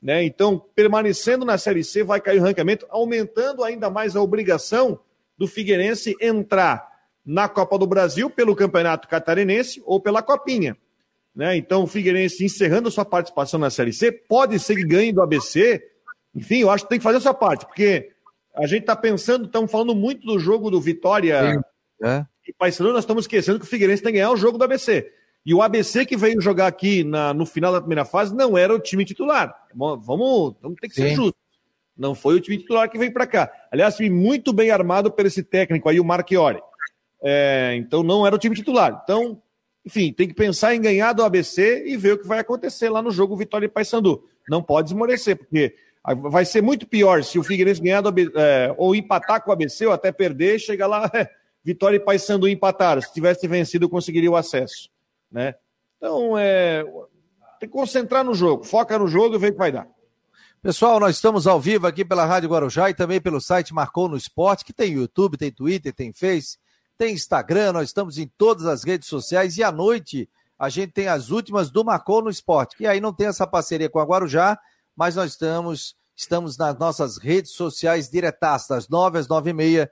Né? 0.00 0.24
Então, 0.24 0.62
permanecendo 0.74 1.44
na 1.44 1.56
Série 1.56 1.82
C, 1.82 2.04
vai 2.04 2.20
cair 2.20 2.38
o 2.38 2.42
ranqueamento, 2.42 2.86
aumentando 2.90 3.64
ainda 3.64 3.88
mais 3.88 4.14
a 4.14 4.20
obrigação 4.20 5.00
do 5.38 5.46
Figueirense 5.46 6.14
entrar 6.20 6.86
na 7.24 7.48
Copa 7.48 7.78
do 7.78 7.86
Brasil 7.86 8.28
pelo 8.28 8.54
Campeonato 8.54 9.08
Catarinense 9.08 9.82
ou 9.86 9.98
pela 9.98 10.22
Copinha. 10.22 10.76
Né? 11.34 11.56
Então, 11.56 11.84
o 11.84 11.86
Figueirense 11.86 12.44
encerrando 12.44 12.90
sua 12.90 13.04
participação 13.04 13.58
na 13.58 13.70
Série 13.70 13.94
C, 13.94 14.12
pode 14.12 14.58
ser 14.58 14.76
que 14.76 14.84
ganhe 14.84 15.12
do 15.12 15.22
ABC. 15.22 15.82
Enfim, 16.34 16.58
eu 16.58 16.70
acho 16.70 16.84
que 16.84 16.90
tem 16.90 16.98
que 16.98 17.04
fazer 17.04 17.18
essa 17.18 17.32
parte, 17.32 17.64
porque 17.64 18.10
a 18.54 18.66
gente 18.66 18.82
está 18.82 18.94
pensando, 18.94 19.46
estamos 19.46 19.70
falando 19.70 19.94
muito 19.94 20.26
do 20.26 20.38
jogo 20.38 20.70
do 20.70 20.80
Vitória 20.80 21.60
é. 22.02 22.26
E 22.46 22.52
Paysandu, 22.52 22.92
nós 22.92 23.04
estamos 23.04 23.24
esquecendo 23.24 23.58
que 23.58 23.64
o 23.64 23.68
Figueirense 23.68 24.02
tem 24.02 24.12
que 24.12 24.18
ganhar 24.18 24.30
o 24.30 24.36
jogo 24.36 24.58
do 24.58 24.64
ABC. 24.64 25.10
E 25.46 25.52
o 25.52 25.60
ABC 25.60 26.06
que 26.06 26.16
veio 26.16 26.40
jogar 26.40 26.66
aqui 26.66 27.04
na, 27.04 27.34
no 27.34 27.44
final 27.44 27.72
da 27.72 27.80
primeira 27.80 28.04
fase 28.04 28.34
não 28.34 28.56
era 28.56 28.74
o 28.74 28.78
time 28.78 29.04
titular. 29.04 29.54
Vamos, 29.74 30.04
vamos 30.06 30.76
ter 30.80 30.88
que 30.88 30.94
ser 30.94 31.14
justos. 31.14 31.44
Não 31.96 32.14
foi 32.14 32.36
o 32.36 32.40
time 32.40 32.58
titular 32.58 32.90
que 32.90 32.98
veio 32.98 33.12
para 33.12 33.26
cá. 33.26 33.52
Aliás, 33.70 33.96
time 33.96 34.10
muito 34.10 34.52
bem 34.52 34.70
armado 34.70 35.12
por 35.12 35.26
esse 35.26 35.42
técnico 35.42 35.88
aí, 35.88 36.00
o 36.00 36.04
Marchiori. 36.04 36.60
É, 37.22 37.74
então 37.76 38.02
não 38.02 38.26
era 38.26 38.34
o 38.34 38.38
time 38.38 38.56
titular. 38.56 39.00
Então, 39.04 39.40
enfim, 39.84 40.12
tem 40.12 40.26
que 40.26 40.34
pensar 40.34 40.74
em 40.74 40.80
ganhar 40.80 41.12
do 41.12 41.22
ABC 41.22 41.84
e 41.86 41.96
ver 41.96 42.14
o 42.14 42.18
que 42.18 42.26
vai 42.26 42.38
acontecer 42.38 42.88
lá 42.88 43.02
no 43.02 43.10
jogo 43.10 43.36
Vitória 43.36 43.66
e 43.66 43.68
Paysandu. 43.68 44.24
Não 44.48 44.62
pode 44.62 44.88
esmorecer, 44.88 45.36
porque 45.36 45.74
vai 46.30 46.44
ser 46.44 46.62
muito 46.62 46.86
pior 46.86 47.22
se 47.22 47.38
o 47.38 47.42
Figueirense 47.42 47.80
ganhar 47.80 48.00
do 48.00 48.12
é, 48.38 48.74
ou 48.76 48.94
empatar 48.94 49.42
com 49.42 49.50
o 49.50 49.52
ABC 49.52 49.86
ou 49.86 49.92
até 49.92 50.10
perder, 50.10 50.58
chega 50.58 50.86
lá, 50.86 51.10
é, 51.14 51.28
Vitória 51.64 51.96
e 51.96 52.00
Paysandu 52.00 52.46
empataram. 52.46 53.00
Se 53.00 53.12
tivesse 53.12 53.48
vencido, 53.48 53.88
conseguiria 53.88 54.30
o 54.30 54.36
acesso. 54.36 54.90
Né? 55.32 55.54
Então, 55.96 56.36
é, 56.36 56.84
tem 57.58 57.68
que 57.68 57.74
concentrar 57.74 58.22
no 58.22 58.34
jogo, 58.34 58.64
foca 58.64 58.98
no 58.98 59.08
jogo 59.08 59.36
e 59.36 59.38
vê 59.38 59.48
o 59.48 59.52
que 59.52 59.58
vai 59.58 59.72
dar. 59.72 59.88
Pessoal, 60.62 61.00
nós 61.00 61.16
estamos 61.16 61.46
ao 61.46 61.60
vivo 61.60 61.86
aqui 61.86 62.04
pela 62.04 62.24
Rádio 62.24 62.48
Guarujá 62.48 62.88
e 62.90 62.94
também 62.94 63.20
pelo 63.20 63.40
site 63.40 63.74
Marcou 63.74 64.08
no 64.08 64.16
Esporte, 64.16 64.64
que 64.64 64.72
tem 64.72 64.92
YouTube, 64.92 65.36
tem 65.36 65.50
Twitter, 65.50 65.92
tem 65.92 66.12
Face, 66.12 66.58
tem 66.96 67.12
Instagram, 67.12 67.72
nós 67.72 67.88
estamos 67.88 68.18
em 68.18 68.30
todas 68.38 68.64
as 68.66 68.82
redes 68.82 69.08
sociais 69.08 69.58
e 69.58 69.62
à 69.62 69.70
noite 69.70 70.28
a 70.58 70.68
gente 70.68 70.92
tem 70.92 71.08
as 71.08 71.30
últimas 71.30 71.70
do 71.70 71.84
Marcou 71.84 72.22
no 72.22 72.30
Esporte, 72.30 72.76
que 72.76 72.86
aí 72.86 73.00
não 73.00 73.12
tem 73.12 73.26
essa 73.26 73.46
parceria 73.46 73.90
com 73.90 73.98
a 73.98 74.04
Guarujá, 74.04 74.58
mas 74.96 75.16
nós 75.16 75.32
estamos, 75.32 75.96
estamos 76.16 76.56
nas 76.56 76.78
nossas 76.78 77.18
redes 77.18 77.52
sociais 77.52 78.08
diretas, 78.08 78.66
das 78.66 78.88
nove 78.88 79.18
às 79.18 79.28
nove 79.28 79.50
e 79.50 79.52
meia. 79.52 79.90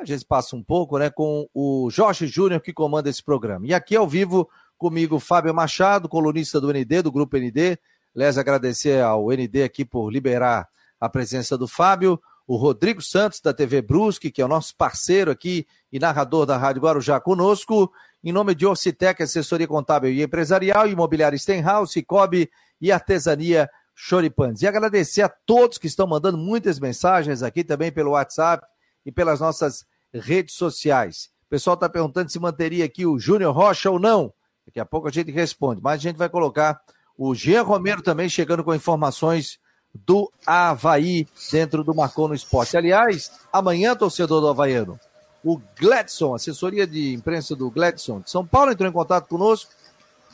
A 0.00 0.04
gente 0.04 0.24
passa 0.24 0.56
um 0.56 0.62
pouco, 0.62 0.98
né, 0.98 1.10
com 1.10 1.48
o 1.54 1.88
Jorge 1.90 2.26
Júnior 2.26 2.60
que 2.60 2.72
comanda 2.72 3.08
esse 3.08 3.22
programa. 3.22 3.66
E 3.66 3.74
aqui 3.74 3.94
ao 3.94 4.08
vivo 4.08 4.48
comigo 4.78 5.18
Fábio 5.18 5.54
Machado, 5.54 6.08
colunista 6.08 6.60
do 6.60 6.72
ND, 6.72 7.02
do 7.02 7.12
Grupo 7.12 7.36
ND, 7.36 7.78
Aliás, 8.14 8.36
agradecer 8.36 9.02
ao 9.02 9.30
ND 9.30 9.62
aqui 9.62 9.84
por 9.84 10.10
liberar 10.10 10.68
a 10.98 11.08
presença 11.08 11.56
do 11.56 11.68
Fábio, 11.68 12.20
o 12.46 12.56
Rodrigo 12.56 13.00
Santos, 13.00 13.40
da 13.40 13.54
TV 13.54 13.80
Brusque, 13.80 14.32
que 14.32 14.42
é 14.42 14.44
o 14.44 14.48
nosso 14.48 14.74
parceiro 14.76 15.30
aqui 15.30 15.64
e 15.92 16.00
narrador 16.00 16.44
da 16.44 16.56
Rádio 16.56 16.82
Guarujá 16.82 17.20
conosco, 17.20 17.92
em 18.22 18.32
nome 18.32 18.54
de 18.54 18.66
Orcitec, 18.66 19.22
assessoria 19.22 19.68
contábil 19.68 20.10
e 20.10 20.22
empresarial, 20.22 20.88
imobiliária 20.88 21.38
Stenhouse, 21.38 21.92
Cicobi 21.92 22.50
e 22.80 22.90
artesania 22.90 23.70
Choripanes. 23.94 24.62
E 24.62 24.66
agradecer 24.66 25.22
a 25.22 25.28
todos 25.28 25.78
que 25.78 25.86
estão 25.86 26.08
mandando 26.08 26.36
muitas 26.36 26.80
mensagens 26.80 27.44
aqui 27.44 27.62
também 27.62 27.92
pelo 27.92 28.10
WhatsApp 28.10 28.66
e 29.06 29.12
pelas 29.12 29.38
nossas 29.38 29.86
redes 30.12 30.54
sociais. 30.54 31.30
O 31.46 31.50
pessoal 31.50 31.74
está 31.74 31.88
perguntando 31.88 32.30
se 32.30 32.38
manteria 32.38 32.84
aqui 32.84 33.04
o 33.04 33.18
Júnior 33.18 33.54
Rocha 33.54 33.90
ou 33.90 33.98
não. 33.98 34.32
Daqui 34.66 34.78
a 34.80 34.86
pouco 34.86 35.08
a 35.08 35.10
gente 35.10 35.30
responde, 35.30 35.80
mas 35.82 35.94
a 35.94 36.02
gente 36.02 36.16
vai 36.16 36.28
colocar 36.28 36.80
o 37.16 37.34
Jean 37.34 37.62
Romero 37.62 38.02
também 38.02 38.28
chegando 38.28 38.64
com 38.64 38.74
informações 38.74 39.58
do 39.94 40.30
Havaí 40.46 41.26
dentro 41.50 41.82
do 41.82 41.94
Marcou 41.94 42.28
no 42.28 42.34
Esporte. 42.34 42.76
Aliás, 42.76 43.32
amanhã, 43.52 43.96
torcedor 43.96 44.40
do 44.40 44.48
Havaiano, 44.48 44.98
o 45.44 45.60
Gladson, 45.78 46.34
assessoria 46.34 46.86
de 46.86 47.14
imprensa 47.14 47.56
do 47.56 47.70
Gladson 47.70 48.20
de 48.20 48.30
São 48.30 48.46
Paulo, 48.46 48.72
entrou 48.72 48.88
em 48.88 48.92
contato 48.92 49.26
conosco. 49.26 49.72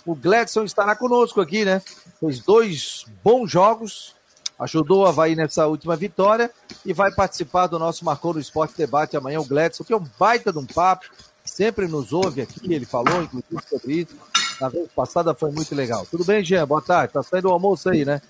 O 0.04 0.14
Gladson 0.14 0.64
estará 0.64 0.94
conosco 0.94 1.40
aqui, 1.40 1.64
né? 1.64 1.80
Fez 2.20 2.40
dois 2.40 3.06
bons 3.24 3.50
jogos, 3.50 4.15
ajudou 4.58 5.02
o 5.02 5.06
Havaí 5.06 5.34
nessa 5.34 5.66
última 5.66 5.96
vitória 5.96 6.50
e 6.84 6.92
vai 6.92 7.12
participar 7.12 7.66
do 7.66 7.78
nosso 7.78 8.04
Marcou 8.04 8.34
no 8.34 8.40
Esporte 8.40 8.76
Debate 8.76 9.16
amanhã, 9.16 9.40
o 9.40 9.44
Gladson, 9.44 9.84
que 9.84 9.92
é 9.92 9.96
um 9.96 10.06
baita 10.18 10.52
de 10.52 10.58
um 10.58 10.66
papo, 10.66 11.06
sempre 11.44 11.86
nos 11.86 12.12
ouve 12.12 12.40
aqui, 12.42 12.72
ele 12.72 12.86
falou, 12.86 13.22
inclusive, 13.22 13.62
sobre 13.68 13.92
isso. 14.00 14.16
Na 14.60 14.68
vez 14.68 14.88
passada 14.94 15.34
foi 15.34 15.50
muito 15.50 15.74
legal. 15.74 16.06
Tudo 16.10 16.24
bem, 16.24 16.42
Jean? 16.42 16.66
Boa 16.66 16.80
tarde. 16.80 17.12
Tá 17.12 17.22
saindo 17.22 17.48
o 17.48 17.52
almoço 17.52 17.90
aí, 17.90 18.06
né? 18.06 18.22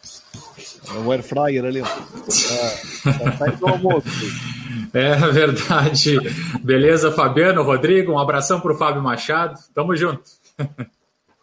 É 0.89 0.99
o 0.99 1.13
air 1.13 1.23
fryer 1.23 1.65
ali. 1.65 1.81
É, 1.81 3.13
tá 3.13 3.37
saindo 3.39 3.65
o 3.65 3.69
almoço. 3.69 4.09
É 4.93 5.15
verdade. 5.31 6.17
Beleza, 6.63 7.13
Fabiano, 7.13 7.63
Rodrigo, 7.63 8.13
um 8.13 8.19
abração 8.19 8.61
para 8.61 8.73
o 8.73 8.79
Fábio 8.79 9.03
Machado. 9.03 9.59
Tamo 9.75 9.95
junto. 9.95 10.23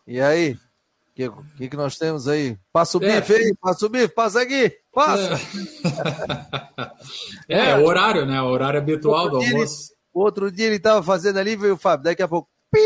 E 0.07 0.19
aí? 0.19 0.57
O 1.13 1.15
que, 1.15 1.29
que, 1.57 1.69
que, 1.69 1.77
nós 1.77 1.95
temos 1.95 2.27
aí? 2.27 2.57
Passa 2.71 2.97
o 2.97 3.03
é. 3.03 3.21
bife 3.21 3.33
aí, 3.35 3.55
passa 3.61 3.85
o 3.85 3.89
bife, 3.89 4.07
passa 4.07 4.41
aqui, 4.41 4.75
passa. 4.91 5.39
É, 7.47 7.69
é 7.69 7.77
o 7.77 7.85
horário, 7.85 8.25
né? 8.25 8.41
O 8.41 8.45
horário 8.45 8.79
habitual 8.79 9.29
do 9.29 9.37
almoço. 9.37 9.91
Ele, 9.91 9.97
outro 10.11 10.51
dia 10.51 10.65
ele 10.65 10.77
estava 10.77 11.03
fazendo 11.03 11.37
ali, 11.37 11.55
veio 11.55 11.75
o 11.75 11.77
Fábio, 11.77 12.05
daqui 12.05 12.23
a 12.23 12.27
pouco, 12.27 12.49
pi, 12.71 12.79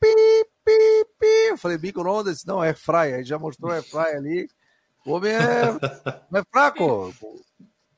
pi, 0.00 0.44
pi, 0.64 1.06
pi. 1.20 1.50
Eu 1.50 1.56
falei, 1.56 1.78
micro-ondas? 1.78 2.44
Não, 2.44 2.64
é 2.64 2.74
fry. 2.74 3.14
Aí 3.14 3.22
já 3.22 3.38
mostrou 3.38 3.72
é 3.72 3.80
fry 3.80 4.16
ali. 4.16 4.48
O 5.06 5.12
homem 5.12 5.30
é, 5.30 5.72
não 6.28 6.40
é 6.40 6.44
fraco. 6.50 7.14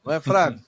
Não 0.05 0.13
é 0.13 0.21
fraco. 0.21 0.61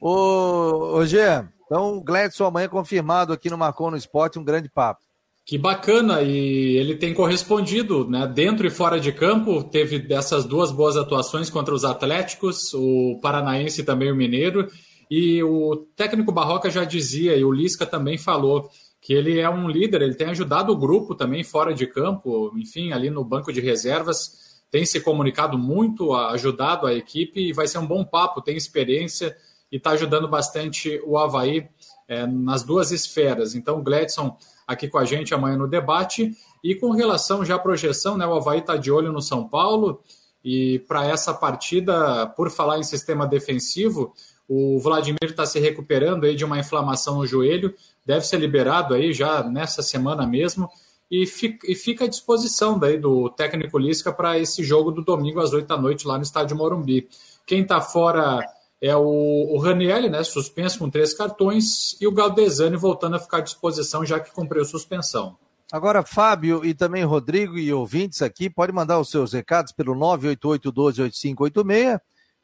Ô, 0.00 0.98
ô 0.98 1.04
Jean, 1.04 1.48
então 1.66 1.96
o 1.96 2.00
Gladson 2.00 2.44
amanhã 2.44 2.68
confirmado 2.68 3.32
aqui 3.32 3.50
no 3.50 3.58
Marcon 3.58 3.90
no 3.90 3.96
Esporte, 3.96 4.38
um 4.38 4.44
grande 4.44 4.68
papo. 4.68 5.02
Que 5.44 5.58
bacana, 5.58 6.22
e 6.22 6.76
ele 6.76 6.94
tem 6.94 7.12
correspondido, 7.12 8.08
né? 8.08 8.26
Dentro 8.28 8.66
e 8.66 8.70
fora 8.70 9.00
de 9.00 9.10
campo, 9.10 9.64
teve 9.64 9.98
dessas 9.98 10.44
duas 10.44 10.70
boas 10.70 10.96
atuações 10.96 11.50
contra 11.50 11.74
os 11.74 11.84
Atléticos, 11.84 12.72
o 12.74 13.18
Paranaense 13.20 13.80
e 13.80 13.84
também 13.84 14.10
o 14.10 14.14
Mineiro. 14.14 14.68
E 15.10 15.42
o 15.42 15.84
técnico 15.96 16.32
Barroca 16.32 16.70
já 16.70 16.84
dizia, 16.84 17.36
e 17.36 17.44
o 17.44 17.52
Lisca 17.52 17.84
também 17.84 18.16
falou, 18.16 18.70
que 19.02 19.12
ele 19.12 19.40
é 19.40 19.50
um 19.50 19.68
líder, 19.68 20.00
ele 20.00 20.14
tem 20.14 20.28
ajudado 20.28 20.72
o 20.72 20.76
grupo 20.76 21.16
também 21.16 21.42
fora 21.42 21.74
de 21.74 21.88
campo, 21.88 22.52
enfim, 22.56 22.92
ali 22.92 23.10
no 23.10 23.24
banco 23.24 23.52
de 23.52 23.60
reservas, 23.60 24.62
tem 24.70 24.86
se 24.86 25.00
comunicado 25.00 25.58
muito, 25.58 26.14
ajudado 26.14 26.86
a 26.86 26.94
equipe 26.94 27.40
e 27.40 27.52
vai 27.52 27.66
ser 27.66 27.78
um 27.78 27.86
bom 27.86 28.04
papo, 28.04 28.40
tem 28.40 28.56
experiência 28.56 29.36
e 29.72 29.76
está 29.76 29.90
ajudando 29.90 30.28
bastante 30.28 31.02
o 31.04 31.18
Havaí 31.18 31.68
é, 32.08 32.26
nas 32.26 32.62
duas 32.62 32.92
esferas. 32.92 33.56
Então, 33.56 33.82
Gladson 33.82 34.36
aqui 34.72 34.88
com 34.88 34.98
a 34.98 35.04
gente 35.04 35.34
amanhã 35.34 35.56
no 35.56 35.68
debate. 35.68 36.32
E 36.62 36.74
com 36.74 36.90
relação 36.90 37.44
já 37.44 37.56
à 37.56 37.58
projeção, 37.58 38.16
né, 38.16 38.26
o 38.26 38.34
Havaí 38.34 38.60
está 38.60 38.76
de 38.76 38.90
olho 38.90 39.12
no 39.12 39.20
São 39.20 39.46
Paulo 39.46 40.00
e 40.44 40.80
para 40.88 41.06
essa 41.06 41.32
partida, 41.32 42.26
por 42.36 42.50
falar 42.50 42.78
em 42.78 42.82
sistema 42.82 43.26
defensivo, 43.26 44.12
o 44.48 44.78
Vladimir 44.80 45.18
está 45.22 45.46
se 45.46 45.60
recuperando 45.60 46.24
aí 46.24 46.34
de 46.34 46.44
uma 46.44 46.58
inflamação 46.58 47.18
no 47.18 47.26
joelho, 47.26 47.74
deve 48.04 48.26
ser 48.26 48.38
liberado 48.38 48.94
aí 48.94 49.12
já 49.12 49.42
nessa 49.44 49.82
semana 49.82 50.26
mesmo 50.26 50.68
e 51.10 51.26
fica, 51.26 52.06
à 52.06 52.08
disposição 52.08 52.78
daí 52.78 52.98
do 52.98 53.28
técnico 53.30 53.78
Lisca 53.78 54.10
para 54.12 54.38
esse 54.38 54.64
jogo 54.64 54.90
do 54.90 55.04
domingo 55.04 55.40
às 55.40 55.52
8 55.52 55.66
da 55.66 55.76
noite 55.76 56.06
lá 56.06 56.16
no 56.16 56.22
estádio 56.22 56.56
Morumbi. 56.56 57.06
Quem 57.46 57.60
está 57.60 57.82
fora 57.82 58.42
é 58.82 58.94
o, 58.96 59.54
o 59.54 59.58
Ranielli, 59.58 60.10
né, 60.10 60.24
suspenso 60.24 60.80
com 60.80 60.90
três 60.90 61.14
cartões, 61.14 61.96
e 62.00 62.06
o 62.08 62.12
Galdesani 62.12 62.76
voltando 62.76 63.14
a 63.14 63.20
ficar 63.20 63.38
à 63.38 63.42
disposição 63.42 64.04
já 64.04 64.18
que 64.18 64.32
cumpriu 64.32 64.64
suspensão. 64.64 65.38
Agora, 65.70 66.02
Fábio 66.02 66.64
e 66.64 66.74
também 66.74 67.04
Rodrigo 67.04 67.56
e 67.56 67.72
ouvintes 67.72 68.20
aqui, 68.20 68.50
pode 68.50 68.72
mandar 68.72 68.98
os 68.98 69.08
seus 69.08 69.32
recados 69.32 69.70
pelo 69.72 69.94
988-12-8586 69.94 72.00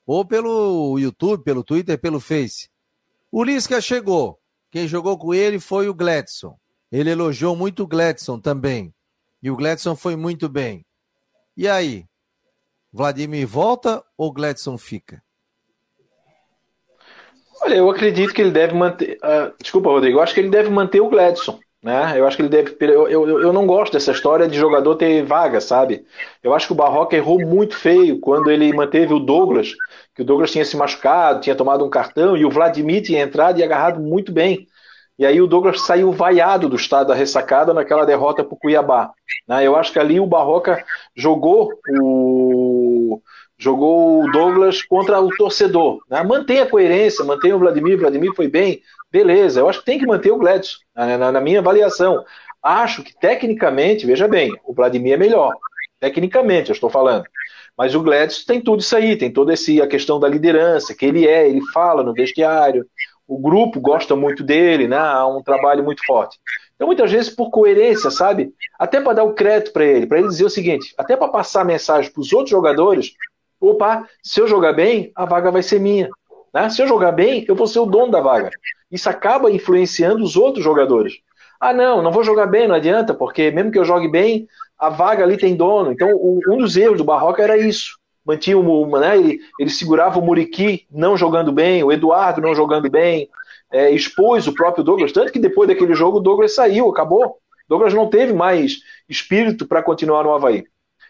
ou 0.06 0.24
pelo 0.24 0.96
YouTube, 0.96 1.42
pelo 1.42 1.64
Twitter, 1.64 2.00
pelo 2.00 2.20
Face. 2.20 2.70
O 3.32 3.42
Lisca 3.42 3.80
chegou. 3.80 4.38
Quem 4.70 4.86
jogou 4.86 5.18
com 5.18 5.34
ele 5.34 5.58
foi 5.58 5.88
o 5.88 5.94
Gladson. 5.94 6.56
Ele 6.90 7.10
elogiou 7.10 7.54
muito 7.56 7.82
o 7.82 7.86
Gladson 7.86 8.38
também. 8.38 8.94
E 9.42 9.50
o 9.50 9.56
Gladson 9.56 9.94
foi 9.96 10.16
muito 10.16 10.48
bem. 10.48 10.86
E 11.56 11.68
aí? 11.68 12.06
Vladimir 12.92 13.46
volta 13.46 14.02
ou 14.16 14.32
Gladson 14.32 14.78
fica? 14.78 15.22
Olha, 17.62 17.74
eu 17.74 17.90
acredito 17.90 18.32
que 18.32 18.40
ele 18.40 18.50
deve 18.50 18.74
manter. 18.74 19.18
Uh, 19.22 19.52
desculpa, 19.60 19.90
Rodrigo. 19.90 20.18
Eu 20.18 20.22
acho 20.22 20.34
que 20.34 20.40
ele 20.40 20.50
deve 20.50 20.70
manter 20.70 21.00
o 21.00 21.08
Gladson. 21.08 21.58
Né? 21.82 22.14
Eu 22.16 22.26
acho 22.26 22.36
que 22.36 22.42
ele 22.42 22.48
deve. 22.48 22.76
Eu, 22.80 23.08
eu, 23.08 23.40
eu 23.40 23.52
não 23.52 23.66
gosto 23.66 23.92
dessa 23.92 24.10
história 24.10 24.48
de 24.48 24.58
jogador 24.58 24.96
ter 24.96 25.24
vaga, 25.24 25.60
sabe? 25.60 26.04
Eu 26.42 26.52
acho 26.54 26.66
que 26.66 26.72
o 26.72 26.76
Barroca 26.76 27.16
errou 27.16 27.40
muito 27.40 27.76
feio 27.76 28.18
quando 28.20 28.50
ele 28.50 28.72
manteve 28.72 29.14
o 29.14 29.20
Douglas, 29.20 29.72
que 30.14 30.22
o 30.22 30.24
Douglas 30.24 30.50
tinha 30.50 30.64
se 30.64 30.76
machucado, 30.76 31.40
tinha 31.40 31.54
tomado 31.54 31.84
um 31.84 31.90
cartão, 31.90 32.36
e 32.36 32.44
o 32.44 32.50
Vladimir 32.50 33.02
tinha 33.02 33.22
entrado 33.22 33.60
e 33.60 33.62
agarrado 33.62 34.00
muito 34.00 34.32
bem. 34.32 34.66
E 35.16 35.26
aí 35.26 35.40
o 35.40 35.46
Douglas 35.46 35.80
saiu 35.80 36.12
vaiado 36.12 36.68
do 36.68 36.76
estado 36.76 37.08
da 37.08 37.14
ressacada 37.14 37.74
naquela 37.74 38.06
derrota 38.06 38.44
para 38.44 38.54
o 38.54 38.58
Cuiabá. 38.58 39.12
Né? 39.48 39.66
Eu 39.66 39.74
acho 39.74 39.92
que 39.92 39.98
ali 39.98 40.20
o 40.20 40.26
Barroca 40.26 40.84
jogou 41.16 41.72
o 42.00 43.20
jogou 43.58 44.22
o 44.22 44.30
Douglas 44.30 44.82
contra 44.82 45.20
o 45.20 45.28
torcedor. 45.30 45.98
Né? 46.08 46.22
Mantém 46.22 46.60
a 46.60 46.66
coerência, 46.66 47.24
mantém 47.24 47.52
o 47.52 47.58
Vladimir, 47.58 47.96
o 47.96 48.00
Vladimir 48.00 48.32
foi 48.34 48.48
bem, 48.48 48.80
beleza. 49.10 49.60
Eu 49.60 49.68
acho 49.68 49.80
que 49.80 49.86
tem 49.86 49.98
que 49.98 50.06
manter 50.06 50.30
o 50.30 50.38
Gladson, 50.38 50.76
né? 50.96 51.16
na, 51.16 51.32
na 51.32 51.40
minha 51.40 51.58
avaliação. 51.58 52.24
Acho 52.62 53.02
que 53.02 53.18
tecnicamente, 53.18 54.06
veja 54.06 54.28
bem, 54.28 54.56
o 54.64 54.72
Vladimir 54.72 55.14
é 55.14 55.16
melhor. 55.16 55.52
Tecnicamente, 56.00 56.70
eu 56.70 56.74
estou 56.74 56.88
falando. 56.88 57.24
Mas 57.76 57.94
o 57.94 58.02
Gladson 58.02 58.44
tem 58.46 58.60
tudo 58.60 58.80
isso 58.80 58.96
aí, 58.96 59.16
tem 59.16 59.32
toda 59.32 59.52
a 59.52 59.86
questão 59.86 60.20
da 60.20 60.28
liderança, 60.28 60.94
que 60.94 61.06
ele 61.06 61.26
é, 61.26 61.48
ele 61.48 61.60
fala 61.72 62.02
no 62.02 62.12
vestiário, 62.12 62.86
o 63.26 63.38
grupo 63.38 63.78
gosta 63.78 64.16
muito 64.16 64.42
dele, 64.42 64.88
né? 64.88 64.96
Há 64.96 65.26
um 65.26 65.42
trabalho 65.42 65.84
muito 65.84 66.04
forte. 66.06 66.38
Então, 66.74 66.86
muitas 66.86 67.10
vezes, 67.10 67.28
por 67.28 67.50
coerência, 67.50 68.10
sabe? 68.10 68.52
Até 68.78 69.00
para 69.00 69.12
dar 69.12 69.24
o 69.24 69.34
crédito 69.34 69.72
para 69.72 69.84
ele, 69.84 70.06
para 70.06 70.18
ele 70.18 70.28
dizer 70.28 70.44
o 70.44 70.50
seguinte, 70.50 70.94
até 70.96 71.16
para 71.16 71.28
passar 71.28 71.64
mensagem 71.64 72.10
para 72.10 72.20
os 72.20 72.32
outros 72.32 72.50
jogadores, 72.50 73.12
opa, 73.60 74.06
se 74.22 74.40
eu 74.40 74.46
jogar 74.46 74.72
bem, 74.72 75.12
a 75.14 75.24
vaga 75.24 75.50
vai 75.50 75.62
ser 75.62 75.80
minha. 75.80 76.08
Né? 76.52 76.68
Se 76.70 76.82
eu 76.82 76.88
jogar 76.88 77.12
bem, 77.12 77.44
eu 77.48 77.54
vou 77.54 77.66
ser 77.66 77.80
o 77.80 77.86
dono 77.86 78.10
da 78.10 78.20
vaga. 78.20 78.50
Isso 78.90 79.08
acaba 79.08 79.50
influenciando 79.50 80.24
os 80.24 80.36
outros 80.36 80.64
jogadores. 80.64 81.14
Ah, 81.60 81.72
não, 81.72 82.00
não 82.02 82.12
vou 82.12 82.22
jogar 82.22 82.46
bem, 82.46 82.68
não 82.68 82.74
adianta, 82.74 83.12
porque 83.12 83.50
mesmo 83.50 83.72
que 83.72 83.78
eu 83.78 83.84
jogue 83.84 84.08
bem, 84.08 84.46
a 84.78 84.88
vaga 84.88 85.24
ali 85.24 85.36
tem 85.36 85.56
dono. 85.56 85.92
Então, 85.92 86.08
um 86.48 86.56
dos 86.56 86.76
erros 86.76 86.98
do 86.98 87.04
Barroca 87.04 87.42
era 87.42 87.56
isso. 87.56 87.98
Mantinha 88.24 88.58
o, 88.58 88.98
né, 88.98 89.16
ele, 89.16 89.40
ele 89.58 89.70
segurava 89.70 90.18
o 90.18 90.22
Muriqui 90.22 90.86
não 90.90 91.16
jogando 91.16 91.50
bem, 91.50 91.82
o 91.82 91.90
Eduardo 91.90 92.42
não 92.42 92.54
jogando 92.54 92.90
bem, 92.90 93.28
é, 93.72 93.90
expôs 93.90 94.46
o 94.46 94.54
próprio 94.54 94.84
Douglas. 94.84 95.12
Tanto 95.12 95.32
que 95.32 95.38
depois 95.38 95.68
daquele 95.68 95.94
jogo, 95.94 96.18
o 96.18 96.20
Douglas 96.20 96.54
saiu, 96.54 96.88
acabou. 96.88 97.38
Douglas 97.68 97.92
não 97.92 98.08
teve 98.08 98.32
mais 98.32 98.78
espírito 99.08 99.66
para 99.66 99.82
continuar 99.82 100.24
no 100.24 100.32
Havaí. 100.32 100.64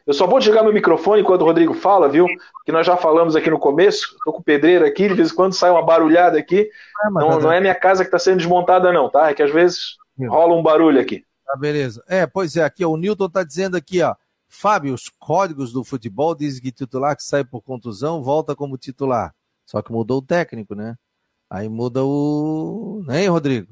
Eu 0.09 0.15
só 0.15 0.27
vou 0.27 0.39
desligar 0.39 0.65
meu 0.65 0.73
microfone 0.73 1.23
quando 1.23 1.43
o 1.43 1.45
Rodrigo 1.45 1.75
fala, 1.75 2.09
viu? 2.09 2.27
Que 2.65 2.73
nós 2.73 2.87
já 2.87 2.97
falamos 2.97 3.37
aqui 3.37 3.51
no 3.51 3.59
começo. 3.59 4.15
Estou 4.17 4.33
com 4.33 4.41
o 4.41 4.43
pedreiro 4.43 4.87
aqui, 4.87 5.07
de 5.07 5.13
vez 5.13 5.31
em 5.31 5.35
quando 5.35 5.53
sai 5.53 5.71
uma 5.71 5.85
barulhada 5.85 6.39
aqui. 6.39 6.71
Ah, 7.05 7.11
não, 7.11 7.39
não 7.39 7.53
é 7.53 7.61
minha 7.61 7.75
casa 7.75 8.03
que 8.03 8.09
está 8.09 8.19
sendo 8.19 8.39
desmontada, 8.39 8.91
não, 8.91 9.11
tá? 9.11 9.29
É 9.29 9.35
que 9.35 9.43
às 9.43 9.53
vezes 9.53 9.99
rola 10.19 10.55
um 10.55 10.63
barulho 10.63 10.99
aqui. 10.99 11.27
Tá, 11.45 11.55
beleza. 11.57 12.03
É, 12.09 12.27
pois 12.27 12.57
é, 12.57 12.65
aqui 12.65 12.87
ó, 12.87 12.89
o 12.89 12.97
Newton 12.97 13.27
está 13.27 13.45
dizendo 13.45 13.77
aqui, 13.77 14.01
ó. 14.01 14.15
Fábio, 14.49 14.95
os 14.95 15.11
códigos 15.19 15.75
do 15.75 15.85
futebol 15.85 16.35
dizem 16.35 16.63
que 16.63 16.73
titular 16.73 17.15
que 17.15 17.23
sai 17.23 17.45
por 17.45 17.61
contusão 17.61 18.23
volta 18.23 18.57
como 18.57 18.79
titular. 18.79 19.35
Só 19.67 19.83
que 19.83 19.93
mudou 19.93 20.21
o 20.21 20.23
técnico, 20.23 20.75
né? 20.75 20.97
Aí 21.51 21.69
muda 21.69 22.03
o. 22.03 23.03
Né, 23.07 23.29
Rodrigo? 23.29 23.69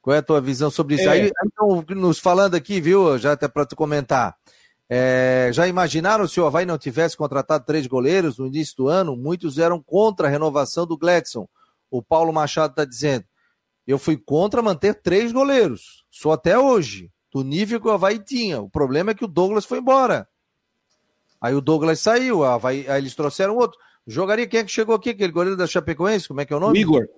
Qual 0.00 0.16
é 0.16 0.20
a 0.20 0.22
tua 0.22 0.40
visão 0.40 0.70
sobre 0.70 0.94
isso? 0.94 1.04
É. 1.04 1.08
Aí, 1.08 1.30
então, 1.44 1.84
nos 1.90 2.18
falando 2.18 2.54
aqui, 2.54 2.80
viu, 2.80 3.18
já 3.18 3.32
até 3.32 3.46
para 3.46 3.66
tu 3.66 3.76
comentar. 3.76 4.34
É, 4.88 5.50
já 5.52 5.66
imaginaram 5.66 6.28
se 6.28 6.40
o 6.40 6.46
Havaí 6.46 6.64
não 6.64 6.78
tivesse 6.78 7.16
contratado 7.16 7.64
três 7.64 7.86
goleiros 7.86 8.38
no 8.38 8.46
início 8.46 8.76
do 8.76 8.88
ano? 8.88 9.16
Muitos 9.16 9.58
eram 9.58 9.82
contra 9.82 10.28
a 10.28 10.30
renovação 10.30 10.86
do 10.86 10.96
Gladson. 10.96 11.48
O 11.90 12.02
Paulo 12.02 12.32
Machado 12.32 12.70
está 12.70 12.84
dizendo. 12.84 13.24
Eu 13.86 13.98
fui 13.98 14.16
contra 14.16 14.62
manter 14.62 14.94
três 14.94 15.32
goleiros. 15.32 16.04
Sou 16.10 16.32
até 16.32 16.58
hoje, 16.58 17.10
do 17.32 17.42
nível 17.42 17.80
que 17.80 17.88
o 17.88 17.90
Havaí 17.90 18.18
tinha. 18.18 18.60
O 18.60 18.68
problema 18.68 19.10
é 19.10 19.14
que 19.14 19.24
o 19.24 19.28
Douglas 19.28 19.64
foi 19.64 19.78
embora. 19.78 20.28
Aí 21.40 21.54
o 21.54 21.60
Douglas 21.60 22.00
saiu, 22.00 22.44
Havaí, 22.44 22.88
aí 22.88 23.00
eles 23.00 23.14
trouxeram 23.14 23.56
outro. 23.56 23.78
Jogaria 24.06 24.46
quem 24.46 24.60
é 24.60 24.64
que 24.64 24.70
chegou 24.70 24.94
aqui? 24.94 25.10
Aquele 25.10 25.32
goleiro 25.32 25.56
da 25.56 25.66
Chapecoense? 25.66 26.28
Como 26.28 26.40
é 26.40 26.44
que 26.44 26.52
é 26.52 26.56
o 26.56 26.60
nome? 26.60 26.78
O 26.78 26.80
Igor. 26.80 27.08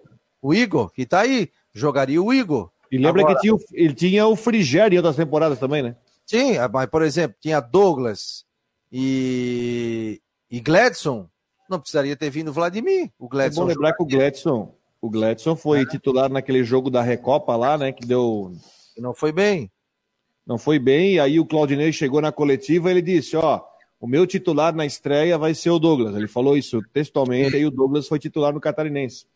O 0.40 0.54
Igor, 0.54 0.90
que 0.90 1.02
está 1.02 1.20
aí. 1.20 1.50
Jogaria 1.72 2.22
o 2.22 2.32
Igor. 2.32 2.70
E 2.90 2.96
lembra 2.96 3.22
Agora... 3.22 3.36
que 3.36 3.42
tinha, 3.42 3.54
ele 3.72 3.94
tinha 3.94 4.26
o 4.26 4.34
Frigério 4.34 4.96
em 4.96 4.98
outras 4.98 5.16
temporadas 5.16 5.58
também, 5.58 5.82
né? 5.82 5.96
Tinha, 6.28 6.68
mas, 6.68 6.86
por 6.90 7.00
exemplo, 7.00 7.38
tinha 7.40 7.58
Douglas 7.58 8.44
e, 8.92 10.20
e 10.50 10.60
Gladson, 10.60 11.26
não 11.70 11.80
precisaria 11.80 12.14
ter 12.14 12.28
vindo 12.28 12.48
o 12.48 12.52
Vladimir. 12.52 13.10
O 13.18 13.26
Gladson 13.26 13.62
é 13.62 13.64
bom 13.64 13.68
lembrar 13.70 13.94
que 13.94 14.02
o 14.02 14.06
Gladson, 14.06 14.74
o 15.00 15.08
Gladson 15.08 15.56
foi 15.56 15.80
é. 15.80 15.86
titular 15.86 16.30
naquele 16.30 16.62
jogo 16.62 16.90
da 16.90 17.00
Recopa 17.00 17.56
lá, 17.56 17.78
né? 17.78 17.92
Que 17.92 18.06
deu. 18.06 18.52
Não 18.98 19.14
foi 19.14 19.32
bem. 19.32 19.70
Não 20.46 20.58
foi 20.58 20.78
bem, 20.78 21.14
e 21.14 21.20
aí 21.20 21.40
o 21.40 21.46
Claudinei 21.46 21.92
chegou 21.92 22.20
na 22.20 22.30
coletiva 22.30 22.88
e 22.88 22.92
ele 22.92 23.02
disse: 23.02 23.34
Ó, 23.34 23.62
o 23.98 24.06
meu 24.06 24.26
titular 24.26 24.74
na 24.74 24.84
estreia 24.84 25.38
vai 25.38 25.54
ser 25.54 25.70
o 25.70 25.78
Douglas. 25.78 26.14
Ele 26.14 26.28
falou 26.28 26.58
isso 26.58 26.82
textualmente, 26.92 27.56
aí 27.56 27.64
o 27.64 27.70
Douglas 27.70 28.06
foi 28.06 28.18
titular 28.18 28.52
no 28.52 28.60
Catarinense. 28.60 29.26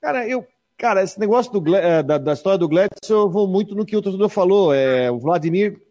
Cara, 0.00 0.28
eu. 0.28 0.44
Cara, 0.76 1.02
esse 1.02 1.18
negócio 1.18 1.52
do, 1.52 1.74
eh, 1.74 2.04
da, 2.04 2.18
da 2.18 2.32
história 2.32 2.58
do 2.58 2.68
Gladson, 2.68 3.14
eu 3.14 3.28
vou 3.28 3.48
muito 3.48 3.74
no 3.74 3.84
que 3.84 3.96
o 3.96 4.02
torcedor 4.02 4.28
falou. 4.28 4.72
É, 4.72 5.10
o 5.10 5.18
Vladimir 5.18 5.87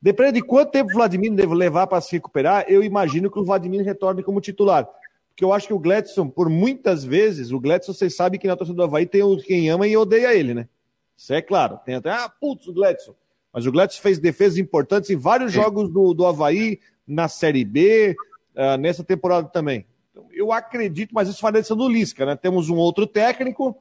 Depende 0.00 0.32
de 0.32 0.42
quanto 0.42 0.72
tempo 0.72 0.90
o 0.90 0.94
Vladimir 0.94 1.32
deve 1.32 1.54
levar 1.54 1.86
para 1.86 2.00
se 2.00 2.12
recuperar, 2.12 2.64
eu 2.68 2.82
imagino 2.82 3.30
que 3.30 3.38
o 3.38 3.44
Vladimir 3.44 3.84
retorne 3.84 4.22
como 4.22 4.40
titular. 4.40 4.88
Porque 5.30 5.44
eu 5.44 5.52
acho 5.52 5.66
que 5.66 5.74
o 5.74 5.78
Gladson, 5.78 6.28
por 6.28 6.48
muitas 6.48 7.04
vezes, 7.04 7.50
o 7.50 7.60
Gladson, 7.60 7.92
vocês 7.92 8.16
sabem 8.16 8.40
que 8.40 8.46
na 8.46 8.56
torcida 8.56 8.76
do 8.76 8.82
Havaí 8.82 9.06
tem 9.06 9.22
quem 9.38 9.68
ama 9.68 9.86
e 9.86 9.96
odeia 9.96 10.34
ele, 10.34 10.54
né? 10.54 10.68
Isso 11.16 11.32
é 11.32 11.42
claro. 11.42 11.78
Tem 11.84 11.94
até, 11.94 12.10
ah, 12.10 12.28
putz, 12.28 12.66
o 12.66 12.72
Gladson. 12.72 13.14
Mas 13.52 13.66
o 13.66 13.72
Gladson 13.72 14.00
fez 14.00 14.18
defesas 14.18 14.58
importantes 14.58 15.10
em 15.10 15.16
vários 15.16 15.52
jogos 15.52 15.90
do, 15.90 16.14
do 16.14 16.26
Havaí, 16.26 16.78
na 17.06 17.28
Série 17.28 17.64
B, 17.64 18.16
uh, 18.54 18.76
nessa 18.78 19.04
temporada 19.04 19.48
também. 19.48 19.86
Então, 20.10 20.26
eu 20.32 20.52
acredito, 20.52 21.14
mas 21.14 21.28
isso 21.28 21.40
faz 21.40 21.54
decisão 21.54 21.76
do 21.76 21.88
Lisca, 21.88 22.26
né? 22.26 22.34
Temos 22.34 22.68
um 22.68 22.76
outro 22.76 23.06
técnico, 23.06 23.76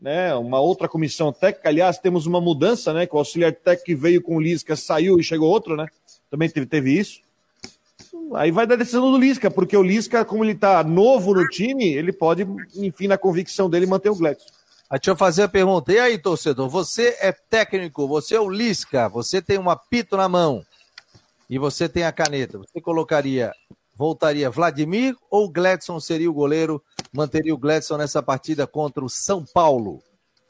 né, 0.00 0.34
uma 0.34 0.60
outra 0.60 0.88
comissão 0.88 1.32
técnica. 1.32 1.68
Aliás, 1.68 1.98
temos 1.98 2.26
uma 2.26 2.40
mudança, 2.40 2.92
né, 2.92 3.06
que 3.06 3.14
o 3.14 3.18
auxiliar 3.18 3.52
técnico 3.52 4.00
veio 4.00 4.22
com 4.22 4.36
o 4.36 4.40
Lisca 4.40 4.76
saiu 4.76 5.18
e 5.18 5.24
chegou 5.24 5.48
outro, 5.48 5.76
né? 5.76 5.86
Também 6.30 6.48
teve, 6.48 6.66
teve 6.66 6.98
isso. 6.98 7.20
Aí 8.34 8.50
vai 8.50 8.66
dar 8.66 8.76
decisão 8.76 9.10
do 9.10 9.18
Lisca, 9.18 9.50
porque 9.50 9.76
o 9.76 9.82
Lisca, 9.82 10.24
como 10.24 10.44
ele 10.44 10.52
está 10.52 10.82
novo 10.82 11.32
no 11.34 11.48
time, 11.48 11.84
ele 11.94 12.12
pode, 12.12 12.46
enfim, 12.74 13.06
na 13.06 13.16
convicção 13.16 13.70
dele, 13.70 13.86
manter 13.86 14.10
o 14.10 14.16
Gladson. 14.16 14.46
Aí 14.90 14.98
deixa 14.98 15.10
eu 15.10 15.16
fazer 15.16 15.44
a 15.44 15.48
pergunta. 15.48 15.92
E 15.92 15.98
aí, 15.98 16.18
torcedor, 16.18 16.68
você 16.68 17.16
é 17.20 17.32
técnico, 17.32 18.06
você 18.06 18.34
é 18.36 18.40
o 18.40 18.48
Lisca, 18.48 19.08
você 19.08 19.40
tem 19.40 19.58
um 19.58 19.70
apito 19.70 20.16
na 20.16 20.28
mão 20.28 20.64
e 21.48 21.58
você 21.58 21.88
tem 21.88 22.04
a 22.04 22.12
caneta. 22.12 22.58
Você 22.58 22.80
colocaria, 22.80 23.52
voltaria 23.96 24.50
Vladimir 24.50 25.16
ou 25.30 25.50
Gladson 25.50 25.98
seria 25.98 26.30
o 26.30 26.34
goleiro 26.34 26.82
manteria 27.12 27.54
o 27.54 27.58
Gladson 27.58 27.96
nessa 27.96 28.22
partida 28.22 28.66
contra 28.66 29.04
o 29.04 29.08
São 29.08 29.44
Paulo? 29.44 30.02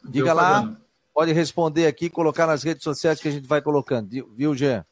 Diga 0.04 0.32
lá, 0.32 0.76
pode 1.14 1.32
responder 1.32 1.86
aqui, 1.86 2.10
colocar 2.10 2.46
nas 2.46 2.62
redes 2.62 2.82
sociais 2.82 3.20
que 3.20 3.28
a 3.28 3.30
gente 3.30 3.46
vai 3.46 3.62
colocando, 3.62 4.08
viu, 4.34 4.54
Jean? 4.54 4.84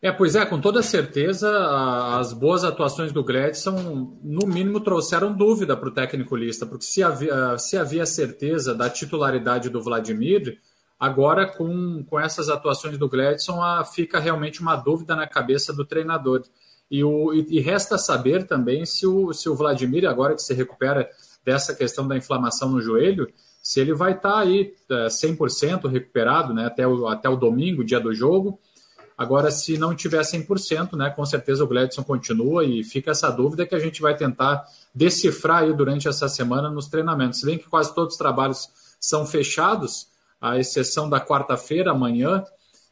É, 0.00 0.12
pois 0.12 0.36
é, 0.36 0.46
com 0.46 0.60
toda 0.60 0.80
certeza, 0.80 1.50
as 2.18 2.32
boas 2.32 2.62
atuações 2.62 3.10
do 3.10 3.24
Gladson, 3.24 4.16
no 4.22 4.46
mínimo, 4.46 4.80
trouxeram 4.80 5.32
dúvida 5.32 5.76
para 5.76 5.88
o 5.88 5.92
técnico 5.92 6.36
lista, 6.36 6.64
porque 6.64 6.84
se 6.84 7.02
havia, 7.02 7.58
se 7.58 7.76
havia 7.76 8.06
certeza 8.06 8.74
da 8.74 8.88
titularidade 8.88 9.68
do 9.68 9.82
Vladimir, 9.82 10.60
agora 11.00 11.46
com, 11.46 12.04
com 12.04 12.18
essas 12.18 12.48
atuações 12.48 12.96
do 12.96 13.08
Gladson, 13.08 13.60
fica 13.92 14.20
realmente 14.20 14.60
uma 14.60 14.76
dúvida 14.76 15.16
na 15.16 15.26
cabeça 15.26 15.72
do 15.72 15.84
treinador. 15.84 16.44
E, 16.90 17.04
o, 17.04 17.34
e, 17.34 17.60
resta 17.60 17.98
saber 17.98 18.46
também 18.46 18.86
se 18.86 19.06
o, 19.06 19.32
se 19.32 19.48
o 19.48 19.54
Vladimir, 19.54 20.06
agora 20.06 20.34
que 20.34 20.42
se 20.42 20.54
recupera 20.54 21.08
dessa 21.44 21.74
questão 21.74 22.08
da 22.08 22.16
inflamação 22.16 22.70
no 22.70 22.80
joelho, 22.80 23.28
se 23.62 23.80
ele 23.80 23.92
vai 23.92 24.12
estar 24.12 24.32
tá 24.32 24.38
aí 24.38 24.74
100% 24.90 25.84
é, 25.84 25.88
recuperado 25.88 26.54
né, 26.54 26.66
até, 26.66 26.86
o, 26.86 27.06
até 27.06 27.28
o 27.28 27.36
domingo, 27.36 27.84
dia 27.84 28.00
do 28.00 28.14
jogo. 28.14 28.58
Agora, 29.16 29.50
se 29.50 29.76
não 29.76 29.94
tiver 29.94 30.20
100%, 30.20 30.96
né, 30.96 31.10
com 31.10 31.26
certeza 31.26 31.64
o 31.64 31.66
Gladson 31.66 32.04
continua 32.04 32.64
e 32.64 32.84
fica 32.84 33.10
essa 33.10 33.30
dúvida 33.30 33.66
que 33.66 33.74
a 33.74 33.78
gente 33.78 34.00
vai 34.00 34.16
tentar 34.16 34.64
decifrar 34.94 35.64
aí 35.64 35.74
durante 35.74 36.08
essa 36.08 36.28
semana 36.28 36.70
nos 36.70 36.86
treinamentos. 36.86 37.40
Se 37.40 37.46
bem 37.46 37.58
que 37.58 37.68
quase 37.68 37.94
todos 37.94 38.14
os 38.14 38.18
trabalhos 38.18 38.68
são 38.98 39.26
fechados, 39.26 40.08
à 40.40 40.56
exceção 40.56 41.10
da 41.10 41.20
quarta-feira, 41.20 41.90
amanhã, 41.90 42.44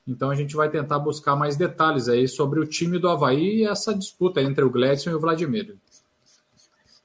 Então 0.07 0.31
a 0.31 0.35
gente 0.35 0.55
vai 0.55 0.71
tentar 0.71 0.99
buscar 0.99 1.35
mais 1.35 1.57
detalhes 1.57 2.09
aí 2.09 2.29
sobre 2.29 2.61
o 2.61 2.67
time 2.67 2.99
do 2.99 3.09
Havaí 3.09 3.59
e 3.59 3.65
essa 3.65 3.95
disputa 3.95 4.41
entre 4.41 4.65
o 4.65 4.71
Gledson 4.71 5.11
e 5.11 5.15
o 5.15 5.21
Vladimir. 5.21 5.77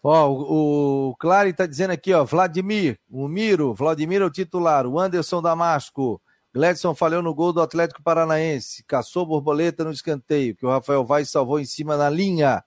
Ó, 0.04 0.30
o, 0.30 1.10
o 1.10 1.16
Clary 1.16 1.52
está 1.52 1.66
dizendo 1.66 1.92
aqui, 1.92 2.14
ó, 2.14 2.24
Vladimir, 2.24 3.00
o 3.10 3.28
Miro, 3.28 3.74
Vladimir 3.74 4.22
é 4.22 4.26
o 4.26 4.32
titular, 4.32 4.88
o 4.88 5.00
Anderson 5.00 5.42
Damasco, 5.42 6.20
Gledson 6.54 6.94
falhou 6.94 7.22
no 7.22 7.34
gol 7.34 7.54
do 7.54 7.62
Atlético 7.62 8.04
Paranaense, 8.04 8.84
caçou 8.84 9.26
borboleta 9.26 9.86
no 9.86 9.92
escanteio, 9.92 10.56
que 10.56 10.66
o 10.66 10.70
Rafael 10.70 11.06
Vaz 11.06 11.30
salvou 11.30 11.60
em 11.60 11.66
cima 11.66 11.96
na 11.96 12.10
linha. 12.10 12.64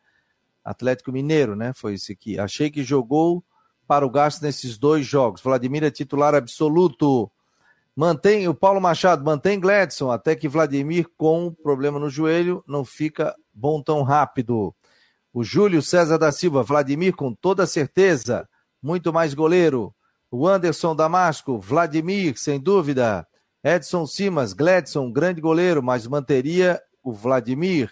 Atlético 0.65 1.13
Mineiro, 1.13 1.55
né? 1.55 1.75
Foi 1.75 1.93
esse 1.93 2.13
aqui. 2.13 2.39
Achei 2.39 2.71
que 2.71 2.83
jogou 2.83 3.45
para 3.87 4.07
o 4.07 4.11
gasto 4.11 4.41
nesses 4.41 4.79
dois 4.79 5.07
jogos. 5.07 5.43
Vladimir 5.43 5.85
é 5.85 5.91
titular 5.91 6.35
absoluto. 6.35 7.31
Mantém 7.97 8.49
o 8.49 8.55
Paulo 8.55 8.81
Machado, 8.81 9.25
mantém 9.25 9.61
Gladson, 9.61 10.11
até 10.11 10.35
que 10.35 10.49
Vladimir, 10.49 11.07
com 11.17 11.53
problema 11.53 11.99
no 11.99 12.11
joelho, 12.11 12.65
não 12.67 12.85
fica 12.85 13.35
bom 13.53 13.81
tão 13.81 14.03
rápido. 14.03 14.75
O 15.33 15.45
Júlio 15.45 15.81
César 15.81 16.19
da 16.19 16.33
Silva, 16.33 16.63
Vladimir, 16.63 17.15
com 17.15 17.33
toda 17.33 17.67
certeza, 17.67 18.49
muito 18.83 19.13
mais 19.13 19.33
goleiro. 19.33 19.95
O 20.31 20.49
Anderson 20.49 20.97
Damasco, 20.97 21.59
Vladimir, 21.59 22.37
sem 22.37 22.59
dúvida. 22.59 23.27
Edson 23.63 24.07
Simas, 24.07 24.53
Gladson, 24.53 25.11
grande 25.13 25.41
goleiro, 25.41 25.83
mas 25.83 26.07
manteria 26.07 26.83
o 27.03 27.13
Vladimir. 27.13 27.91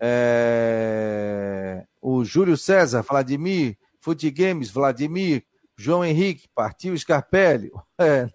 É... 0.00 1.84
O 2.00 2.24
Júlio 2.24 2.56
César, 2.56 3.02
Vladimir, 3.02 3.76
Fute 3.98 4.30
Games, 4.30 4.70
Vladimir, 4.70 5.44
João 5.76 6.04
Henrique, 6.04 6.48
partiu 6.54 6.96
Scarpelli. 6.96 7.70
É... 8.00 8.28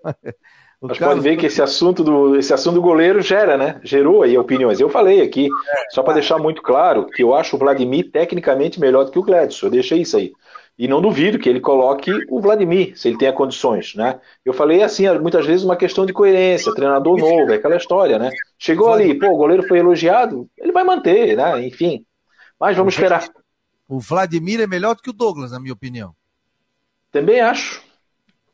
O 0.83 0.87
Mas 0.87 0.97
Carlos... 0.97 1.19
pode 1.19 1.29
ver 1.29 1.37
que 1.37 1.45
esse 1.45 1.61
assunto, 1.61 2.03
do, 2.03 2.35
esse 2.35 2.53
assunto 2.53 2.75
do 2.75 2.81
goleiro 2.81 3.21
gera, 3.21 3.57
né? 3.57 3.79
Gerou 3.85 4.21
aí 4.21 4.37
opiniões. 4.37 4.81
Eu 4.81 4.89
falei 4.89 5.21
aqui, 5.21 5.47
só 5.91 6.03
para 6.03 6.15
deixar 6.15 6.37
muito 6.37 6.61
claro, 6.61 7.05
que 7.05 7.23
eu 7.23 7.33
acho 7.33 7.55
o 7.55 7.59
Vladimir 7.59 8.11
tecnicamente 8.11 8.81
melhor 8.81 9.05
do 9.05 9.11
que 9.11 9.17
o 9.17 9.23
Gladson. 9.23 9.67
Eu 9.67 9.71
deixei 9.71 10.01
isso 10.01 10.17
aí. 10.17 10.33
E 10.77 10.85
não 10.85 11.01
duvido 11.01 11.39
que 11.39 11.47
ele 11.47 11.61
coloque 11.61 12.11
o 12.29 12.41
Vladimir, 12.41 12.99
se 12.99 13.07
ele 13.07 13.17
tem 13.17 13.31
condições, 13.31 13.95
né? 13.95 14.19
Eu 14.43 14.51
falei 14.51 14.83
assim, 14.83 15.07
muitas 15.19 15.45
vezes 15.45 15.63
uma 15.63 15.77
questão 15.77 16.05
de 16.05 16.11
coerência, 16.11 16.73
treinador 16.75 17.17
novo, 17.17 17.53
é 17.53 17.55
aquela 17.55 17.77
história, 17.77 18.19
né? 18.19 18.29
Chegou 18.59 18.91
ali, 18.91 19.17
pô, 19.17 19.27
o 19.27 19.37
goleiro 19.37 19.65
foi 19.65 19.79
elogiado, 19.79 20.49
ele 20.57 20.73
vai 20.73 20.83
manter, 20.83 21.37
né? 21.37 21.65
Enfim. 21.65 22.05
Mas 22.59 22.75
vamos 22.75 22.93
esperar. 22.93 23.25
O 23.87 24.01
Vladimir 24.01 24.59
é 24.59 24.67
melhor 24.67 24.95
do 24.95 25.01
que 25.01 25.11
o 25.11 25.13
Douglas, 25.13 25.53
na 25.53 25.61
minha 25.61 25.73
opinião. 25.73 26.13
Também 27.09 27.39
acho. 27.39 27.81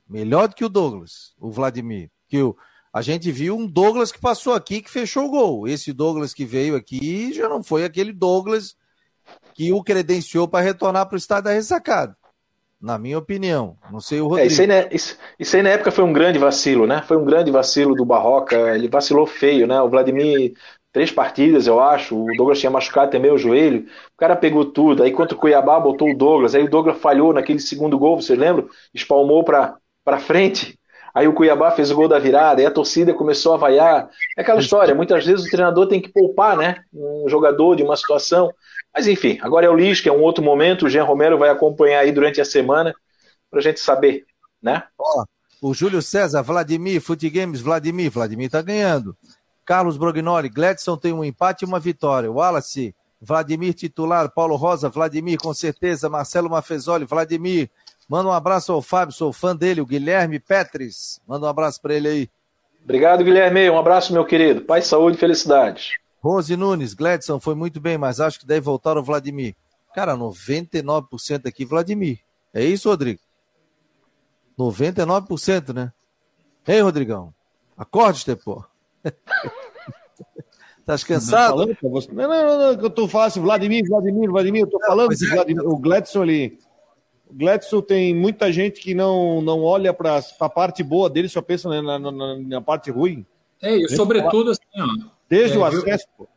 Melhor 0.08 0.48
do 0.48 0.54
que 0.54 0.66
o 0.66 0.70
Douglas, 0.70 1.34
o 1.40 1.50
Vladimir. 1.50 2.12
Que 2.30 2.42
o, 2.42 2.56
a 2.94 3.02
gente 3.02 3.32
viu 3.32 3.56
um 3.58 3.68
Douglas 3.68 4.12
que 4.12 4.20
passou 4.20 4.54
aqui 4.54 4.82
que 4.82 4.90
fechou 4.90 5.26
o 5.26 5.32
gol. 5.32 5.68
Esse 5.68 5.94
Douglas 5.94 6.34
que 6.34 6.46
veio 6.46 6.76
aqui 6.76 7.34
já 7.34 7.48
não 7.48 7.64
foi 7.64 7.84
aquele 7.84 8.14
Douglas 8.14 8.76
que 9.54 9.72
o 9.72 9.84
credenciou 9.84 10.48
para 10.48 10.64
retornar 10.64 11.08
para 11.08 11.16
o 11.16 11.18
estado 11.18 11.46
da 11.46 11.52
ressacada. 11.52 12.16
Na 12.82 12.98
minha 12.98 13.18
opinião. 13.18 13.76
Não 13.92 14.00
sei 14.00 14.22
o 14.22 14.28
Rodrigo. 14.28 14.46
É, 14.46 14.48
isso, 14.48 14.62
aí, 14.62 14.68
né, 14.68 14.88
isso, 14.90 15.18
isso, 15.38 15.56
aí, 15.56 15.62
na 15.62 15.70
época 15.70 15.92
foi 15.92 16.06
um 16.06 16.14
grande 16.14 16.40
vacilo, 16.40 16.88
né? 16.88 17.04
Foi 17.06 17.18
um 17.18 17.26
grande 17.26 17.52
vacilo 17.52 17.94
do 17.94 18.06
Barroca. 18.06 18.56
Ele 18.74 18.88
vacilou 18.88 19.26
feio, 19.28 19.68
né? 19.68 19.82
O 19.82 19.90
Vladimir, 19.90 20.54
três 20.94 21.12
partidas, 21.12 21.68
eu 21.68 21.82
acho. 21.82 22.16
O 22.16 22.28
Douglas 22.38 22.58
tinha 22.58 22.72
machucado 22.72 23.12
também 23.12 23.32
o 23.32 23.38
joelho. 23.38 23.82
O 23.82 24.18
cara 24.18 24.34
pegou 24.34 24.64
tudo. 24.64 25.04
Aí 25.04 25.12
contra 25.12 25.36
o 25.36 25.40
Cuiabá 25.40 25.78
botou 25.78 26.10
o 26.10 26.18
Douglas. 26.18 26.56
Aí 26.56 26.64
o 26.64 26.70
Douglas 26.70 26.98
falhou 27.00 27.34
naquele 27.34 27.60
segundo 27.60 28.00
gol, 28.00 28.20
vocês 28.20 28.40
lembram? 28.40 28.70
Espalmou 28.94 29.44
para 29.44 30.20
frente. 30.20 30.79
Aí 31.20 31.28
o 31.28 31.34
Cuiabá 31.34 31.70
fez 31.72 31.92
o 31.92 31.96
gol 31.96 32.08
da 32.08 32.18
virada, 32.18 32.62
aí 32.62 32.66
a 32.66 32.72
torcida 32.72 33.14
começou 33.14 33.54
a 33.54 33.58
vaiar. 33.58 34.10
É 34.38 34.42
aquela 34.42 34.62
história, 34.62 34.96
muitas 34.96 35.26
vezes 35.26 35.46
o 35.46 35.50
treinador 35.50 35.86
tem 35.86 36.02
que 36.02 36.08
poupar, 36.08 36.56
né? 36.56 36.82
Um 36.94 37.28
jogador 37.28 37.76
de 37.76 37.84
uma 37.84 37.98
situação. 37.98 38.50
Mas 38.96 39.06
enfim, 39.06 39.38
agora 39.42 39.66
é 39.66 39.70
o 39.70 39.76
Lis, 39.76 40.00
que 40.00 40.08
é 40.08 40.14
um 40.14 40.22
outro 40.22 40.42
momento. 40.42 40.86
O 40.86 40.90
Jean 40.90 41.04
Romero 41.04 41.38
vai 41.38 41.50
acompanhar 41.50 42.00
aí 42.00 42.14
durante 42.14 42.40
a 42.40 42.46
semana 42.46 42.96
para 43.52 43.60
a 43.60 43.62
gente 43.62 43.82
saber, 43.82 44.24
né? 44.64 44.84
Ó, 44.98 45.26
o 45.62 45.74
Júlio 45.74 46.02
César, 46.02 46.42
Vladimir, 46.42 47.02
Fute 47.02 47.30
Games, 47.30 47.60
Vladimir, 47.60 48.10
Vladimir 48.10 48.50
tá 48.50 48.62
ganhando. 48.62 49.14
Carlos 49.66 49.98
Brognoli, 49.98 50.48
Gladson 50.48 50.96
tem 50.96 51.12
um 51.12 51.22
empate 51.22 51.66
e 51.66 51.68
uma 51.68 51.82
vitória. 51.82 52.32
Wallace, 52.32 52.96
Vladimir 53.22 53.74
titular, 53.74 54.32
Paulo 54.32 54.56
Rosa, 54.56 54.88
Vladimir 54.88 55.38
com 55.38 55.54
certeza, 55.54 56.08
Marcelo 56.08 56.50
Mafezoli, 56.50 57.04
Vladimir. 57.04 57.70
Manda 58.10 58.28
um 58.28 58.34
abraço 58.34 58.74
ao 58.74 58.82
Fábio, 58.82 59.14
sou 59.14 59.32
fã 59.32 59.56
dele, 59.56 59.82
o 59.82 59.86
Guilherme 59.86 60.40
Petris. 60.40 61.22
Manda 61.28 61.46
um 61.46 61.50
abraço 61.50 61.80
para 61.80 61.94
ele 61.94 62.08
aí. 62.08 62.30
Obrigado, 62.84 63.24
Guilherme. 63.24 63.70
Um 63.70 63.78
abraço, 63.78 64.12
meu 64.12 64.26
querido. 64.26 64.62
Paz, 64.62 64.88
saúde 64.88 65.16
e 65.16 65.20
felicidade. 65.20 66.00
Rose 66.20 66.58
Nunes, 66.58 66.96
Gladson 66.96 67.40
foi 67.40 67.54
muito 67.54 67.80
bem, 67.80 68.00
mas 68.00 68.20
acho 68.20 68.40
que 68.40 68.48
deve 68.48 68.62
voltar 68.62 68.98
o 68.98 69.04
Vladimir. 69.04 69.56
Cara, 69.94 70.18
99% 70.18 71.46
aqui, 71.46 71.66
Vladimir. 71.66 72.20
É 72.52 72.64
isso, 72.64 72.90
Rodrigo? 72.90 73.22
99%, 74.58 75.74
né? 75.74 75.94
Ei, 76.68 76.82
Rodrigão, 76.82 77.34
acorde, 77.78 78.26
Tepô. 78.26 78.64
Tá 80.86 80.98
cansado? 80.98 81.56
Não, 81.56 81.68
não, 81.68 82.28
não, 82.28 82.58
não, 82.58 82.82
eu 82.82 82.90
tô 82.90 83.08
falando 83.08 83.28
assim, 83.28 83.42
Vladimir, 83.42 83.86
Vladimir, 83.88 84.28
Vladimir, 84.28 84.62
eu 84.64 84.68
tô 84.68 84.80
falando 84.80 85.14
é, 85.14 85.36
Vladimir, 85.36 85.64
o 85.64 85.78
Gladson 85.78 86.24
ali. 86.24 86.58
O 87.30 87.34
Gladson 87.34 87.82
tem 87.82 88.16
muita 88.16 88.52
gente 88.52 88.82
que 88.82 88.94
não, 88.94 89.42
não 89.42 89.62
olha 89.62 89.94
para 89.94 90.20
a 90.40 90.50
parte 90.50 90.84
boa 90.84 91.10
dele, 91.10 91.30
só 91.30 91.42
pensa 91.42 91.70
na, 91.82 92.00
na, 92.00 92.12
na 92.38 92.62
parte 92.62 92.90
ruim. 92.90 93.26
É, 93.62 93.76
e 93.76 93.90
sobretudo 93.90 94.52
assim, 94.52 94.62
ó, 94.78 95.10
Desde 95.30 95.58
é, 95.58 95.60
o 95.60 95.64
acesso. 95.64 96.08
Viu, 96.18 96.28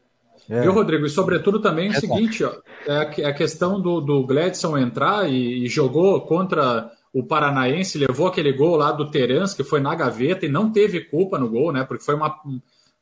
é. 0.59 0.61
viu, 0.61 0.73
Rodrigo? 0.73 1.07
E 1.07 1.11
sobretudo 1.11 1.61
também 1.61 1.89
o 1.89 1.93
é 1.93 2.01
seguinte, 2.01 2.45
ó, 2.45 2.53
é 2.87 3.25
a 3.25 3.33
questão 3.33 3.81
do, 3.81 4.01
do 4.01 4.27
Gladson 4.27 4.77
entrar 4.77 5.29
e, 5.31 5.65
e, 5.65 5.69
jogou 5.69 6.21
contra 6.21 6.91
o 7.13 7.25
Paranaense, 7.25 7.99
levou 7.99 8.27
aquele 8.27 8.53
gol 8.53 8.77
lá 8.77 8.93
do 8.93 9.11
Terence, 9.11 9.57
que 9.57 9.65
foi 9.65 9.81
na 9.81 9.95
gaveta 9.95 10.45
e 10.45 10.51
não 10.51 10.71
teve 10.71 11.01
culpa 11.01 11.39
no 11.39 11.49
gol, 11.49 11.73
né? 11.73 11.85
Porque 11.85 12.05
foi 12.05 12.15
uma, 12.15 12.39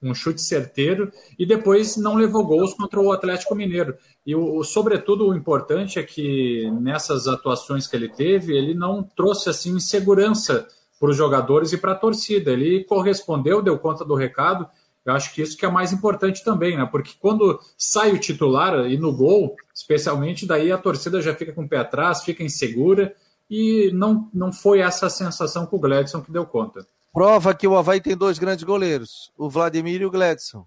um 0.03 0.14
chute 0.14 0.41
certeiro, 0.41 1.11
e 1.38 1.45
depois 1.45 1.97
não 1.97 2.14
levou 2.14 2.45
gols 2.45 2.74
contra 2.74 3.01
o 3.01 3.12
Atlético 3.12 3.55
Mineiro. 3.55 3.97
E 4.26 4.34
o, 4.34 4.62
sobretudo 4.62 5.28
o 5.28 5.34
importante 5.34 5.98
é 5.98 6.02
que 6.02 6.70
nessas 6.80 7.26
atuações 7.26 7.86
que 7.86 7.96
ele 7.96 8.08
teve, 8.08 8.56
ele 8.56 8.74
não 8.74 9.02
trouxe 9.02 9.48
assim 9.48 9.72
insegurança 9.72 10.68
para 10.98 11.10
os 11.10 11.16
jogadores 11.16 11.72
e 11.72 11.78
para 11.78 11.92
a 11.92 11.96
torcida. 11.96 12.50
Ele 12.50 12.84
correspondeu, 12.84 13.62
deu 13.62 13.78
conta 13.78 14.04
do 14.04 14.14
recado 14.14 14.68
eu 15.04 15.14
acho 15.14 15.34
que 15.34 15.42
isso 15.42 15.56
que 15.56 15.64
é 15.64 15.70
mais 15.70 15.92
importante 15.92 16.44
também, 16.44 16.76
né? 16.76 16.86
Porque 16.90 17.12
quando 17.18 17.58
sai 17.76 18.12
o 18.12 18.18
titular 18.20 18.86
e 18.86 18.98
no 18.98 19.12
gol, 19.12 19.56
especialmente, 19.74 20.46
daí 20.46 20.70
a 20.70 20.78
torcida 20.78 21.22
já 21.22 21.34
fica 21.34 21.52
com 21.52 21.62
o 21.62 21.68
pé 21.68 21.78
atrás, 21.78 22.22
fica 22.22 22.44
insegura 22.44 23.14
e 23.48 23.90
não, 23.92 24.28
não 24.32 24.52
foi 24.52 24.80
essa 24.80 25.08
sensação 25.08 25.66
com 25.66 25.76
o 25.76 25.80
Gladson 25.80 26.20
que 26.20 26.30
deu 26.30 26.44
conta. 26.44 26.86
Prova 27.12 27.54
que 27.54 27.66
o 27.66 27.76
Havaí 27.76 28.00
tem 28.00 28.16
dois 28.16 28.38
grandes 28.38 28.62
goleiros, 28.62 29.32
o 29.36 29.48
Vladimir 29.48 30.02
e 30.02 30.06
o 30.06 30.10
Gladson. 30.10 30.64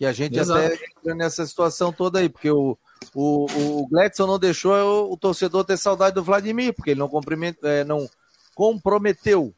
Que 0.00 0.06
a 0.06 0.12
gente 0.14 0.38
Exato. 0.38 0.64
até 0.64 0.74
entra 0.74 1.14
nessa 1.14 1.44
situação 1.44 1.92
toda 1.92 2.20
aí, 2.20 2.30
porque 2.30 2.50
o, 2.50 2.74
o, 3.14 3.82
o 3.82 3.86
Gladson 3.86 4.26
não 4.26 4.38
deixou 4.38 4.72
o, 4.72 5.12
o 5.12 5.16
torcedor 5.18 5.62
ter 5.62 5.76
saudade 5.76 6.14
do 6.14 6.24
Vladimir, 6.24 6.72
porque 6.72 6.92
ele 6.92 7.00
não, 7.00 7.10
é, 7.62 7.84
não 7.84 8.08
comprometeu 8.54 9.52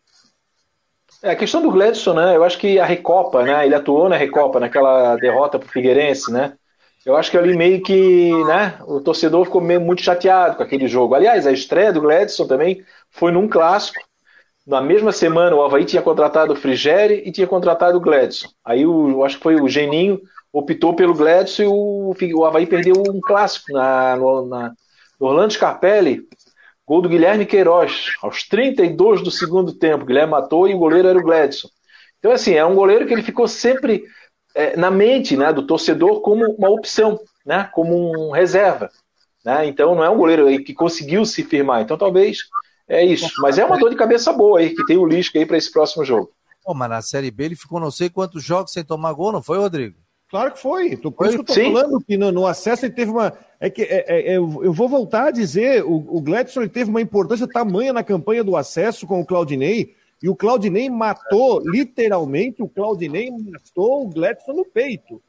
é, 1.22 1.30
a 1.30 1.36
questão 1.36 1.62
do 1.62 1.70
Gladson, 1.70 2.14
né? 2.14 2.34
Eu 2.34 2.42
acho 2.42 2.58
que 2.58 2.80
a 2.80 2.84
Recopa, 2.84 3.44
né? 3.44 3.64
Ele 3.64 3.76
atuou 3.76 4.08
na 4.08 4.16
Recopa, 4.16 4.58
naquela 4.58 5.14
derrota 5.14 5.60
pro 5.60 5.68
Figueirense, 5.68 6.32
né? 6.32 6.54
Eu 7.06 7.16
acho 7.16 7.30
que 7.30 7.38
ali 7.38 7.56
meio 7.56 7.80
que, 7.80 8.32
né? 8.44 8.80
O 8.84 9.00
torcedor 9.00 9.44
ficou 9.44 9.60
meio 9.60 9.80
muito 9.80 10.02
chateado 10.02 10.56
com 10.56 10.64
aquele 10.64 10.88
jogo. 10.88 11.14
Aliás, 11.14 11.46
a 11.46 11.52
estreia 11.52 11.92
do 11.92 12.00
Gladson 12.00 12.48
também 12.48 12.84
foi 13.08 13.30
num 13.30 13.46
clássico. 13.46 14.00
Na 14.66 14.80
mesma 14.80 15.10
semana, 15.12 15.56
o 15.56 15.62
Havaí 15.62 15.84
tinha 15.84 16.02
contratado 16.02 16.52
o 16.52 16.56
Frigeri 16.56 17.22
e 17.26 17.32
tinha 17.32 17.46
contratado 17.46 17.98
o 17.98 18.00
Gladson. 18.00 18.48
Aí, 18.64 18.86
o, 18.86 19.24
acho 19.24 19.36
que 19.36 19.42
foi 19.42 19.60
o 19.60 19.68
Geninho 19.68 20.20
optou 20.52 20.94
pelo 20.94 21.14
Gladson 21.14 21.62
e 21.62 21.66
o, 21.66 22.14
o 22.38 22.44
Havaí 22.44 22.66
perdeu 22.66 22.94
um 22.96 23.20
clássico 23.20 23.72
na, 23.72 24.16
no, 24.16 24.46
na, 24.46 24.72
no 25.18 25.26
Orlando 25.26 25.52
Scarpelli 25.52 26.28
Gol 26.86 27.00
do 27.00 27.08
Guilherme 27.08 27.46
Queiroz, 27.46 28.16
aos 28.20 28.42
32 28.48 29.22
do 29.22 29.30
segundo 29.30 29.72
tempo. 29.72 30.04
Guilherme 30.04 30.32
matou 30.32 30.68
e 30.68 30.74
o 30.74 30.78
goleiro 30.78 31.08
era 31.08 31.18
o 31.18 31.22
Gladson. 31.22 31.68
Então, 32.18 32.32
assim, 32.32 32.54
é 32.54 32.64
um 32.64 32.74
goleiro 32.74 33.06
que 33.06 33.12
ele 33.12 33.22
ficou 33.22 33.46
sempre 33.48 34.04
é, 34.54 34.76
na 34.76 34.90
mente 34.90 35.36
né, 35.36 35.52
do 35.52 35.66
torcedor 35.66 36.20
como 36.20 36.44
uma 36.52 36.68
opção, 36.68 37.18
né, 37.46 37.68
como 37.72 38.28
um 38.28 38.30
reserva. 38.32 38.90
Né? 39.44 39.66
Então, 39.66 39.94
não 39.94 40.04
é 40.04 40.10
um 40.10 40.18
goleiro 40.18 40.46
que 40.64 40.74
conseguiu 40.74 41.24
se 41.24 41.42
firmar. 41.44 41.82
Então, 41.82 41.96
talvez 41.96 42.40
é 42.92 43.04
isso. 43.04 43.30
Mas 43.38 43.58
é 43.58 43.64
uma 43.64 43.78
dor 43.78 43.90
de 43.90 43.96
cabeça 43.96 44.32
boa 44.32 44.60
aí, 44.60 44.74
que 44.74 44.84
tem 44.84 44.96
o 44.96 45.06
Lisca 45.06 45.38
aí 45.38 45.46
para 45.46 45.56
esse 45.56 45.72
próximo 45.72 46.04
jogo. 46.04 46.30
Pô, 46.62 46.74
mas 46.74 46.90
na 46.90 47.02
Série 47.02 47.30
B 47.30 47.44
ele 47.44 47.56
ficou 47.56 47.80
não 47.80 47.90
sei 47.90 48.10
quantos 48.10 48.44
jogos 48.44 48.72
sem 48.72 48.84
tomar 48.84 49.12
gol, 49.14 49.32
não 49.32 49.42
foi, 49.42 49.58
Rodrigo? 49.58 49.96
Claro 50.30 50.52
que 50.52 50.60
foi. 50.60 50.96
Por 50.96 51.26
isso 51.26 51.36
que 51.36 51.40
eu 51.40 51.44
tô 51.44 51.52
Sim. 51.52 51.72
falando 51.72 52.00
que 52.00 52.16
no, 52.16 52.32
no, 52.32 52.46
acesso 52.46 52.86
ele 52.86 52.94
teve 52.94 53.10
uma. 53.10 53.32
É 53.60 53.68
que 53.68 53.82
é, 53.82 54.04
é, 54.08 54.32
é 54.32 54.36
eu 54.36 54.72
vou 54.72 54.88
voltar 54.88 55.26
a 55.26 55.30
dizer, 55.30 55.84
o, 55.84 55.94
o 55.94 56.20
Gladson 56.22 56.60
ele 56.60 56.70
teve 56.70 56.88
uma 56.88 57.02
importância 57.02 57.46
tamanha 57.46 57.92
na 57.92 58.02
campanha 58.02 58.42
do 58.42 58.56
acesso 58.56 59.06
com 59.06 59.20
o 59.20 59.26
Claudinei, 59.26 59.94
E 60.22 60.28
o 60.28 60.36
Claudinei 60.36 60.88
matou, 60.88 61.60
literalmente, 61.64 62.62
o 62.62 62.68
Claudinei 62.68 63.30
matou 63.30 64.06
o 64.06 64.08
Gladson 64.08 64.52
no 64.52 64.64
peito. 64.64 65.20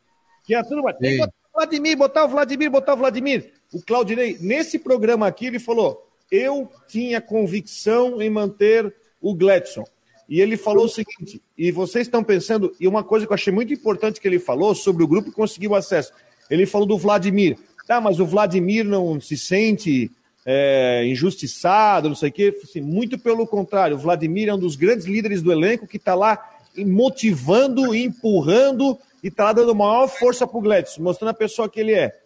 Que 0.45 0.55
a 0.55 0.63
turma 0.63 0.93
tem 0.93 1.11
que 1.11 1.17
botar 1.17 1.33
o 1.43 1.53
Vladimir, 1.53 1.97
botar 1.97 2.23
o 2.23 2.27
Vladimir, 2.27 2.71
botar 2.71 2.93
o 2.93 2.97
Vladimir. 2.97 3.53
O 3.73 3.81
Claudinei, 3.81 4.37
nesse 4.39 4.79
programa 4.79 5.27
aqui, 5.27 5.47
ele 5.47 5.59
falou: 5.59 6.12
eu 6.33 6.67
tinha 6.87 7.21
convicção 7.21 8.19
em 8.19 8.27
manter 8.27 8.91
o 9.21 9.35
Gladson. 9.35 9.85
E 10.27 10.41
ele 10.41 10.57
falou 10.57 10.85
o 10.85 10.89
seguinte, 10.89 11.39
e 11.55 11.71
vocês 11.71 12.07
estão 12.07 12.23
pensando, 12.23 12.73
e 12.79 12.87
uma 12.87 13.03
coisa 13.03 13.27
que 13.27 13.31
eu 13.31 13.35
achei 13.35 13.53
muito 13.53 13.71
importante 13.71 14.19
que 14.19 14.27
ele 14.27 14.39
falou 14.39 14.73
sobre 14.73 15.03
o 15.03 15.07
grupo 15.07 15.29
que 15.29 15.35
conseguiu 15.35 15.75
acesso. 15.75 16.11
Ele 16.49 16.65
falou 16.65 16.87
do 16.87 16.97
Vladimir. 16.97 17.55
Tá, 17.85 18.01
mas 18.01 18.19
o 18.19 18.25
Vladimir 18.25 18.83
não 18.83 19.19
se 19.19 19.37
sente 19.37 20.09
é, 20.43 21.05
injustiçado, 21.05 22.09
não 22.09 22.15
sei 22.15 22.29
o 22.29 22.31
quê. 22.33 22.57
Assim, 22.63 22.81
muito 22.81 23.19
pelo 23.19 23.45
contrário, 23.45 23.95
o 23.95 23.99
Vladimir 23.99 24.49
é 24.49 24.53
um 24.53 24.59
dos 24.59 24.75
grandes 24.75 25.05
líderes 25.05 25.41
do 25.41 25.51
elenco 25.51 25.85
que 25.85 25.97
está 25.97 26.15
lá 26.15 26.49
motivando, 26.77 27.93
empurrando 27.93 28.97
e 29.21 29.27
está 29.27 29.53
dando 29.53 29.75
maior 29.75 30.07
força 30.07 30.47
para 30.47 30.57
o 30.57 30.61
Gladys, 30.61 30.97
mostrando 30.97 31.29
a 31.29 31.35
pessoa 31.35 31.69
que 31.69 31.79
ele 31.79 31.93
é. 31.93 32.22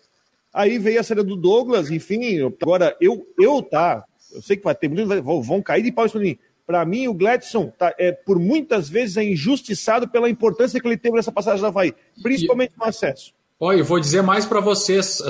Aí 0.58 0.80
veio 0.80 0.99
a 0.99 1.03
série 1.03 1.22
do 1.22 1.36
Douglas, 1.36 1.91
enfim. 1.91 2.41
Agora, 2.60 2.97
eu, 2.99 3.28
eu 3.39 3.62
tá, 3.62 4.03
eu 4.34 4.41
sei 4.41 4.58
que 4.58 4.64
vai 4.64 4.74
ter 4.74 4.89
muitos, 4.89 5.08
vão 5.45 5.62
cair 5.62 5.84
de 5.84 5.91
pau 5.91 6.08
isso 6.08 6.18
mim. 6.18 6.36
Para 6.66 6.84
mim, 6.84 7.08
o 7.08 7.14
Gladson, 7.14 7.72
tá, 7.78 7.93
é, 7.95 8.12
por 8.12 8.39
muitas 8.39 8.89
vezes, 8.89 9.18
é 9.18 9.24
injustiçado 9.24 10.08
pela 10.08 10.28
importância 10.28 10.82
que 10.82 10.88
ele 10.88 10.97
teve 10.97 11.16
nessa 11.16 11.32
passagem 11.32 11.62
da 11.62 11.68
Havaí, 11.68 11.93
principalmente 12.24 12.74
no 12.76 12.86
acesso. 12.86 13.34
Olha, 13.60 13.78
eu 13.78 13.86
vou 13.86 13.99
dizer 13.99 14.24
mais 14.24 14.47
para 14.47 14.60
vocês, 14.60 15.22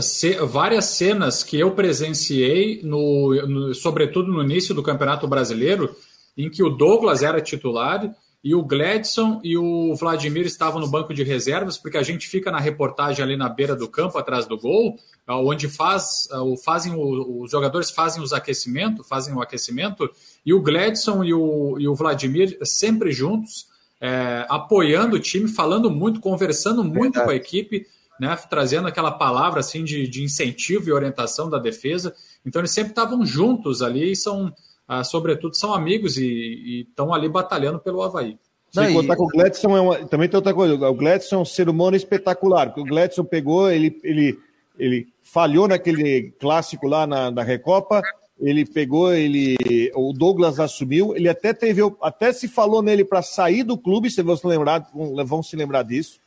várias 0.48 0.86
cenas 0.86 1.44
que 1.44 1.60
eu 1.60 1.72
presenciei, 1.72 2.82
no, 2.84 3.36
no, 3.48 3.74
sobretudo 3.74 4.32
no 4.32 4.42
início 4.42 4.74
do 4.74 4.82
Campeonato 4.82 5.28
Brasileiro, 5.28 5.94
em 6.38 6.50
que 6.50 6.64
o 6.64 6.70
Douglas 6.70 7.22
era 7.22 7.42
titular 7.42 8.16
e 8.44 8.54
o 8.56 8.64
Gladson 8.64 9.42
e 9.44 9.58
o 9.58 9.96
Vladimir 9.96 10.46
estavam 10.46 10.80
no 10.80 10.88
banco 10.88 11.14
de 11.14 11.24
reservas, 11.24 11.78
porque 11.78 11.98
a 11.98 12.04
gente 12.04 12.28
fica 12.28 12.52
na 12.52 12.60
reportagem 12.60 13.24
ali 13.24 13.36
na 13.36 13.50
beira 13.50 13.76
do 13.76 13.88
campo, 13.88 14.18
atrás 14.18 14.46
do 14.46 14.58
gol, 14.58 14.98
onde 15.28 15.68
faz, 15.68 16.28
fazem 16.64 16.94
os 16.96 17.52
jogadores 17.52 17.92
fazem 17.92 18.22
os 18.22 18.32
aquecimentos, 18.32 19.08
fazem 19.08 19.34
o 19.34 19.42
aquecimento, 19.42 20.10
e 20.46 20.54
o 20.54 20.62
Gladson 20.62 21.24
e 21.24 21.34
o, 21.34 21.78
e 21.80 21.88
o 21.88 21.96
Vladimir 21.96 22.58
sempre 22.64 23.12
juntos, 23.12 23.68
é, 24.00 24.46
apoiando 24.48 25.16
o 25.16 25.20
time, 25.20 25.48
falando 25.48 25.90
muito, 25.90 26.20
conversando 26.20 26.84
muito 26.84 27.16
Verdade. 27.16 27.26
com 27.26 27.32
a 27.32 27.36
equipe 27.36 27.88
né, 28.20 28.36
trazendo 28.50 28.88
aquela 28.88 29.12
palavra 29.12 29.60
assim 29.60 29.84
de, 29.84 30.08
de, 30.08 30.24
incentivo 30.24 30.90
e 30.90 30.92
orientação 30.92 31.50
da 31.50 31.60
defesa. 31.60 32.16
Então 32.46 32.60
eles 32.60 32.72
sempre 32.72 32.92
estavam 32.92 33.26
juntos 33.26 33.82
ali 33.82 34.12
e 34.12 34.16
são, 34.16 34.54
ah, 34.88 35.04
sobretudo, 35.04 35.56
são 35.56 35.74
amigos 35.74 36.18
e 36.18 36.86
estão 36.88 37.14
ali 37.14 37.28
batalhando 37.28 37.80
pelo 37.80 38.02
Havaí. 38.02 38.38
Sem 38.72 38.94
contar 38.94 39.16
que 39.16 39.22
o 39.22 39.28
Gladson 39.28 39.78
é 39.78 39.82
uma, 39.82 40.08
também 40.08 40.30
tem 40.30 40.38
outra 40.38 40.54
coisa. 40.54 40.90
O 40.90 40.94
Gladson 40.94 41.36
é 41.36 41.40
um 41.40 41.46
ser 41.46 41.70
humano 41.70 41.96
espetacular. 41.96 42.68
Porque 42.68 42.82
o 42.82 42.86
Gladson 42.86 43.24
pegou, 43.24 43.70
ele, 43.72 44.00
ele, 44.04 44.40
ele 44.78 45.08
falhou 45.22 45.68
naquele 45.68 46.32
clássico 46.40 46.88
lá 46.88 47.08
na, 47.08 47.32
na 47.32 47.44
Recopa. 47.44 48.02
Ele 48.40 48.66
pegou, 48.66 49.14
ele, 49.14 49.56
o 49.96 50.14
Douglas 50.14 50.60
assumiu. 50.60 51.16
Ele 51.16 51.28
até 51.28 51.54
teve, 51.54 51.82
até 52.02 52.32
se 52.32 52.48
falou 52.48 52.82
nele 52.82 53.04
para 53.04 53.22
sair 53.22 53.64
do 53.64 53.78
clube. 53.78 54.12
Se 54.12 54.22
vão 54.22 54.38
se 54.38 54.46
lembrar, 54.46 54.88
vão 54.94 55.42
se 55.42 55.56
lembrar 55.56 55.84
disso. 55.84 56.20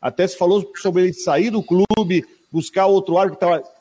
Até 0.00 0.26
se 0.26 0.36
falou 0.36 0.68
sobre 0.76 1.04
ele 1.04 1.12
sair 1.12 1.50
do 1.50 1.62
clube, 1.62 2.24
buscar 2.50 2.86
outro 2.86 3.16
árbitro 3.16 3.38
que 3.38 3.44
estava, 3.44 3.72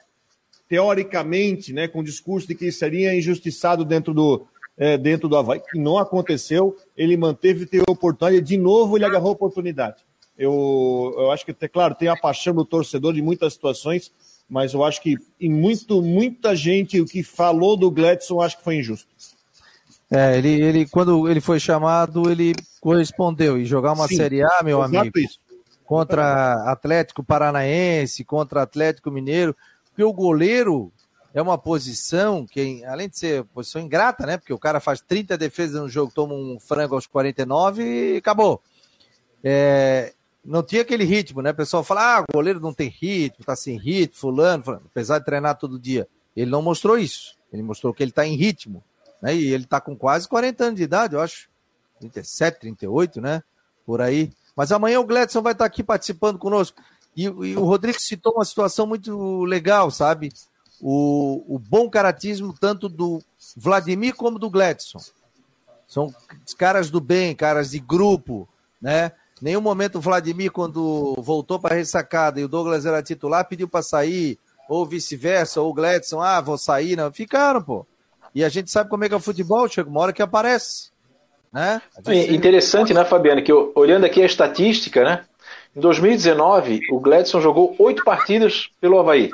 teoricamente, 0.72 1.74
né, 1.74 1.86
com 1.86 2.00
o 2.00 2.04
discurso 2.04 2.48
de 2.48 2.56
que 2.56 2.72
seria 2.72 3.14
injustiçado 3.14 3.84
dentro 3.84 4.14
do, 4.14 4.48
é, 4.78 4.98
dentro 4.98 5.28
do 5.28 5.36
Havaí, 5.36 5.60
que 5.60 5.78
não 5.78 5.98
aconteceu. 5.98 6.78
Ele 6.96 7.18
manteve 7.18 7.66
ter 7.66 7.84
oportunidade, 7.90 8.42
de 8.48 8.58
novo 8.58 8.98
ele 8.98 9.04
agarrou 9.04 9.32
a 9.32 9.34
oportunidade. 9.34 9.98
Eu, 10.38 11.14
eu 11.18 11.30
acho 11.30 11.46
que, 11.46 11.54
claro, 11.68 11.94
tem 11.94 12.08
a 12.08 12.16
paixão 12.16 12.56
do 12.56 12.64
torcedor 12.64 13.14
de 13.14 13.22
muitas 13.22 13.52
situações, 13.52 14.14
mas 14.50 14.74
eu 14.74 14.82
acho 14.82 15.02
que 15.02 15.18
em 15.42 15.52
muito, 15.52 16.02
muita 16.02 16.56
gente 16.56 17.02
o 17.02 17.06
que 17.06 17.22
falou 17.22 17.76
do 17.76 17.92
Gladson, 17.92 18.40
acho 18.40 18.58
que 18.58 18.64
foi 18.64 18.78
injusto. 18.78 19.10
É, 20.10 20.38
ele, 20.38 20.62
ele, 20.62 20.86
quando 20.88 21.30
ele 21.30 21.42
foi 21.42 21.60
chamado, 21.60 22.32
ele 22.32 22.54
correspondeu. 22.80 23.58
E 23.58 23.66
jogar 23.66 23.92
uma 23.92 24.08
Sim, 24.08 24.16
Série 24.16 24.42
A, 24.42 24.62
meu 24.64 24.82
amigo. 24.82 25.20
Isso 25.20 25.38
contra 25.92 26.54
Atlético 26.72 27.22
Paranaense, 27.22 28.24
contra 28.24 28.62
Atlético 28.62 29.12
Mineiro, 29.12 29.54
porque 29.92 30.04
o 30.04 30.12
goleiro 30.12 30.92
é 31.34 31.42
uma 31.42 31.58
posição 31.58 32.46
que, 32.46 32.84
além 32.86 33.08
de 33.08 33.18
ser 33.18 33.44
posição 33.46 33.82
ingrata, 33.82 34.26
né? 34.26 34.38
Porque 34.38 34.54
o 34.54 34.60
cara 34.60 34.80
faz 34.80 35.00
30 35.02 35.38
defesas 35.38 35.82
no 35.82 35.88
jogo, 35.88 36.12
toma 36.14 36.34
um 36.34 36.60
frango 36.60 36.96
aos 36.96 37.08
49 37.08 37.84
e 38.16 38.18
acabou. 38.18 38.62
É, 39.44 40.14
não 40.44 40.64
tinha 40.64 40.82
aquele 40.82 41.04
ritmo, 41.04 41.42
né? 41.42 41.52
O 41.52 41.56
pessoal 41.56 41.84
fala, 41.84 42.18
ah, 42.18 42.22
o 42.22 42.34
goleiro 42.34 42.60
não 42.60 42.74
tem 42.74 42.90
ritmo, 42.90 43.46
tá 43.46 43.56
sem 43.56 43.78
ritmo, 43.78 44.18
fulano, 44.18 44.64
fulano, 44.64 44.84
apesar 44.86 45.20
de 45.20 45.26
treinar 45.26 45.58
todo 45.58 45.80
dia. 45.80 46.08
Ele 46.36 46.52
não 46.52 46.62
mostrou 46.62 46.98
isso. 46.98 47.38
Ele 47.52 47.64
mostrou 47.64 47.94
que 47.94 48.02
ele 48.02 48.12
tá 48.12 48.26
em 48.26 48.36
ritmo, 48.36 48.84
né? 49.22 49.36
E 49.36 49.54
ele 49.54 49.66
tá 49.66 49.80
com 49.80 49.96
quase 49.96 50.28
40 50.28 50.64
anos 50.64 50.78
de 50.78 50.84
idade, 50.84 51.16
eu 51.16 51.22
acho. 51.22 51.50
37, 52.00 52.60
38, 52.60 53.22
né? 53.22 53.44
Por 53.86 54.02
aí. 54.02 54.32
Mas 54.56 54.72
amanhã 54.72 55.00
o 55.00 55.06
Gledson 55.06 55.42
vai 55.42 55.54
estar 55.54 55.66
aqui 55.66 55.84
participando 55.84 56.38
conosco. 56.38 56.82
E, 57.16 57.24
e 57.24 57.58
o 57.58 57.64
Rodrigo 57.64 58.00
citou 58.00 58.34
uma 58.34 58.46
situação 58.46 58.88
muito 58.88 59.44
legal, 59.44 59.92
sabe? 59.92 60.32
O, 60.80 61.44
o 61.56 61.60
bom 61.60 61.90
caratismo 61.90 62.56
tanto 62.60 62.90
do 62.90 63.22
Vladimir 63.56 64.16
como 64.16 64.40
do 64.40 64.50
Gledson. 64.50 65.00
São 65.88 66.14
caras 66.58 66.90
do 66.90 67.02
bem, 67.02 67.36
caras 67.36 67.72
de 67.72 67.80
grupo, 67.80 68.48
né? 68.82 69.12
Nenhum 69.42 69.62
momento 69.62 69.98
o 69.98 70.02
Vladimir, 70.02 70.52
quando 70.52 71.16
voltou 71.18 71.60
para 71.60 71.74
a 71.74 71.78
ressacada 71.78 72.40
e 72.40 72.44
o 72.44 72.48
Douglas 72.48 72.86
era 72.86 73.02
titular, 73.02 73.48
pediu 73.48 73.68
para 73.68 73.82
sair, 73.82 74.38
ou 74.70 74.86
vice-versa, 74.86 75.60
ou 75.60 75.72
o 75.72 75.74
Gledson, 75.74 76.22
ah, 76.22 76.40
vou 76.40 76.58
sair, 76.58 76.96
não. 76.96 77.12
Ficaram, 77.12 77.62
pô. 77.62 77.86
E 78.34 78.44
a 78.44 78.50
gente 78.50 78.72
sabe 78.72 78.90
como 78.90 79.04
é 79.04 79.10
que 79.10 79.14
é 79.14 79.18
o 79.18 79.22
futebol, 79.22 79.68
chega 79.68 79.90
uma 79.90 80.00
hora 80.00 80.14
que 80.14 80.22
aparece. 80.22 80.92
Né? 81.52 81.82
Interessante, 82.30 82.94
né, 82.94 83.04
Fabiano, 83.04 83.44
que 83.44 83.52
olhando 83.52 84.06
aqui 84.06 84.22
a 84.22 84.26
estatística, 84.26 85.04
né? 85.04 85.26
Em 85.76 85.80
2019, 85.80 86.82
o 86.92 87.00
Gladson 87.00 87.40
jogou 87.40 87.76
oito 87.80 88.04
partidas 88.04 88.70
pelo 88.82 89.00
Havaí. 89.00 89.30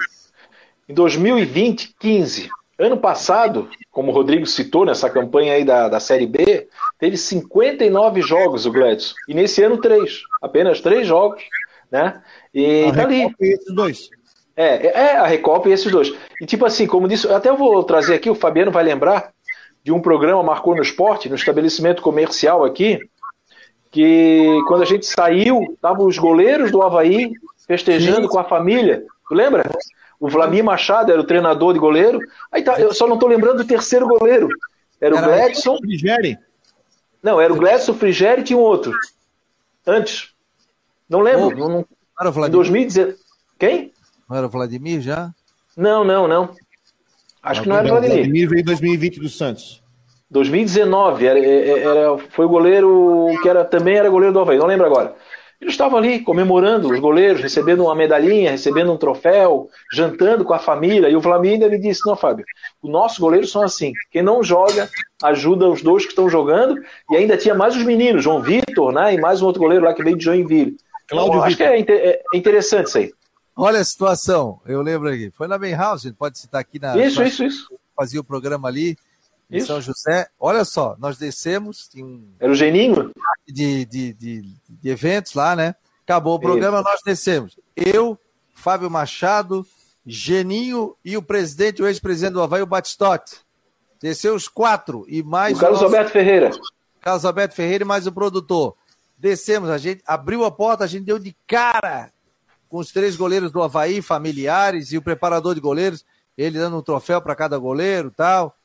Em 0.88 0.94
2020, 0.94 1.96
15. 2.00 2.50
Ano 2.78 2.98
passado, 2.98 3.68
como 3.92 4.12
o 4.12 4.14
Rodrigo 4.14 4.46
citou 4.46 4.86
nessa 4.86 5.10
campanha 5.10 5.54
aí 5.54 5.66
da, 5.66 5.90
da 5.90 6.00
Série 6.00 6.28
B, 6.28 6.68
teve 7.00 7.18
59 7.18 8.22
jogos 8.22 8.68
o 8.68 8.72
Gladson. 8.72 9.16
E 9.28 9.34
nesse 9.34 9.64
ano, 9.64 9.82
três. 9.82 10.22
Apenas 10.42 10.80
três 10.80 11.08
jogos. 11.08 11.42
Né? 11.92 12.22
E 12.54 12.86
a 12.86 12.94
tá 12.94 13.04
ali. 13.04 13.34
E 13.40 13.54
esses 13.54 13.74
dois. 13.74 14.10
É, 14.56 14.88
é, 14.88 14.92
é, 14.92 15.18
a 15.18 15.26
Recopa 15.26 15.70
e 15.70 15.72
esses 15.72 15.92
dois. 15.92 16.14
E 16.40 16.46
tipo 16.46 16.66
assim, 16.66 16.86
como 16.86 17.08
disse, 17.08 17.28
até 17.32 17.50
eu 17.50 17.58
vou 17.58 17.84
trazer 17.84 18.14
aqui, 18.14 18.30
o 18.30 18.36
Fabiano 18.36 18.72
vai 18.72 18.84
lembrar, 18.84 19.32
de 19.84 19.92
um 19.92 20.02
programa 20.02 20.44
Marcou 20.44 20.76
no 20.76 20.82
Esporte, 20.82 21.30
no 21.30 21.36
estabelecimento 21.36 22.02
comercial 22.02 22.64
aqui, 22.64 23.00
que 23.92 24.62
quando 24.68 24.84
a 24.84 24.86
gente 24.86 25.06
saiu, 25.06 25.62
estavam 25.74 26.06
os 26.06 26.18
goleiros 26.18 26.72
do 26.72 26.82
Havaí 26.82 27.32
festejando 27.68 28.24
Sim. 28.24 28.28
com 28.28 28.40
a 28.40 28.44
família. 28.44 29.04
Tu 29.28 29.36
lembra? 29.36 29.70
O 30.20 30.30
Vlamir 30.30 30.64
Machado 30.64 31.12
era 31.12 31.22
o 31.22 31.26
treinador 31.26 31.74
de 31.74 31.80
goleiro. 31.80 32.20
Aí 32.52 32.64
tá, 32.64 32.80
eu 32.80 32.94
só 32.94 33.08
não 33.08 33.16
estou 33.16 33.30
lembrando 33.30 33.58
do 33.58 33.68
terceiro 33.68 34.08
goleiro. 34.08 34.48
Era, 35.00 35.18
era 35.18 35.28
o 35.28 35.30
Gladson. 35.30 35.78
Frigeri? 35.78 36.38
Não, 37.22 37.40
era 37.40 37.54
o 37.54 37.58
Gladson, 37.58 37.94
Frigeri 37.94 38.42
e 38.42 38.44
tinha 38.44 38.58
um 38.58 38.62
outro. 38.62 38.92
Antes. 39.86 40.34
Não 41.08 41.20
lembro. 41.20 41.48
Oh, 41.48 41.60
não, 41.60 41.70
não... 41.70 41.86
Era 42.20 42.30
o 42.30 42.34
Vladimir. 42.34 42.58
2010. 42.58 43.16
Quem? 43.60 43.94
Não 44.30 44.38
era 44.38 44.48
o 44.48 44.50
Vladimir 44.50 45.02
já? 45.02 45.32
Não, 45.76 46.04
não, 46.04 46.28
não. 46.28 46.56
Acho 47.44 47.62
que 47.62 47.70
não 47.70 47.78
era 47.78 47.86
o 47.86 47.92
Vladimir. 47.92 48.18
Vladimir 48.18 48.50
veio 48.50 48.62
em 48.62 48.66
2020 48.66 49.20
do 49.20 49.30
Santos. 49.30 49.84
2019, 50.30 51.26
era, 51.26 51.40
era, 51.40 52.18
foi 52.30 52.46
o 52.46 52.50
goleiro 52.50 53.28
que 53.42 53.48
era, 53.48 53.64
também 53.64 53.96
era 53.96 54.10
goleiro 54.10 54.34
do 54.34 54.40
Havaí, 54.40 54.58
não 54.58 54.66
lembro 54.66 54.86
agora. 54.86 55.16
Eles 55.60 55.74
estavam 55.74 55.98
ali 55.98 56.20
comemorando, 56.20 56.92
os 56.92 57.00
goleiros, 57.00 57.42
recebendo 57.42 57.84
uma 57.84 57.96
medalhinha, 57.96 58.52
recebendo 58.52 58.92
um 58.92 58.98
troféu, 58.98 59.68
jantando 59.92 60.46
com 60.46 60.54
a 60.54 60.60
família. 60.60 61.10
E 61.10 61.16
o 61.16 61.22
Flamengo 61.22 61.64
ele 61.64 61.80
disse: 61.80 62.06
Não, 62.06 62.16
Fábio, 62.16 62.46
os 62.82 62.92
nossos 62.92 63.18
goleiros 63.18 63.52
são 63.52 63.64
assim. 63.64 63.92
Quem 64.12 64.22
não 64.22 64.44
joga, 64.44 64.88
ajuda 65.24 65.68
os 65.68 65.82
dois 65.82 66.04
que 66.04 66.10
estão 66.10 66.30
jogando. 66.30 66.80
E 67.10 67.16
ainda 67.16 67.36
tinha 67.36 67.56
mais 67.56 67.76
os 67.76 67.84
meninos, 67.84 68.24
João 68.24 68.40
Vitor, 68.40 68.92
né? 68.92 69.16
E 69.16 69.20
mais 69.20 69.42
um 69.42 69.48
outro 69.48 69.62
goleiro 69.62 69.84
lá 69.84 69.96
que 69.96 70.04
veio 70.04 70.16
de 70.16 70.26
Joinville. 70.26 70.78
Cláudio 71.08 71.34
então, 71.34 71.44
acho 71.44 71.58
que 71.58 71.64
é, 71.64 71.80
é, 71.92 72.22
interessante 72.36 72.88
isso 72.88 72.98
aí. 73.00 73.12
Olha 73.56 73.80
a 73.80 73.84
situação, 73.84 74.62
eu 74.68 74.84
lembro 74.84 75.10
aqui. 75.10 75.32
Foi 75.32 75.48
na 75.48 75.58
gente 75.58 76.14
pode 76.14 76.38
citar 76.38 76.62
aqui 76.62 76.80
na. 76.80 76.96
Isso, 76.98 77.24
isso, 77.24 77.44
isso. 77.44 77.68
Fazia 77.96 78.20
o 78.20 78.24
programa 78.24 78.68
ali 78.68 78.96
em 79.50 79.58
isso. 79.58 79.68
São 79.68 79.82
José. 79.82 80.28
Olha 80.40 80.66
só, 80.66 80.96
nós 81.00 81.18
descemos. 81.18 81.90
Um... 81.96 82.34
Era 82.40 82.52
o 82.52 82.56
Geninho? 82.56 83.12
De, 83.48 83.86
de, 83.86 84.14
de, 84.14 84.42
de, 84.70 84.90
eventos 84.90 85.34
lá, 85.34 85.56
né? 85.56 85.76
Acabou 86.04 86.36
o 86.36 86.40
programa, 86.40 86.80
isso. 86.80 86.90
nós 86.90 87.00
descemos. 87.06 87.60
Eu, 87.76 88.18
Fábio 88.54 88.90
Machado, 88.90 89.66
Geninho 90.06 90.96
e 91.04 91.18
o 91.18 91.22
presidente, 91.22 91.82
o 91.82 91.88
ex-presidente 91.88 92.34
do 92.34 92.42
Havaí, 92.42 92.62
o 92.62 92.68
Batistotti. 92.68 93.38
Desceu 94.02 94.36
os 94.36 94.48
quatro 94.48 95.06
e 95.08 95.24
mais. 95.24 95.58
O 95.58 95.62
Carlos 95.62 95.82
Roberto 95.82 96.12
Ferreira. 96.12 96.52
Carlos 97.02 97.26
Alberto 97.26 97.56
Ferreira 97.56 97.84
e 97.84 97.88
mais 97.88 98.06
o 98.06 98.12
produtor. 98.12 98.76
Descemos, 99.18 99.70
a 99.70 99.78
gente 99.78 100.04
abriu 100.06 100.46
a 100.46 100.52
porta, 100.52 100.84
a 100.84 100.88
gente 100.88 101.06
deu 101.06 101.18
de 101.18 101.36
cara 101.48 102.12
com 102.70 102.78
os 102.78 102.92
três 102.92 103.16
goleiros 103.16 103.52
do 103.52 103.64
Havaí, 103.64 104.02
familiares, 104.02 104.92
e 104.92 104.98
o 104.98 105.02
preparador 105.02 105.56
de 105.56 105.62
goleiros, 105.62 106.06
ele 106.38 106.60
dando 106.60 106.78
um 106.78 106.82
troféu 106.82 107.22
para 107.22 107.36
cada 107.36 107.58
goleiro 107.58 108.12
tal. 108.12 108.57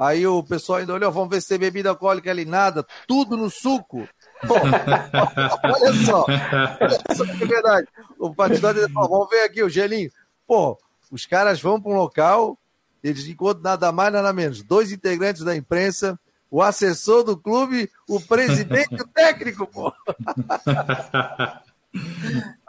Aí 0.00 0.26
o 0.26 0.42
pessoal 0.42 0.78
ainda 0.78 0.94
olhou, 0.94 1.12
vamos 1.12 1.28
ver 1.28 1.42
se 1.42 1.48
tem 1.48 1.58
bebida 1.58 1.90
alcoólica 1.90 2.30
ali, 2.30 2.46
nada, 2.46 2.86
tudo 3.06 3.36
no 3.36 3.50
suco. 3.50 4.08
Pô, 4.48 4.54
olha 5.62 5.92
só, 6.06 6.24
olha 6.24 7.14
só 7.14 7.26
que 7.26 7.44
verdade. 7.44 7.86
O 8.18 8.34
partidor 8.34 8.74
falou, 8.92 9.10
vamos 9.10 9.28
ver 9.28 9.42
aqui 9.42 9.62
o 9.62 9.68
gelinho. 9.68 10.10
Pô, 10.46 10.78
os 11.10 11.26
caras 11.26 11.60
vão 11.60 11.78
para 11.78 11.92
um 11.92 11.96
local, 11.96 12.58
eles 13.04 13.26
encontram 13.26 13.62
nada 13.62 13.92
mais, 13.92 14.10
nada 14.10 14.32
menos. 14.32 14.62
Dois 14.62 14.90
integrantes 14.90 15.44
da 15.44 15.54
imprensa, 15.54 16.18
o 16.50 16.62
assessor 16.62 17.22
do 17.22 17.36
clube, 17.36 17.90
o 18.08 18.18
presidente 18.18 18.94
e 18.94 19.02
o 19.02 19.06
técnico, 19.06 19.66
pô. 19.66 19.92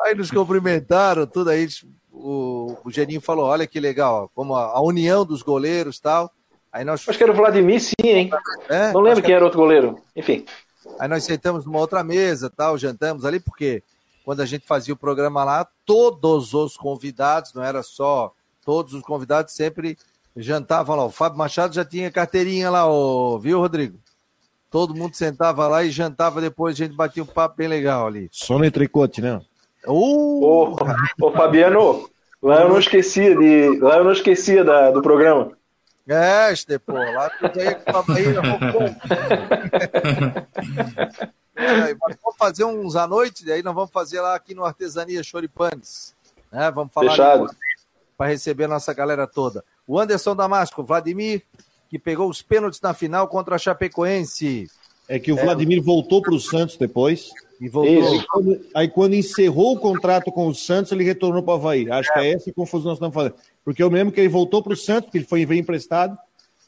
Aí 0.02 0.16
nos 0.16 0.30
cumprimentaram, 0.30 1.26
tudo 1.26 1.52
aí. 1.52 1.66
O, 2.12 2.76
o 2.84 2.92
Geninho 2.92 3.22
falou: 3.22 3.46
olha 3.46 3.68
que 3.68 3.80
legal, 3.80 4.30
como 4.36 4.54
a, 4.56 4.66
a 4.66 4.82
união 4.82 5.24
dos 5.24 5.42
goleiros 5.44 5.98
e 5.98 6.02
tal. 6.02 6.34
Aí 6.72 6.86
nós... 6.86 7.07
Acho 7.07 7.17
que 7.17 7.24
era 7.24 7.34
o 7.34 7.36
Vladimir, 7.36 7.82
sim, 7.82 7.93
hein? 8.01 8.30
É, 8.69 8.91
Não 8.93 9.01
lembro 9.01 9.24
quem 9.24 9.36
era 9.36 9.43
outro 9.43 9.59
goleiro. 9.59 9.99
Enfim. 10.15 10.45
Aí 10.99 11.07
nós 11.07 11.24
sentamos 11.24 11.65
numa 11.65 11.80
outra 11.80 12.03
mesa, 12.03 12.49
tal, 12.49 12.78
jantamos 12.78 13.26
ali, 13.26 13.39
porque 13.39 13.84
quando 14.24 14.41
a 14.41 14.45
gente 14.45 14.65
fazia 14.65 14.93
o 14.93 14.97
programa 14.97 15.43
lá, 15.43 15.67
todos 15.86 16.53
os 16.53 16.78
convidados, 16.78 17.53
não 17.53 17.63
era 17.63 17.84
só 17.84 18.32
todos 18.63 18.93
os 18.93 19.01
convidados, 19.01 19.53
sempre 19.53 19.97
jantavam 20.36 20.95
lá. 20.95 21.05
O 21.05 21.11
Fábio 21.11 21.38
Machado 21.38 21.74
já 21.74 21.84
tinha 21.84 22.11
carteirinha 22.11 22.69
lá, 22.69 22.88
ó, 22.88 23.38
viu, 23.38 23.59
Rodrigo? 23.59 23.97
Todo 24.69 24.95
mundo 24.95 25.15
sentava 25.15 25.67
lá 25.67 25.84
e 25.84 25.91
jantava 25.91 26.39
depois, 26.39 26.76
a 26.76 26.78
gente 26.78 26.95
batia 26.95 27.22
um 27.22 27.26
papo 27.26 27.57
bem 27.57 27.67
legal 27.67 28.07
ali. 28.07 28.30
Só 28.32 28.57
no 28.57 28.65
entrecote, 28.65 29.22
né? 29.22 29.41
Uh! 29.86 30.43
Ô, 30.43 30.76
ô, 31.22 31.32
Fabiano, 31.32 32.09
lá 32.41 32.61
eu 32.61 32.69
não 32.69 32.80
esquecia 32.80 33.36
de. 33.36 33.80
Lá 33.80 33.97
eu 33.97 34.03
não 34.05 34.11
esquecia 34.11 34.63
da, 34.63 34.91
do 34.91 35.01
programa. 35.01 35.51
É, 36.08 36.52
este, 36.52 36.80
pô, 36.80 36.93
lá 36.93 37.30
tu 37.30 37.52
veio 37.54 37.80
com 37.80 37.97
a 37.97 38.02
Bahia 38.02 38.41
é, 41.56 41.93
Vamos 41.93 42.38
fazer 42.38 42.66
uns 42.66 42.95
à 42.95 43.06
noite, 43.08 43.45
daí 43.45 43.62
nós 43.62 43.76
vamos 43.76 43.91
fazer 43.91 44.20
lá 44.20 44.36
aqui 44.36 44.56
no 44.56 44.66
Artesania 44.66 45.24
Choripanes. 45.24 46.16
Né? 46.52 46.72
Vamos 46.72 46.93
falar 46.93 47.45
para 48.18 48.30
receber 48.30 48.66
a 48.66 48.68
nossa 48.68 48.93
galera 48.93 49.26
toda. 49.26 49.64
O 49.88 49.99
Anderson 49.99 50.36
Damasco, 50.36 50.84
Vladimir, 50.84 51.43
que 51.89 51.97
pegou 51.97 52.30
os 52.30 52.41
pênaltis 52.41 52.80
na 52.82 52.93
final 52.93 53.28
contra 53.28 53.56
a 53.56 53.58
Chapecoense. 53.58 54.70
É 55.08 55.20
que 55.20 55.32
o 55.32 55.36
Vladimir 55.36 55.80
é... 55.80 55.82
voltou 55.82 56.22
para 56.22 56.34
o 56.34 56.39
Santos 56.39 56.78
depois. 56.78 57.32
E 57.60 57.70
voltou. 57.70 58.12
Aí 58.12 58.26
quando, 58.26 58.62
aí 58.74 58.88
quando, 58.88 59.14
encerrou 59.14 59.74
o 59.74 59.80
contrato 59.80 60.32
com 60.32 60.47
o 60.47 60.56
Santos, 60.56 60.91
ele 60.91 61.04
retornou 61.04 61.43
para 61.43 61.54
o 61.54 61.58
Havaí. 61.58 61.91
Acho 61.91 62.10
é. 62.12 62.14
que 62.14 62.20
é 62.20 62.34
essa 62.34 62.54
confusão 62.54 62.95
que 62.95 63.02
nós 63.02 63.12
estamos 63.12 63.14
fazendo. 63.14 63.36
Porque 63.64 63.82
eu 63.82 63.89
lembro 63.89 64.14
que 64.14 64.20
ele 64.20 64.30
voltou 64.30 64.64
para 64.64 64.74
o 64.74 64.78
Santos, 64.78 65.05
porque 65.05 65.20
ele 65.20 65.26
foi 65.26 65.45
veio 65.45 65.62
emprestado. 65.62 66.18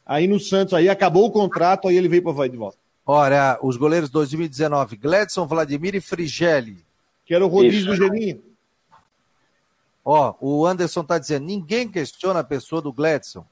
Aí 0.06 0.28
no 0.28 0.40
Santos, 0.40 0.74
aí 0.74 0.90
acabou 0.90 1.26
o 1.26 1.32
contrato, 1.32 1.88
aí 1.88 1.98
ele 1.98 2.08
veio 2.08 2.24
para 2.24 2.32
o 2.32 2.48
de 2.48 2.58
volta. 2.58 2.78
Olha, 3.06 3.58
os 3.62 3.78
goleiros 3.78 4.10
2019, 4.10 4.98
Gledson, 4.98 5.46
Vladimir 5.46 5.96
e 5.96 6.02
Frigelli. 6.02 6.84
Que 7.26 7.34
era 7.34 7.46
o 7.46 7.50
rodízio 7.50 7.88
do 7.88 7.96
Geninho. 7.96 8.42
Ó, 10.06 10.36
o 10.40 10.66
Anderson 10.66 11.02
está 11.02 11.18
dizendo, 11.18 11.46
ninguém 11.46 11.88
questiona 11.88 12.42
a 12.42 12.44
pessoa 12.44 12.82
do 12.82 12.92
Gledson 12.92 13.46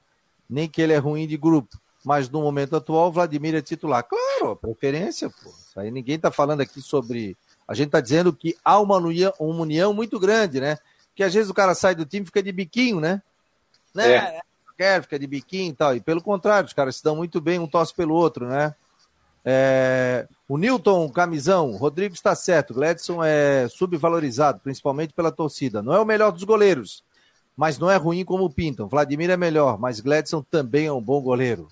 nem 0.52 0.68
que 0.68 0.82
ele 0.82 0.92
é 0.92 0.98
ruim 0.98 1.26
de 1.26 1.36
grupo. 1.36 1.80
Mas 2.04 2.28
no 2.28 2.42
momento 2.42 2.76
atual, 2.76 3.08
o 3.08 3.12
Vladimir 3.12 3.54
é 3.54 3.62
titular. 3.62 4.04
Claro, 4.04 4.56
preferência, 4.56 5.30
pô. 5.30 5.48
Isso 5.48 5.80
aí 5.80 5.90
ninguém 5.90 6.16
está 6.16 6.30
falando 6.30 6.60
aqui 6.60 6.82
sobre. 6.82 7.36
A 7.66 7.74
gente 7.74 7.86
está 7.86 8.00
dizendo 8.00 8.32
que 8.32 8.56
há 8.64 8.78
uma 8.78 8.96
união, 8.96 9.32
uma 9.38 9.62
união 9.62 9.94
muito 9.94 10.18
grande, 10.20 10.60
né? 10.60 10.78
Que 11.14 11.22
às 11.22 11.32
vezes 11.32 11.48
o 11.48 11.54
cara 11.54 11.74
sai 11.74 11.94
do 11.94 12.04
time 12.04 12.24
e 12.24 12.26
fica 12.26 12.42
de 12.42 12.52
biquinho, 12.52 13.00
né? 13.00 13.22
Né? 13.94 14.12
É. 14.12 14.40
Quer, 14.76 15.02
fica 15.02 15.18
de 15.18 15.26
biquinho 15.26 15.70
e 15.70 15.74
tal. 15.74 15.96
E 15.96 16.00
pelo 16.00 16.22
contrário, 16.22 16.66
os 16.66 16.72
caras 16.72 16.96
se 16.96 17.04
dão 17.04 17.16
muito 17.16 17.40
bem, 17.40 17.58
um 17.58 17.66
tosse 17.66 17.94
pelo 17.94 18.14
outro, 18.14 18.46
né? 18.46 18.74
É... 19.44 20.26
O 20.48 20.56
Newton 20.56 21.08
Camisão, 21.10 21.72
Rodrigo 21.72 22.14
está 22.14 22.34
certo. 22.34 22.74
Gledson 22.74 23.22
é 23.22 23.68
subvalorizado, 23.68 24.60
principalmente 24.60 25.12
pela 25.12 25.32
torcida. 25.32 25.82
Não 25.82 25.94
é 25.94 26.00
o 26.00 26.04
melhor 26.04 26.32
dos 26.32 26.44
goleiros, 26.44 27.02
mas 27.56 27.78
não 27.78 27.90
é 27.90 27.96
ruim 27.96 28.24
como 28.24 28.50
pintam. 28.50 28.88
Vladimir 28.88 29.30
é 29.30 29.36
melhor, 29.36 29.78
mas 29.78 30.00
Gledson 30.00 30.42
também 30.42 30.86
é 30.86 30.92
um 30.92 31.02
bom 31.02 31.20
goleiro. 31.20 31.68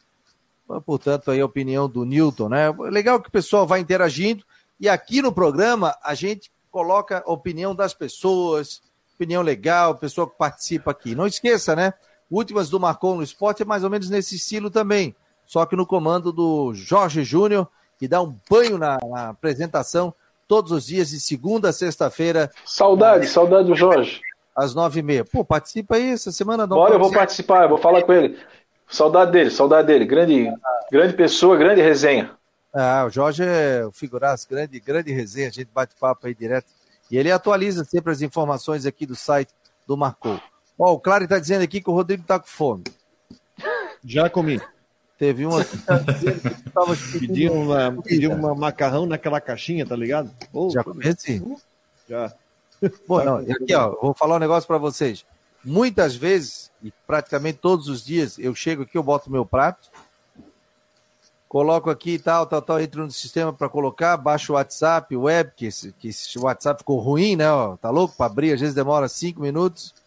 Portanto, 0.86 1.30
aí 1.30 1.40
a 1.40 1.46
opinião 1.46 1.88
do 1.88 2.04
Newton, 2.04 2.48
né? 2.48 2.70
Legal 2.90 3.20
que 3.20 3.28
o 3.28 3.32
pessoal 3.32 3.66
vai 3.66 3.80
interagindo 3.80 4.44
e 4.78 4.88
aqui 4.88 5.20
no 5.20 5.32
programa 5.32 5.96
a 6.02 6.14
gente 6.14 6.50
coloca 6.70 7.22
a 7.26 7.32
opinião 7.32 7.74
das 7.74 7.92
pessoas, 7.92 8.80
opinião 9.14 9.42
legal, 9.42 9.96
pessoa 9.96 10.30
que 10.30 10.38
participa 10.38 10.92
aqui. 10.92 11.14
Não 11.14 11.26
esqueça, 11.26 11.74
né? 11.74 11.92
Últimas 12.30 12.68
do 12.70 12.78
Marcon 12.78 13.16
no 13.16 13.22
esporte 13.22 13.62
é 13.62 13.64
mais 13.64 13.82
ou 13.82 13.90
menos 13.90 14.08
nesse 14.08 14.36
estilo 14.36 14.70
também, 14.70 15.14
só 15.46 15.66
que 15.66 15.74
no 15.74 15.86
comando 15.86 16.32
do 16.32 16.72
Jorge 16.74 17.24
Júnior, 17.24 17.68
que 17.98 18.06
dá 18.06 18.22
um 18.22 18.34
banho 18.48 18.78
na, 18.78 18.98
na 19.08 19.28
apresentação 19.30 20.14
todos 20.46 20.72
os 20.72 20.86
dias, 20.86 21.10
de 21.10 21.20
segunda 21.20 21.70
a 21.70 21.72
sexta-feira. 21.72 22.50
Saudade, 22.64 23.26
saudade 23.26 23.68
do 23.68 23.74
Jorge 23.74 24.20
às 24.54 24.74
nove 24.74 25.00
e 25.00 25.02
meia. 25.02 25.24
Pô, 25.24 25.44
participa 25.44 25.96
aí 25.96 26.10
essa 26.10 26.30
semana. 26.30 26.66
Não 26.66 26.76
Bora, 26.76 26.94
eu 26.94 26.98
vou 26.98 27.10
participar, 27.10 27.64
eu 27.64 27.70
vou 27.70 27.78
falar 27.78 28.02
com 28.02 28.12
ele. 28.12 28.38
Saudade 28.88 29.32
dele, 29.32 29.50
saudade 29.50 29.86
dele. 29.86 30.04
Grande, 30.04 30.52
grande 30.90 31.14
pessoa, 31.14 31.56
grande 31.56 31.80
resenha. 31.80 32.32
Ah, 32.72 33.04
o 33.06 33.10
Jorge 33.10 33.42
é 33.42 33.84
o 33.84 33.90
figuraço, 33.90 34.48
grande, 34.48 34.78
grande 34.78 35.12
resenha, 35.12 35.48
a 35.48 35.52
gente 35.52 35.68
bate 35.72 35.94
papo 35.98 36.26
aí 36.26 36.34
direto. 36.34 36.66
E 37.10 37.16
ele 37.16 37.32
atualiza 37.32 37.84
sempre 37.84 38.12
as 38.12 38.22
informações 38.22 38.86
aqui 38.86 39.06
do 39.06 39.16
site 39.16 39.52
do 39.86 39.96
Marcou. 39.96 40.40
Ó, 40.80 40.94
o 40.94 40.98
Claro 40.98 41.24
está 41.24 41.38
dizendo 41.38 41.62
aqui 41.62 41.78
que 41.78 41.90
o 41.90 41.92
Rodrigo 41.92 42.22
está 42.22 42.40
com 42.40 42.46
fome. 42.46 42.84
Já 44.02 44.30
comi. 44.30 44.58
Teve 45.18 45.44
uma 45.44 45.62
que 45.62 45.76
tá 45.76 45.98
dizendo 45.98 46.40
que 46.40 46.70
tava 46.70 46.96
pediu 47.12 47.52
uma, 47.52 48.02
pediu 48.02 48.32
uma 48.32 48.54
macarrão 48.54 49.04
naquela 49.04 49.38
caixinha, 49.42 49.84
tá 49.84 49.94
ligado? 49.94 50.30
Oh, 50.50 50.70
Já 50.70 50.82
comecei? 50.82 51.42
Já. 52.08 52.32
Bom, 53.06 53.22
não, 53.22 53.36
aqui, 53.36 53.74
ó, 53.74 53.94
vou 54.00 54.14
falar 54.14 54.36
um 54.36 54.38
negócio 54.38 54.66
para 54.66 54.78
vocês. 54.78 55.26
Muitas 55.62 56.16
vezes, 56.16 56.70
e 56.82 56.90
praticamente 57.06 57.58
todos 57.58 57.86
os 57.86 58.02
dias, 58.02 58.38
eu 58.38 58.54
chego 58.54 58.84
aqui, 58.84 58.96
eu 58.96 59.02
boto 59.02 59.30
meu 59.30 59.44
prato, 59.44 59.90
coloco 61.46 61.90
aqui 61.90 62.18
tal, 62.18 62.46
tal, 62.46 62.62
tal, 62.62 62.80
entro 62.80 63.04
no 63.04 63.10
sistema 63.10 63.52
para 63.52 63.68
colocar, 63.68 64.16
baixo 64.16 64.54
o 64.54 64.56
WhatsApp, 64.56 65.14
o 65.14 65.22
web, 65.24 65.52
que 65.54 65.66
esse, 65.66 65.92
que 65.92 66.08
esse 66.08 66.38
WhatsApp 66.38 66.78
ficou 66.78 66.98
ruim, 66.98 67.36
né? 67.36 67.52
Ó, 67.52 67.76
tá 67.76 67.90
louco 67.90 68.16
para 68.16 68.24
abrir, 68.24 68.54
às 68.54 68.60
vezes 68.60 68.74
demora 68.74 69.06
cinco 69.06 69.42
minutos. 69.42 69.99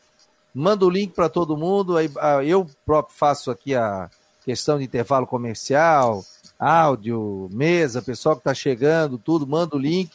Mando 0.54 0.86
o 0.86 0.90
link 0.90 1.14
para 1.14 1.30
todo 1.30 1.58
mundo, 1.58 1.98
aí 1.98 2.10
ah, 2.20 2.44
eu 2.44 2.68
próprio 2.86 3.16
faço 3.16 3.50
aqui 3.50 3.74
a 3.76 4.10
questão 4.46 4.78
de 4.78 4.84
intervalo 4.84 5.26
comercial, 5.26 6.24
áudio, 6.60 7.50
mesa, 7.52 8.02
pessoal 8.02 8.36
que 8.36 8.42
está 8.42 8.54
chegando, 8.54 9.18
tudo, 9.18 9.48
mando 9.48 9.78
o 9.78 9.80
link 9.80 10.12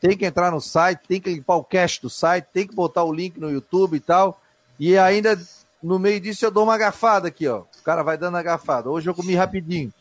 tem 0.00 0.16
que 0.16 0.24
entrar 0.24 0.50
no 0.50 0.60
site, 0.60 1.00
tem 1.06 1.20
que 1.20 1.30
limpar 1.30 1.56
o 1.56 1.64
cache 1.64 2.00
do 2.00 2.10
site, 2.10 2.46
tem 2.52 2.66
que 2.66 2.74
botar 2.74 3.04
o 3.04 3.12
link 3.12 3.38
no 3.38 3.50
YouTube 3.50 3.96
e 3.96 4.00
tal. 4.00 4.40
E 4.78 4.96
ainda 4.96 5.38
no 5.82 5.98
meio 5.98 6.20
disso 6.20 6.44
eu 6.44 6.50
dou 6.50 6.64
uma 6.64 6.78
garfada 6.78 7.28
aqui, 7.28 7.48
ó. 7.48 7.60
O 7.60 7.82
cara 7.82 8.02
vai 8.02 8.16
dando 8.16 8.36
a 8.36 8.42
garfada. 8.42 8.90
Hoje 8.90 9.08
eu 9.08 9.14
comi 9.14 9.34
rapidinho. 9.34 9.92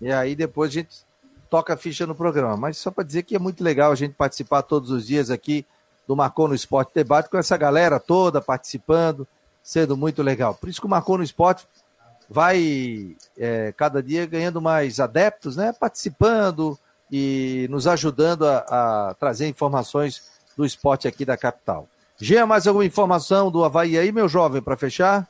E 0.00 0.12
aí 0.12 0.34
depois 0.34 0.70
a 0.70 0.74
gente 0.74 1.04
toca 1.48 1.74
a 1.74 1.76
ficha 1.76 2.06
no 2.06 2.14
programa. 2.14 2.56
Mas 2.56 2.78
só 2.78 2.90
para 2.90 3.04
dizer 3.04 3.22
que 3.22 3.34
é 3.34 3.38
muito 3.38 3.64
legal 3.64 3.90
a 3.90 3.94
gente 3.94 4.14
participar 4.14 4.62
todos 4.62 4.90
os 4.90 5.06
dias 5.06 5.30
aqui 5.30 5.64
do 6.06 6.16
Marcou 6.16 6.48
no 6.48 6.54
Esporte 6.54 6.92
Debate 6.94 7.28
com 7.28 7.38
essa 7.38 7.56
galera 7.56 7.98
toda 7.98 8.40
participando, 8.40 9.26
sendo 9.62 9.96
muito 9.96 10.22
legal. 10.22 10.54
Por 10.54 10.68
isso 10.68 10.80
que 10.80 10.86
o 10.86 10.90
Marcou 10.90 11.18
no 11.18 11.24
Esporte 11.24 11.66
vai 12.28 13.16
é, 13.38 13.72
cada 13.76 14.02
dia 14.02 14.26
ganhando 14.26 14.60
mais 14.60 15.00
adeptos, 15.00 15.56
né? 15.56 15.72
Participando, 15.72 16.78
e 17.10 17.66
nos 17.70 17.86
ajudando 17.86 18.46
a, 18.46 18.58
a 19.10 19.14
trazer 19.14 19.48
informações 19.48 20.22
do 20.56 20.64
esporte 20.64 21.06
aqui 21.06 21.24
da 21.24 21.36
capital. 21.36 21.88
Gia, 22.18 22.46
mais 22.46 22.66
alguma 22.66 22.84
informação 22.84 23.50
do 23.50 23.64
Havaí 23.64 23.98
aí, 23.98 24.10
meu 24.10 24.28
jovem, 24.28 24.62
para 24.62 24.76
fechar? 24.76 25.28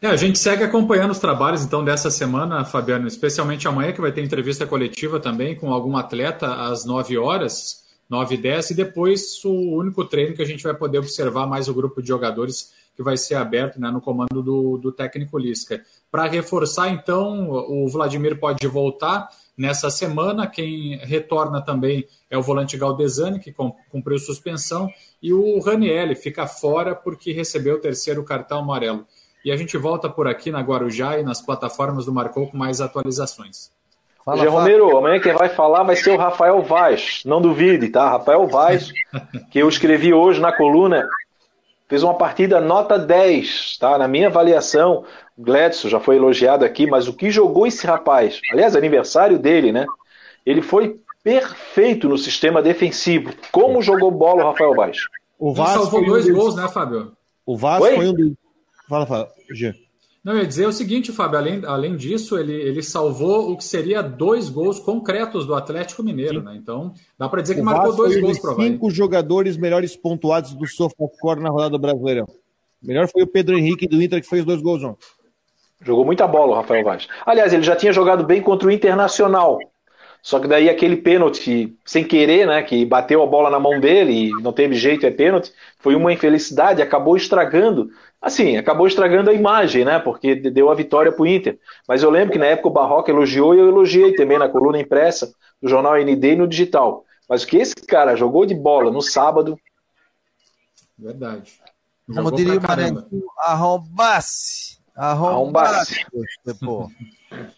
É, 0.00 0.06
a 0.06 0.16
gente 0.16 0.38
segue 0.38 0.64
acompanhando 0.64 1.10
os 1.10 1.18
trabalhos 1.18 1.62
então 1.62 1.84
dessa 1.84 2.10
semana, 2.10 2.64
Fabiano, 2.64 3.06
especialmente 3.06 3.68
amanhã, 3.68 3.92
que 3.92 4.00
vai 4.00 4.10
ter 4.10 4.22
entrevista 4.22 4.66
coletiva 4.66 5.20
também 5.20 5.54
com 5.54 5.72
algum 5.72 5.96
atleta 5.96 6.54
às 6.54 6.86
9 6.86 7.18
horas, 7.18 7.79
9 8.10 8.34
e 8.34 8.38
10, 8.38 8.70
e 8.70 8.74
depois 8.74 9.44
o 9.44 9.76
único 9.76 10.04
treino 10.04 10.34
que 10.34 10.42
a 10.42 10.46
gente 10.46 10.64
vai 10.64 10.74
poder 10.74 10.98
observar 10.98 11.46
mais 11.46 11.68
o 11.68 11.74
grupo 11.74 12.02
de 12.02 12.08
jogadores 12.08 12.72
que 12.96 13.04
vai 13.04 13.16
ser 13.16 13.36
aberto 13.36 13.80
né, 13.80 13.88
no 13.88 14.00
comando 14.00 14.42
do, 14.42 14.76
do 14.76 14.90
técnico 14.90 15.38
Lisca. 15.38 15.80
Para 16.10 16.26
reforçar, 16.26 16.90
então, 16.90 17.48
o 17.48 17.88
Vladimir 17.88 18.38
pode 18.38 18.66
voltar 18.66 19.28
nessa 19.56 19.90
semana. 19.90 20.46
Quem 20.46 20.98
retorna 20.98 21.62
também 21.62 22.04
é 22.28 22.36
o 22.36 22.42
volante 22.42 22.76
Galdesani, 22.76 23.38
que 23.38 23.54
cumpriu 23.88 24.18
suspensão, 24.18 24.90
e 25.22 25.32
o 25.32 25.60
Ranielli 25.60 26.16
fica 26.16 26.46
fora 26.46 26.94
porque 26.94 27.32
recebeu 27.32 27.76
o 27.76 27.80
terceiro 27.80 28.24
cartão 28.24 28.58
amarelo. 28.58 29.06
E 29.44 29.52
a 29.52 29.56
gente 29.56 29.78
volta 29.78 30.10
por 30.10 30.26
aqui 30.26 30.50
na 30.50 30.60
Guarujá 30.60 31.18
e 31.18 31.22
nas 31.22 31.40
plataformas 31.40 32.04
do 32.04 32.12
Marcou 32.12 32.50
com 32.50 32.56
mais 32.58 32.80
atualizações. 32.80 33.70
Fala, 34.30 34.42
Gê 34.42 34.48
Romero, 34.48 34.96
amanhã 34.96 35.20
quem 35.20 35.32
vai 35.32 35.48
falar 35.48 35.82
vai 35.82 35.96
ser 35.96 36.10
o 36.10 36.16
Rafael 36.16 36.62
Vaz. 36.62 37.22
Não 37.24 37.40
duvide, 37.40 37.88
tá? 37.88 38.08
Rafael 38.08 38.46
Vaz, 38.46 38.92
que 39.50 39.58
eu 39.58 39.68
escrevi 39.68 40.14
hoje 40.14 40.40
na 40.40 40.52
coluna, 40.52 41.08
fez 41.88 42.04
uma 42.04 42.14
partida 42.14 42.60
nota 42.60 42.96
10, 42.96 43.78
tá? 43.78 43.98
Na 43.98 44.06
minha 44.06 44.28
avaliação, 44.28 45.04
o 45.36 45.42
Gladson 45.42 45.88
já 45.88 45.98
foi 45.98 46.14
elogiado 46.14 46.64
aqui, 46.64 46.86
mas 46.86 47.08
o 47.08 47.12
que 47.12 47.28
jogou 47.28 47.66
esse 47.66 47.84
rapaz? 47.84 48.40
Aliás, 48.52 48.76
aniversário 48.76 49.36
dele, 49.36 49.72
né? 49.72 49.84
Ele 50.46 50.62
foi 50.62 51.00
perfeito 51.24 52.08
no 52.08 52.16
sistema 52.16 52.62
defensivo. 52.62 53.32
Como 53.50 53.82
jogou 53.82 54.12
bola 54.12 54.44
o 54.44 54.46
Rafael 54.46 54.74
Vaz? 54.76 54.98
O 55.38 55.52
Vaz 55.52 55.70
salvou 55.70 56.04
dois 56.04 56.30
gols, 56.30 56.54
né, 56.54 56.68
Fábio? 56.68 57.12
O 57.44 57.56
Vaz 57.56 57.84
foi 57.84 58.08
um 58.08 58.14
dos. 58.14 58.32
Fala, 58.88 59.06
fala, 59.06 59.28
G. 59.50 59.74
Não, 60.22 60.34
eu 60.34 60.40
ia 60.40 60.46
dizer 60.46 60.66
o 60.66 60.72
seguinte, 60.72 61.12
Fábio, 61.12 61.38
além, 61.38 61.62
além 61.64 61.96
disso, 61.96 62.38
ele, 62.38 62.52
ele 62.52 62.82
salvou 62.82 63.50
o 63.50 63.56
que 63.56 63.64
seria 63.64 64.02
dois 64.02 64.50
gols 64.50 64.78
concretos 64.78 65.46
do 65.46 65.54
Atlético 65.54 66.02
Mineiro, 66.02 66.40
Sim. 66.40 66.44
né? 66.44 66.56
Então, 66.56 66.92
dá 67.18 67.26
para 67.26 67.40
dizer 67.40 67.54
que 67.54 67.62
o 67.62 67.64
marcou 67.64 67.96
dois 67.96 68.20
gols 68.20 68.38
para 68.38 68.54
Cinco 68.56 68.90
jogadores 68.90 69.56
melhores 69.56 69.96
pontuados 69.96 70.52
do 70.52 70.66
SofaScore 70.66 71.40
na 71.40 71.48
rodada 71.48 71.78
brasileira. 71.78 72.26
Melhor 72.82 73.08
foi 73.08 73.22
o 73.22 73.26
Pedro 73.26 73.56
Henrique 73.56 73.88
do 73.88 74.02
Inter 74.02 74.20
que 74.20 74.28
fez 74.28 74.44
dois 74.44 74.60
gols 74.60 74.82
ontem. 74.84 75.06
Jogou 75.82 76.04
muita 76.04 76.26
bola 76.26 76.52
o 76.52 76.56
Rafael 76.56 76.84
Vaz. 76.84 77.08
Aliás, 77.24 77.54
ele 77.54 77.62
já 77.62 77.74
tinha 77.74 77.92
jogado 77.92 78.24
bem 78.24 78.42
contra 78.42 78.68
o 78.68 78.70
Internacional. 78.70 79.58
Só 80.22 80.38
que 80.38 80.46
daí 80.46 80.68
aquele 80.68 80.96
pênalti, 80.96 81.74
sem 81.84 82.04
querer, 82.04 82.46
né, 82.46 82.62
que 82.62 82.84
bateu 82.84 83.22
a 83.22 83.26
bola 83.26 83.48
na 83.48 83.58
mão 83.58 83.80
dele 83.80 84.28
e 84.28 84.30
não 84.42 84.52
teve 84.52 84.74
jeito, 84.74 85.06
é 85.06 85.10
pênalti, 85.10 85.50
foi 85.78 85.94
uma 85.94 86.12
infelicidade, 86.12 86.82
acabou 86.82 87.16
estragando, 87.16 87.88
assim, 88.20 88.56
acabou 88.56 88.86
estragando 88.86 89.30
a 89.30 89.34
imagem, 89.34 89.84
né, 89.84 89.98
porque 89.98 90.34
deu 90.34 90.70
a 90.70 90.74
vitória 90.74 91.10
pro 91.10 91.26
Inter. 91.26 91.58
Mas 91.88 92.02
eu 92.02 92.10
lembro 92.10 92.32
que 92.32 92.38
na 92.38 92.46
época 92.46 92.68
o 92.68 92.72
Barroca 92.72 93.10
elogiou 93.10 93.54
e 93.54 93.58
eu 93.58 93.68
elogiei 93.68 94.14
também 94.14 94.38
na 94.38 94.48
coluna 94.48 94.78
impressa 94.78 95.32
do 95.62 95.68
jornal 95.68 95.96
ND 95.96 96.32
e 96.32 96.36
no 96.36 96.48
digital. 96.48 97.04
Mas 97.28 97.42
o 97.42 97.46
que 97.46 97.56
esse 97.56 97.74
cara 97.74 98.16
jogou 98.16 98.44
de 98.44 98.54
bola 98.54 98.90
no 98.90 99.00
sábado... 99.00 99.58
Verdade. 100.98 101.60
Como 102.12 102.30
diria 102.32 102.58
o 102.58 102.62
Maranhão, 102.62 103.06
arrombasse. 103.38 104.78
Arrombasse. 104.94 106.04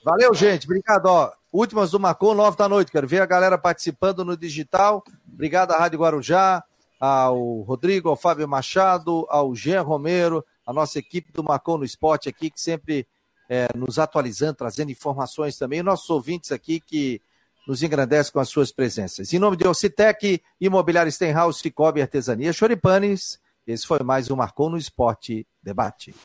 Valeu, 0.04 0.34
gente. 0.34 0.66
Obrigado. 0.66 1.06
Ó. 1.06 1.32
Últimas 1.50 1.90
do 1.90 1.98
Marcou, 1.98 2.34
nove 2.34 2.56
da 2.56 2.68
noite. 2.68 2.92
Quero 2.92 3.08
ver 3.08 3.20
a 3.20 3.26
galera 3.26 3.58
participando 3.58 4.24
no 4.24 4.36
digital. 4.36 5.02
Obrigado 5.32 5.72
à 5.72 5.78
Rádio 5.78 5.98
Guarujá, 5.98 6.62
ao 7.00 7.62
Rodrigo, 7.62 8.08
ao 8.08 8.16
Fábio 8.16 8.46
Machado, 8.46 9.26
ao 9.28 9.54
Jean 9.54 9.82
Romero, 9.82 10.44
a 10.72 10.74
nossa 10.74 10.98
equipe 10.98 11.30
do 11.32 11.44
Marcou 11.44 11.78
no 11.78 11.84
Esporte 11.84 12.28
aqui, 12.28 12.50
que 12.50 12.60
sempre 12.60 13.06
é, 13.48 13.68
nos 13.76 13.98
atualizando, 13.98 14.54
trazendo 14.54 14.90
informações 14.90 15.56
também. 15.56 15.78
E 15.78 15.82
nossos 15.82 16.08
ouvintes 16.10 16.50
aqui 16.50 16.80
que 16.80 17.20
nos 17.68 17.82
engrandecem 17.82 18.32
com 18.32 18.40
as 18.40 18.48
suas 18.48 18.72
presenças. 18.72 19.32
Em 19.32 19.38
nome 19.38 19.56
de 19.56 19.66
Ocitec, 19.68 20.42
Imobiliário 20.60 21.12
Stenhouse, 21.12 21.60
Cicobi 21.60 22.02
Artesania, 22.02 22.52
Choripanes, 22.52 23.38
esse 23.66 23.86
foi 23.86 24.00
mais 24.00 24.30
um 24.30 24.36
Marcou 24.36 24.68
no 24.68 24.76
Esporte 24.76 25.46
Debate. 25.62 26.12